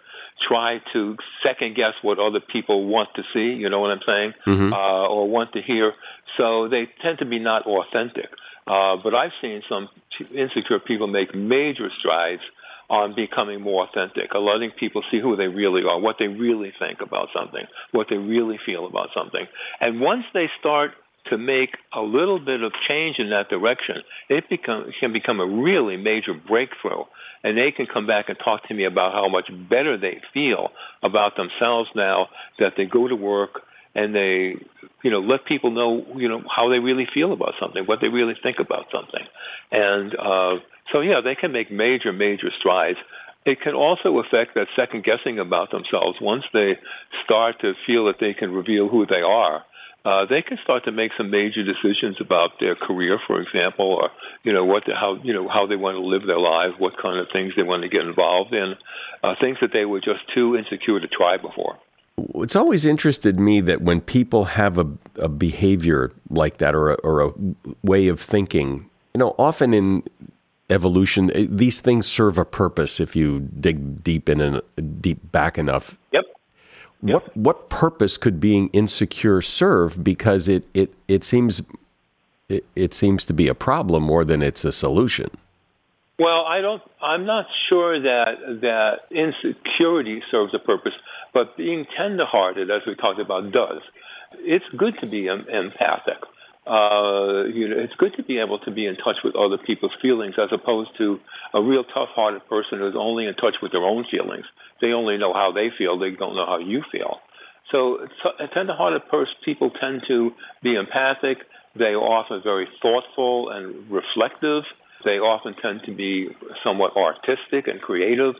try 0.48 0.82
to 0.94 1.18
second 1.44 1.76
guess 1.76 1.94
what 2.02 2.18
other 2.18 2.40
people 2.40 2.88
want 2.88 3.10
to 3.16 3.24
see. 3.34 3.54
You 3.54 3.70
know 3.70 3.82
what 3.82 3.92
I'm 3.92 4.02
saying, 4.06 4.34
mm-hmm. 4.48 4.74
uh, 4.74 5.08
or 5.08 5.28
want 5.28 5.52
to 5.54 5.62
hear. 5.62 5.94
So 6.38 6.70
they 6.70 6.88
tend 7.02 7.20
to 7.20 7.26
be 7.26 7.40
not 7.40 7.66
authentic. 7.66 8.30
Uh, 8.66 8.98
but 9.04 9.14
I've 9.14 9.34
seen 9.42 9.62
some 9.68 9.90
insecure 10.34 10.80
people 10.80 11.08
make 11.08 11.36
major 11.36 11.90
strides 12.00 12.44
on 12.90 13.16
becoming 13.16 13.62
more 13.62 13.86
authentic, 13.86 14.34
on 14.34 14.46
letting 14.46 14.72
people 14.72 15.04
see 15.12 15.20
who 15.20 15.36
they 15.36 15.48
really 15.48 15.84
are, 15.84 16.00
what 16.00 16.18
they 16.20 16.28
really 16.28 16.72
think 16.80 17.02
about 17.02 17.30
something, 17.36 17.66
what 17.92 18.08
they 18.10 18.18
really 18.18 18.60
feel 18.66 18.88
about 18.88 19.10
something. 19.14 19.46
And 19.80 20.00
once 20.00 20.24
they 20.34 20.50
start 20.60 20.92
to 21.30 21.38
make 21.38 21.78
a 21.94 22.02
little 22.02 22.40
bit 22.40 22.62
of 22.62 22.74
change 22.88 23.20
in 23.20 23.30
that 23.30 23.50
direction, 23.50 23.98
it 24.30 24.50
become, 24.50 24.92
can 25.00 25.14
become 25.14 25.40
a 25.40 25.46
really 25.46 25.98
major 25.98 26.34
breakthrough. 26.34 27.04
And 27.44 27.58
they 27.58 27.72
can 27.72 27.86
come 27.86 28.06
back 28.06 28.30
and 28.30 28.38
talk 28.38 28.68
to 28.68 28.74
me 28.74 28.84
about 28.84 29.14
how 29.14 29.30
much 29.30 29.50
better 29.70 29.98
they 29.98 30.22
feel 30.34 30.72
about 31.02 31.38
themselves 31.38 31.90
now 31.96 32.30
that 32.60 32.74
they 32.76 32.86
go 32.86 33.08
to 33.08 33.16
work 33.16 33.62
and 33.96 34.14
they, 34.14 34.56
you 35.04 35.12
know, 35.12 35.20
let 35.20 35.46
people 35.46 35.72
know, 35.72 36.06
you 36.16 36.28
know, 36.28 36.44
how 36.54 36.70
they 36.70 36.80
really 36.80 37.08
feel 37.14 37.34
about 37.34 37.54
something, 37.60 37.86
what 37.86 38.02
they 38.02 38.10
really 38.10 38.36
think 38.42 38.60
about 38.60 38.86
something. 38.92 39.26
And 39.72 40.16
uh, 40.16 40.56
so 40.92 41.02
yeah, 41.02 41.22
they 41.22 41.36
can 41.36 41.52
make 41.52 41.72
major, 41.72 42.12
major 42.12 42.50
strides. 42.60 43.00
It 43.46 43.62
can 43.62 43.74
also 43.74 44.20
affect 44.20 44.56
that 44.56 44.68
second 44.76 45.04
guessing 45.06 45.40
about 45.40 45.72
themselves. 45.72 46.20
Once 46.22 46.44
they 46.54 46.78
start 47.24 47.62
to 47.62 47.74
feel 47.86 48.06
that 48.06 48.20
they 48.20 48.34
can 48.34 48.52
reveal 48.52 48.90
who 48.90 49.06
they 49.06 49.22
are, 49.22 49.64
uh, 50.06 50.26
they 50.26 50.42
can 50.42 50.58
start 50.64 50.86
to 50.86 50.92
make 50.92 51.12
some 51.18 51.30
major 51.30 51.64
decisions 51.64 52.18
about 52.20 52.60
their 52.60 52.76
career, 52.76 53.20
for 53.28 53.42
example, 53.42 53.86
or 53.86 54.12
you 54.44 54.54
know 54.54 54.66
what, 54.66 54.86
the, 54.86 54.96
how 54.96 55.16
you 55.24 55.34
know 55.34 55.48
how 55.48 55.68
they 55.68 55.76
want 55.76 55.98
to 55.98 56.04
live 56.04 56.26
their 56.26 56.40
lives, 56.40 56.76
what 56.78 56.98
kind 56.98 57.20
of 57.20 57.28
things 57.32 57.54
they 57.56 57.64
want 57.64 57.84
to 57.84 57.90
get 57.90 58.06
involved 58.06 58.54
in, 58.54 58.76
uh, 59.24 59.36
things 59.40 59.58
that 59.62 59.74
they 59.74 59.86
were 59.86 60.00
just 60.00 60.22
too 60.34 60.56
insecure 60.56 61.00
to 61.00 61.08
try 61.08 61.38
before. 61.38 61.78
It's 62.36 62.56
always 62.56 62.86
interested 62.86 63.40
me 63.40 63.62
that 63.62 63.82
when 63.82 64.02
people 64.02 64.46
have 64.46 64.78
a, 64.78 64.88
a 65.16 65.30
behavior 65.30 66.12
like 66.30 66.58
that 66.58 66.76
or 66.76 66.92
a, 66.92 66.96
or 66.96 67.22
a 67.22 67.32
way 67.82 68.08
of 68.08 68.20
thinking, 68.20 68.90
you 69.14 69.20
know, 69.20 69.36
often 69.38 69.74
in 69.74 70.04
evolution. 70.70 71.32
Eh, 71.34 71.48
these 71.50 71.82
things 71.82 72.06
serve 72.06 72.38
a 72.38 72.46
purpose 72.46 73.00
if 73.00 73.16
you 73.16 73.40
dig 73.60 74.04
deep 74.04 74.30
in 74.30 74.42
and 74.42 74.62
deep 75.02 75.32
back 75.32 75.58
enough. 75.58 75.98
Yep. 76.12 76.26
Yep. 77.02 77.24
What 77.24 77.38
what 77.38 77.70
purpose 77.70 78.18
could 78.18 78.40
being 78.40 78.70
insecure 78.74 79.42
serve? 79.42 80.04
Because 80.04 80.48
it 80.48 80.66
it 80.74 80.94
it 81.08 81.24
seems 81.24 81.62
it, 82.50 82.66
it 82.76 82.94
seems 82.94 83.24
to 83.26 83.34
be 83.34 83.48
a 83.48 83.56
problem 83.56 84.04
more 84.04 84.26
than 84.26 84.42
it's 84.42 84.66
a 84.66 84.72
solution. 84.72 85.30
Well, 86.18 86.46
I 86.46 86.60
don't. 86.60 86.82
I'm 87.02 87.26
not 87.26 87.46
sure 87.70 87.98
that 87.98 88.60
that 88.62 89.00
insecurity 89.10 90.22
serves 90.30 90.54
a 90.54 90.60
purpose, 90.60 90.94
but 91.34 91.56
being 91.56 91.86
tenderhearted, 91.96 92.70
as 92.70 92.82
we 92.86 92.96
talked 92.96 93.22
about, 93.22 93.52
does. 93.54 93.82
It's 94.34 94.66
good 94.76 95.00
to 95.00 95.08
be 95.08 95.28
empathic 95.28 96.18
uh, 96.68 97.46
you 97.54 97.68
know, 97.68 97.78
it's 97.78 97.96
good 97.96 98.14
to 98.16 98.24
be 98.24 98.38
able 98.40 98.60
to 98.60 98.72
be 98.72 98.86
in 98.86 98.96
touch 98.96 99.18
with 99.24 99.36
other 99.36 99.58
people's 99.58 99.94
feelings 100.02 100.36
as 100.38 100.50
opposed 100.52 100.92
to 100.98 101.20
a 101.54 101.62
real 101.62 101.84
tough-hearted 101.84 102.48
person 102.48 102.80
who's 102.80 102.96
only 102.96 103.26
in 103.26 103.34
touch 103.34 103.56
with 103.62 103.72
their 103.72 103.84
own 103.84 104.06
feelings. 104.10 104.46
They 104.82 104.92
only 104.94 105.18
know 105.18 105.34
how 105.34 105.52
they 105.52 105.72
feel. 105.76 105.98
They 105.98 106.12
don't 106.12 106.36
know 106.36 106.46
how 106.46 106.60
you 106.60 106.84
feel. 106.92 107.20
So 107.72 108.08
a 108.40 108.48
tender-hearted 108.48 109.08
pers- 109.10 109.36
people 109.44 109.70
tend 109.70 110.04
to 110.08 110.34
be 110.62 110.76
empathic. 110.76 111.40
They 111.76 111.94
are 111.94 112.02
often 112.02 112.42
very 112.44 112.68
thoughtful 112.82 113.50
and 113.50 113.90
reflective. 113.90 114.64
They 115.06 115.20
often 115.20 115.56
tend 115.62 115.84
to 115.86 115.96
be 115.96 116.30
somewhat 116.64 116.98
artistic 116.98 117.68
and 117.68 117.82
creative. 117.82 118.36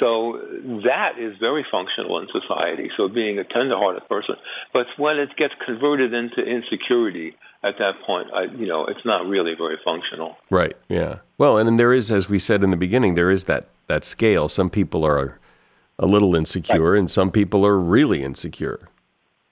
So 0.00 0.40
that 0.84 1.18
is 1.18 1.36
very 1.38 1.64
functional 1.70 2.18
in 2.18 2.28
society. 2.32 2.90
So 2.96 3.08
being 3.08 3.38
a 3.38 3.44
tender-hearted 3.44 4.08
person. 4.08 4.36
But 4.72 4.86
when 4.96 5.18
it 5.18 5.36
gets 5.36 5.54
converted 5.64 6.12
into 6.12 6.42
insecurity, 6.42 7.36
at 7.62 7.78
that 7.78 8.00
point, 8.02 8.28
I, 8.32 8.44
you 8.44 8.66
know, 8.66 8.86
it's 8.86 9.04
not 9.04 9.26
really 9.26 9.54
very 9.54 9.78
functional. 9.84 10.36
Right. 10.50 10.76
Yeah. 10.88 11.18
Well, 11.36 11.58
and 11.58 11.68
then 11.68 11.76
there 11.76 11.92
is, 11.92 12.10
as 12.10 12.28
we 12.28 12.38
said 12.38 12.62
in 12.62 12.70
the 12.70 12.76
beginning, 12.76 13.14
there 13.14 13.30
is 13.30 13.44
that 13.44 13.68
that 13.86 14.04
scale. 14.04 14.48
Some 14.48 14.70
people 14.70 15.04
are 15.04 15.38
a 15.98 16.06
little 16.06 16.34
insecure, 16.34 16.92
right. 16.92 16.98
and 16.98 17.10
some 17.10 17.30
people 17.30 17.66
are 17.66 17.78
really 17.78 18.22
insecure. 18.22 18.88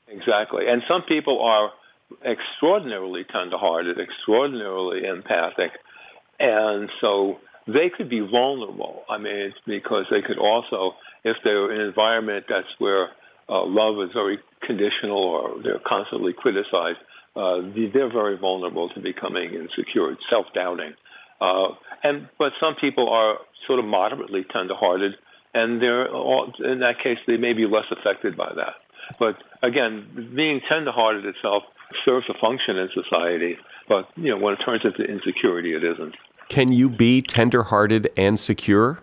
Exactly, 0.06 0.66
and 0.68 0.82
some 0.88 1.02
people 1.02 1.42
are 1.42 1.70
extraordinarily 2.24 3.24
tenderhearted, 3.24 3.98
extraordinarily 4.00 5.04
empathic, 5.04 5.72
and 6.40 6.90
so 7.00 7.38
they 7.66 7.90
could 7.90 8.09
be 8.09 8.20
vulnerable. 8.20 9.02
I 9.11 9.18
mean, 9.18 9.52
because 9.66 10.06
they 10.11 10.22
could 10.22 10.38
also, 10.38 10.94
if 11.24 11.36
they're 11.44 11.70
in 11.70 11.80
an 11.82 11.86
environment 11.86 12.46
that's 12.48 12.68
where 12.78 13.11
uh, 13.48 13.64
love 13.64 13.98
is 14.06 14.12
very 14.14 14.38
conditional 14.62 15.18
or 15.18 15.62
they're 15.62 15.80
constantly 15.86 16.32
criticized, 16.32 16.98
uh, 17.36 17.60
they're 17.92 18.12
very 18.12 18.36
vulnerable 18.36 18.88
to 18.90 19.00
becoming 19.00 19.54
insecure, 19.54 20.16
self-doubting. 20.28 20.94
Uh, 21.40 21.68
and 22.02 22.28
but 22.38 22.52
some 22.58 22.74
people 22.74 23.08
are 23.08 23.38
sort 23.66 23.78
of 23.78 23.84
moderately 23.84 24.44
tender-hearted, 24.44 25.16
and 25.54 25.80
they're 25.80 26.08
all, 26.10 26.52
in 26.64 26.80
that 26.80 26.98
case 27.00 27.18
they 27.26 27.36
may 27.36 27.52
be 27.52 27.66
less 27.66 27.86
affected 27.90 28.36
by 28.36 28.52
that. 28.56 28.74
But 29.18 29.36
again, 29.62 30.32
being 30.34 30.60
tender-hearted 30.68 31.24
itself 31.24 31.62
serves 32.04 32.26
a 32.28 32.34
function 32.34 32.76
in 32.76 32.90
society, 32.92 33.56
but 33.88 34.08
you 34.16 34.30
know 34.30 34.38
when 34.38 34.54
it 34.54 34.60
turns 34.64 34.84
into 34.84 35.02
insecurity, 35.02 35.74
it 35.74 35.84
isn't. 35.84 36.16
Can 36.48 36.72
you 36.72 36.88
be 36.88 37.22
tender-hearted 37.22 38.10
and 38.16 38.40
secure? 38.40 39.00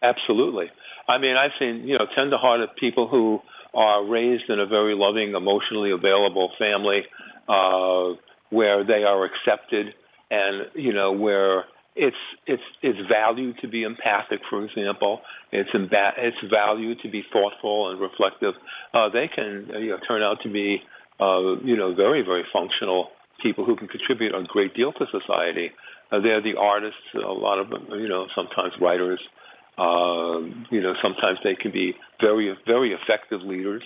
Absolutely. 0.00 0.70
I 1.08 1.18
mean, 1.18 1.36
I've 1.36 1.52
seen 1.58 1.86
you 1.86 1.98
know 1.98 2.06
tender-hearted 2.14 2.76
people 2.76 3.08
who 3.08 3.42
are 3.74 4.04
raised 4.04 4.48
in 4.48 4.58
a 4.58 4.66
very 4.66 4.94
loving, 4.94 5.34
emotionally 5.34 5.90
available 5.90 6.52
family 6.58 7.04
uh, 7.48 8.14
where 8.50 8.84
they 8.84 9.04
are 9.04 9.24
accepted 9.24 9.94
and 10.30 10.66
you 10.74 10.92
know 10.92 11.12
where 11.12 11.64
it's 11.98 12.16
it's 12.46 12.62
it's 12.80 13.08
valued 13.08 13.58
to 13.58 13.68
be 13.68 13.82
empathic, 13.82 14.40
for 14.48 14.64
example. 14.64 15.20
It's 15.50 15.70
imba- 15.70 16.14
it's 16.16 16.36
valued 16.48 17.00
to 17.00 17.10
be 17.10 17.24
thoughtful 17.32 17.90
and 17.90 18.00
reflective. 18.00 18.54
Uh, 18.94 19.08
they 19.08 19.26
can 19.28 19.68
you 19.80 19.90
know 19.90 19.98
turn 20.06 20.22
out 20.22 20.40
to 20.42 20.48
be 20.48 20.82
uh, 21.20 21.56
you 21.64 21.76
know 21.76 21.94
very 21.94 22.22
very 22.22 22.44
functional 22.52 23.10
people 23.40 23.64
who 23.64 23.76
can 23.76 23.88
contribute 23.88 24.34
a 24.34 24.42
great 24.44 24.74
deal 24.74 24.92
to 24.92 25.06
society. 25.10 25.72
Uh, 26.10 26.20
they're 26.20 26.40
the 26.40 26.56
artists. 26.56 27.00
A 27.14 27.18
lot 27.18 27.58
of 27.58 27.68
them, 27.68 27.86
you 27.90 28.08
know, 28.08 28.28
sometimes 28.34 28.72
writers. 28.80 29.20
Uh, 29.76 30.40
you 30.70 30.80
know, 30.80 30.94
sometimes 31.02 31.38
they 31.42 31.54
can 31.54 31.72
be 31.72 31.94
very 32.20 32.56
very 32.66 32.92
effective 32.92 33.42
leaders. 33.42 33.82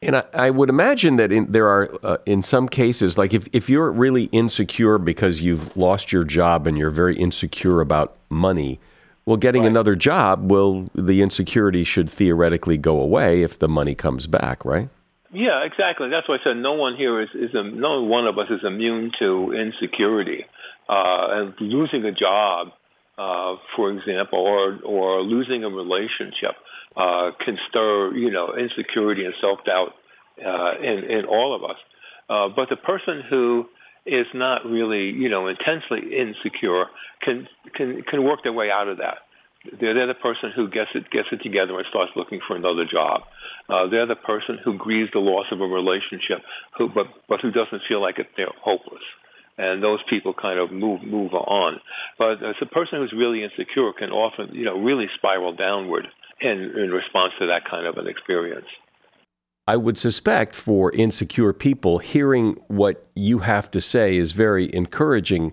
And 0.00 0.16
I, 0.16 0.24
I, 0.32 0.50
would 0.50 0.68
imagine 0.68 1.16
that 1.16 1.32
in, 1.32 1.50
there 1.50 1.66
are, 1.66 1.90
uh, 2.04 2.18
in 2.24 2.42
some 2.42 2.68
cases, 2.68 3.18
like 3.18 3.34
if, 3.34 3.48
if 3.52 3.68
you're 3.68 3.90
really 3.90 4.24
insecure 4.24 4.96
because 4.96 5.42
you've 5.42 5.76
lost 5.76 6.12
your 6.12 6.22
job 6.22 6.68
and 6.68 6.78
you're 6.78 6.90
very 6.90 7.16
insecure 7.16 7.80
about 7.80 8.16
money, 8.30 8.78
well, 9.26 9.36
getting 9.36 9.62
right. 9.62 9.70
another 9.70 9.96
job, 9.96 10.50
well, 10.50 10.86
the 10.94 11.20
insecurity 11.20 11.82
should 11.82 12.08
theoretically 12.08 12.78
go 12.78 13.00
away 13.00 13.42
if 13.42 13.58
the 13.58 13.68
money 13.68 13.96
comes 13.96 14.26
back, 14.28 14.64
right? 14.64 14.88
Yeah, 15.32 15.64
exactly. 15.64 16.08
That's 16.08 16.28
why 16.28 16.36
I 16.36 16.44
said 16.44 16.56
no 16.56 16.74
one 16.74 16.96
here 16.96 17.20
is, 17.20 17.28
is 17.34 17.50
no 17.52 18.02
one 18.02 18.26
of 18.26 18.38
us 18.38 18.48
is 18.50 18.60
immune 18.64 19.12
to 19.18 19.52
insecurity. 19.52 20.46
Uh, 20.88 21.26
and 21.30 21.54
losing 21.60 22.04
a 22.04 22.12
job, 22.12 22.68
uh, 23.18 23.56
for 23.76 23.90
example, 23.90 24.38
or 24.38 24.78
or 24.82 25.20
losing 25.20 25.64
a 25.64 25.68
relationship 25.68 26.54
uh, 26.98 27.30
can 27.38 27.56
stir, 27.68 28.12
you 28.14 28.30
know, 28.30 28.54
insecurity 28.54 29.24
and 29.24 29.34
self-doubt 29.40 29.94
uh, 30.44 30.74
in, 30.82 31.04
in 31.04 31.24
all 31.24 31.54
of 31.54 31.62
us. 31.62 31.78
Uh, 32.28 32.48
but 32.48 32.68
the 32.68 32.76
person 32.76 33.22
who 33.30 33.68
is 34.04 34.26
not 34.34 34.66
really, 34.66 35.10
you 35.10 35.28
know, 35.28 35.46
intensely 35.46 36.00
insecure 36.16 36.86
can 37.20 37.48
can 37.74 38.02
can 38.02 38.24
work 38.24 38.42
their 38.42 38.52
way 38.52 38.70
out 38.70 38.88
of 38.88 38.98
that. 38.98 39.18
They're, 39.80 39.94
they're 39.94 40.06
the 40.06 40.14
person 40.14 40.50
who 40.50 40.68
gets 40.68 40.90
it 40.94 41.10
gets 41.10 41.28
it 41.30 41.42
together 41.42 41.78
and 41.78 41.86
starts 41.88 42.12
looking 42.16 42.40
for 42.46 42.56
another 42.56 42.84
job. 42.84 43.22
Uh, 43.68 43.86
they're 43.86 44.06
the 44.06 44.16
person 44.16 44.58
who 44.64 44.76
grieves 44.76 45.10
the 45.12 45.18
loss 45.20 45.46
of 45.50 45.60
a 45.60 45.66
relationship, 45.66 46.40
who 46.76 46.88
but 46.88 47.06
but 47.28 47.40
who 47.40 47.50
doesn't 47.50 47.82
feel 47.88 48.00
like 48.00 48.18
it, 48.18 48.28
they're 48.36 48.48
hopeless. 48.60 49.02
And 49.56 49.82
those 49.82 50.00
people 50.08 50.32
kind 50.34 50.58
of 50.58 50.70
move 50.70 51.02
move 51.02 51.34
on. 51.34 51.80
But 52.18 52.42
as 52.42 52.56
a 52.60 52.66
person 52.66 53.00
who's 53.00 53.12
really 53.12 53.42
insecure 53.42 53.92
can 53.92 54.10
often, 54.10 54.54
you 54.54 54.64
know, 54.64 54.80
really 54.80 55.08
spiral 55.14 55.52
downward 55.52 56.08
in, 56.40 56.58
in 56.78 56.90
response 56.90 57.32
to 57.38 57.46
that 57.46 57.64
kind 57.64 57.86
of 57.86 57.96
an 57.96 58.06
experience. 58.06 58.66
I 59.66 59.76
would 59.76 59.98
suspect 59.98 60.54
for 60.54 60.90
insecure 60.92 61.52
people, 61.52 61.98
hearing 61.98 62.54
what 62.68 63.06
you 63.14 63.40
have 63.40 63.70
to 63.72 63.80
say 63.80 64.16
is 64.16 64.32
very 64.32 64.74
encouraging 64.74 65.52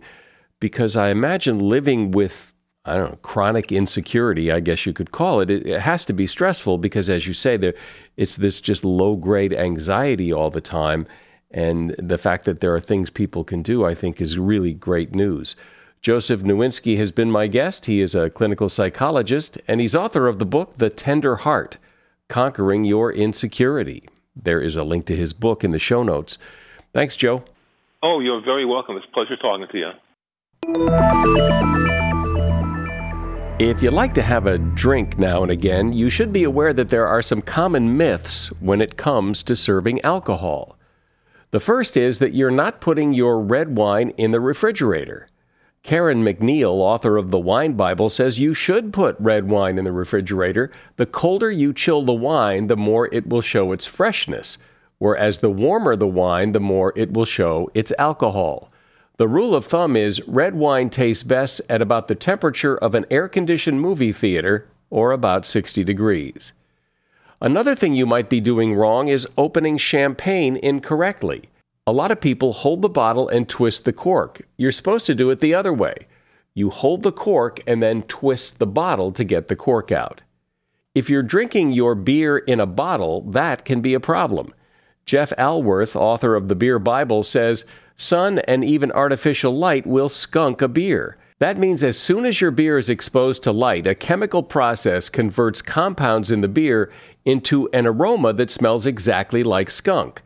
because 0.61 0.95
I 0.95 1.09
imagine 1.09 1.59
living 1.59 2.11
with, 2.11 2.53
I 2.86 2.95
don't 2.95 3.11
know, 3.11 3.17
chronic 3.17 3.73
insecurity, 3.73 4.53
I 4.53 4.61
guess 4.61 4.86
you 4.86 4.93
could 4.93 5.11
call 5.11 5.41
it, 5.41 5.49
it, 5.49 5.67
it 5.67 5.81
has 5.81 6.05
to 6.05 6.13
be 6.13 6.27
stressful 6.27 6.77
because, 6.77 7.09
as 7.09 7.27
you 7.27 7.33
say, 7.33 7.57
there, 7.57 7.73
it's 8.15 8.38
this 8.38 8.61
just 8.61 8.86
low 8.86 9.17
grade 9.17 9.53
anxiety 9.53 10.31
all 10.31 10.49
the 10.49 10.61
time. 10.61 11.05
And 11.51 11.93
the 11.97 12.17
fact 12.17 12.45
that 12.45 12.61
there 12.61 12.73
are 12.73 12.79
things 12.79 13.09
people 13.09 13.43
can 13.43 13.61
do, 13.61 13.86
I 13.86 13.95
think, 13.95 14.21
is 14.21 14.38
really 14.38 14.73
great 14.73 15.13
news. 15.13 15.57
Joseph 16.06 16.41
Nowinski 16.41 16.97
has 16.97 17.12
been 17.12 17.32
my 17.32 17.47
guest. 17.47 17.88
He 17.88 17.99
is 17.99 18.14
a 18.14 18.30
clinical 18.30 18.70
psychologist 18.70 19.58
and 19.68 19.82
he's 19.82 19.95
author 19.95 20.28
of 20.28 20.38
the 20.38 20.45
book, 20.45 20.78
The 20.78 20.91
Tender 20.91 21.38
Heart 21.38 21.80
Conquering 22.30 22.84
Your 22.84 23.12
Insecurity. 23.12 24.08
There 24.36 24.62
is 24.62 24.78
a 24.78 24.84
link 24.84 25.08
to 25.08 25.16
his 25.16 25.34
book 25.34 25.64
in 25.64 25.72
the 25.72 25.80
show 25.80 26.03
notes. 26.03 26.38
Thanks, 26.93 27.16
Joe. 27.16 27.43
Oh, 28.03 28.20
you're 28.20 28.39
very 28.39 28.66
welcome. 28.66 28.97
It's 28.97 29.08
a 29.08 29.10
pleasure 29.10 29.36
talking 29.36 29.68
to 29.68 29.78
you. 29.80 29.93
If 33.58 33.82
you 33.82 33.89
like 33.89 34.14
to 34.14 34.22
have 34.22 34.45
a 34.45 34.60
drink 34.60 35.18
now 35.18 35.41
and 35.41 35.51
again, 35.51 35.91
you 35.91 36.12
should 36.12 36.32
be 36.32 36.43
aware 36.43 36.74
that 36.74 36.89
there 36.89 37.08
are 37.08 37.24
some 37.24 37.41
common 37.41 37.97
myths 37.97 38.49
when 38.60 38.80
it 38.80 38.95
comes 38.95 39.41
to 39.41 39.56
serving 39.56 40.01
alcohol. 40.01 40.78
The 41.49 41.60
first 41.60 41.97
is 41.97 42.20
that 42.20 42.36
you're 42.36 42.51
not 42.51 42.80
putting 42.80 43.14
your 43.14 43.41
red 43.41 43.76
wine 43.76 44.12
in 44.18 44.30
the 44.30 44.39
refrigerator. 44.39 45.30
Karen 45.86 46.25
MacNeil, 46.25 46.71
author 46.71 47.15
of 47.15 47.29
the 47.29 47.38
Wine 47.38 47.73
Bible, 47.73 48.09
says 48.09 48.39
you 48.39 48.55
should 48.55 48.91
put 48.91 49.15
red 49.19 49.47
wine 49.47 49.77
in 49.77 49.86
the 49.86 49.91
refrigerator. 49.91 50.71
The 50.95 51.05
colder 51.05 51.51
you 51.51 51.73
chill 51.73 52.01
the 52.01 52.11
wine, 52.11 52.65
the 52.65 52.75
more 52.75 53.07
it 53.13 53.29
will 53.29 53.41
show 53.41 53.71
its 53.71 53.86
freshness, 53.86 54.57
whereas 54.97 55.39
the 55.39 55.51
warmer 55.51 55.95
the 55.95 56.07
wine, 56.07 56.53
the 56.53 56.59
more 56.59 56.91
it 56.95 57.13
will 57.13 57.25
show 57.25 57.69
its 57.75 57.93
alcohol. 57.99 58.71
The 59.17 59.27
rule 59.27 59.53
of 59.53 59.65
thumb 59.65 59.95
is 59.95 60.27
red 60.27 60.55
wine 60.55 60.89
tastes 60.89 61.21
best 61.21 61.61
at 61.69 61.83
about 61.83 62.07
the 62.07 62.15
temperature 62.15 62.75
of 62.75 62.95
an 62.95 63.05
air 63.11 63.27
conditioned 63.27 63.79
movie 63.79 64.11
theater, 64.11 64.67
or 64.89 65.11
about 65.11 65.45
60 65.45 65.83
degrees. 65.83 66.53
Another 67.39 67.75
thing 67.75 67.93
you 67.93 68.07
might 68.07 68.27
be 68.27 68.41
doing 68.41 68.73
wrong 68.73 69.07
is 69.07 69.27
opening 69.38 69.77
champagne 69.77 70.55
incorrectly. 70.55 71.43
A 71.88 71.91
lot 71.91 72.09
of 72.09 72.19
people 72.19 72.51
hold 72.51 72.81
the 72.81 72.89
bottle 72.89 73.29
and 73.29 73.47
twist 73.47 73.86
the 73.86 73.93
cork. 73.93 74.41
You're 74.57 74.71
supposed 74.71 75.05
to 75.05 75.13
do 75.13 75.29
it 75.29 75.39
the 75.39 75.53
other 75.53 75.71
way. 75.71 76.07
You 76.55 76.71
hold 76.71 77.03
the 77.03 77.11
cork 77.11 77.59
and 77.67 77.83
then 77.83 78.01
twist 78.03 78.57
the 78.57 78.65
bottle 78.65 79.11
to 79.11 79.23
get 79.23 79.49
the 79.49 79.55
cork 79.55 79.91
out. 79.91 80.23
If 80.95 81.11
you're 81.11 81.21
drinking 81.21 81.73
your 81.73 81.93
beer 81.93 82.39
in 82.39 82.59
a 82.59 82.65
bottle, 82.65 83.21
that 83.29 83.65
can 83.65 83.81
be 83.81 83.93
a 83.93 83.99
problem. 83.99 84.51
Jeff 85.05 85.31
Alworth, 85.38 85.95
author 85.95 86.33
of 86.33 86.47
the 86.47 86.55
Beer 86.55 86.79
Bible, 86.79 87.21
says 87.23 87.65
sun 87.95 88.39
and 88.39 88.63
even 88.63 88.91
artificial 88.91 89.55
light 89.55 89.86
will 89.86 90.09
skunk 90.09 90.63
a 90.63 90.67
beer. 90.67 91.17
That 91.38 91.59
means 91.59 91.83
as 91.83 91.99
soon 91.99 92.25
as 92.25 92.41
your 92.41 92.49
beer 92.49 92.79
is 92.79 92.89
exposed 92.89 93.43
to 93.43 93.51
light, 93.51 93.86
a 93.86 93.93
chemical 93.93 94.41
process 94.41 95.07
converts 95.07 95.61
compounds 95.61 96.31
in 96.31 96.41
the 96.41 96.47
beer 96.47 96.91
into 97.25 97.69
an 97.73 97.86
aroma 97.86 98.33
that 98.33 98.49
smells 98.49 98.88
exactly 98.88 99.43
like 99.43 99.69
skunk. 99.69 100.23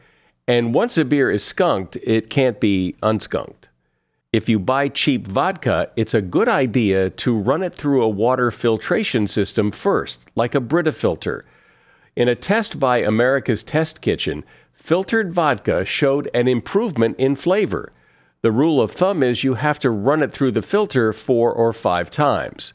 And 0.50 0.74
once 0.74 0.98
a 0.98 1.06
beer 1.06 1.30
is 1.30 1.44
skunked, 1.44 1.96
it 1.98 2.32
can't 2.32 2.60
be 2.60 2.96
unskunked. 3.04 3.68
If 4.34 4.50
you 4.50 4.58
buy 4.58 4.88
cheap 4.88 5.28
vodka, 5.28 5.92
it's 5.96 6.16
a 6.16 6.24
good 6.24 6.50
idea 6.50 7.12
to 7.12 7.38
run 7.38 7.62
it 7.62 7.76
through 7.76 8.02
a 8.02 8.10
water 8.10 8.50
filtration 8.50 9.28
system 9.28 9.70
first, 9.70 10.32
like 10.36 10.56
a 10.56 10.60
Brita 10.60 10.92
filter. 10.92 11.46
In 12.16 12.28
a 12.28 12.34
test 12.34 12.80
by 12.80 12.98
America's 12.98 13.62
Test 13.62 14.02
Kitchen, 14.02 14.44
filtered 14.74 15.32
vodka 15.32 15.86
showed 15.86 16.32
an 16.34 16.48
improvement 16.48 17.20
in 17.20 17.36
flavor. 17.36 17.94
The 18.42 18.52
rule 18.52 18.82
of 18.82 18.92
thumb 18.92 19.22
is 19.22 19.44
you 19.44 19.54
have 19.54 19.78
to 19.80 19.92
run 19.92 20.24
it 20.24 20.32
through 20.32 20.54
the 20.54 20.64
filter 20.64 21.14
four 21.14 21.54
or 21.54 21.74
five 21.74 22.10
times, 22.10 22.74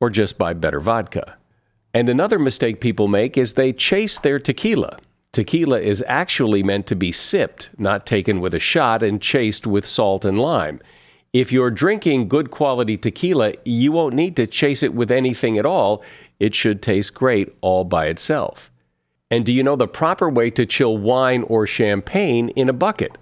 or 0.00 0.08
just 0.08 0.38
buy 0.38 0.54
better 0.54 0.80
vodka. 0.80 1.36
And 1.92 2.08
another 2.08 2.38
mistake 2.38 2.80
people 2.80 3.06
make 3.06 3.36
is 3.36 3.52
they 3.52 3.74
chase 3.74 4.18
their 4.18 4.38
tequila. 4.38 4.96
Tequila 5.32 5.80
is 5.80 6.04
actually 6.06 6.62
meant 6.62 6.86
to 6.88 6.94
be 6.94 7.10
sipped, 7.10 7.70
not 7.78 8.04
taken 8.04 8.40
with 8.40 8.52
a 8.52 8.58
shot 8.58 9.02
and 9.02 9.20
chased 9.20 9.66
with 9.66 9.86
salt 9.86 10.26
and 10.26 10.38
lime. 10.38 10.78
If 11.32 11.50
you're 11.50 11.70
drinking 11.70 12.28
good 12.28 12.50
quality 12.50 12.98
tequila, 12.98 13.54
you 13.64 13.92
won't 13.92 14.14
need 14.14 14.36
to 14.36 14.46
chase 14.46 14.82
it 14.82 14.92
with 14.92 15.10
anything 15.10 15.56
at 15.56 15.64
all. 15.64 16.02
It 16.38 16.54
should 16.54 16.82
taste 16.82 17.14
great 17.14 17.56
all 17.62 17.84
by 17.84 18.06
itself. 18.06 18.70
And 19.30 19.46
do 19.46 19.52
you 19.52 19.62
know 19.62 19.76
the 19.76 19.88
proper 19.88 20.28
way 20.28 20.50
to 20.50 20.66
chill 20.66 20.98
wine 20.98 21.44
or 21.44 21.66
champagne 21.66 22.50
in 22.50 22.68
a 22.68 22.74
bucket? 22.74 23.16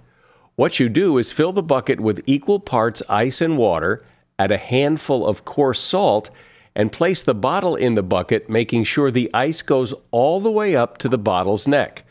What 0.57 0.81
you 0.81 0.89
do 0.89 1.17
is 1.17 1.31
fill 1.31 1.53
the 1.53 1.63
bucket 1.63 2.01
with 2.01 2.21
equal 2.25 2.59
parts 2.59 3.01
ice 3.07 3.39
and 3.39 3.57
water, 3.57 4.05
add 4.37 4.51
a 4.51 4.57
handful 4.57 5.25
of 5.25 5.45
coarse 5.45 5.79
salt, 5.79 6.29
and 6.75 6.91
place 6.91 7.21
the 7.21 7.33
bottle 7.33 7.75
in 7.75 7.95
the 7.95 8.03
bucket, 8.03 8.49
making 8.49 8.83
sure 8.83 9.11
the 9.11 9.29
ice 9.33 9.61
goes 9.61 9.93
all 10.11 10.39
the 10.39 10.51
way 10.51 10.75
up 10.75 10.97
to 10.99 11.09
the 11.09 11.17
bottle's 11.17 11.67
neck. 11.67 12.05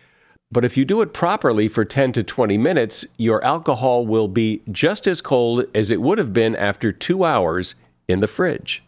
But 0.53 0.65
if 0.65 0.77
you 0.77 0.85
do 0.85 1.01
it 1.01 1.15
properly 1.15 1.69
for 1.69 1.85
10 1.85 2.13
to 2.13 2.23
20 2.25 2.59
minutes, 2.59 3.05
your 3.17 3.45
alcohol 3.45 4.05
will 4.05 4.29
be 4.29 4.63
just 4.71 5.07
as 5.07 5.21
cold 5.21 5.65
as 5.75 5.91
it 5.91 6.01
would 6.01 6.19
have 6.19 6.33
been 6.33 6.57
after 6.57 6.93
two 6.93 7.25
hours 7.25 7.77
in 8.09 8.21
the 8.21 8.27
fridge. 8.27 8.83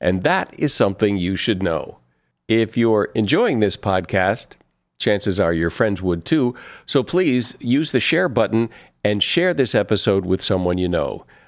And 0.00 0.22
that 0.24 0.52
is 0.58 0.74
something 0.74 1.16
you 1.16 1.34
should 1.36 1.62
know. 1.62 1.98
If 2.48 2.76
you're 2.76 3.10
enjoying 3.14 3.60
this 3.60 3.78
podcast, 3.78 4.48
chances 4.98 5.40
are 5.40 5.54
your 5.54 5.70
friends 5.70 6.02
would 6.02 6.24
too. 6.24 6.54
So 6.84 7.02
please 7.02 7.56
use 7.60 7.92
the 7.92 8.00
share 8.00 8.28
button 8.28 8.68
and 9.02 9.22
share 9.22 9.54
this 9.54 9.74
episode 9.74 10.26
with 10.26 10.42
someone 10.42 10.78
you 10.78 10.88
know. 10.88 11.24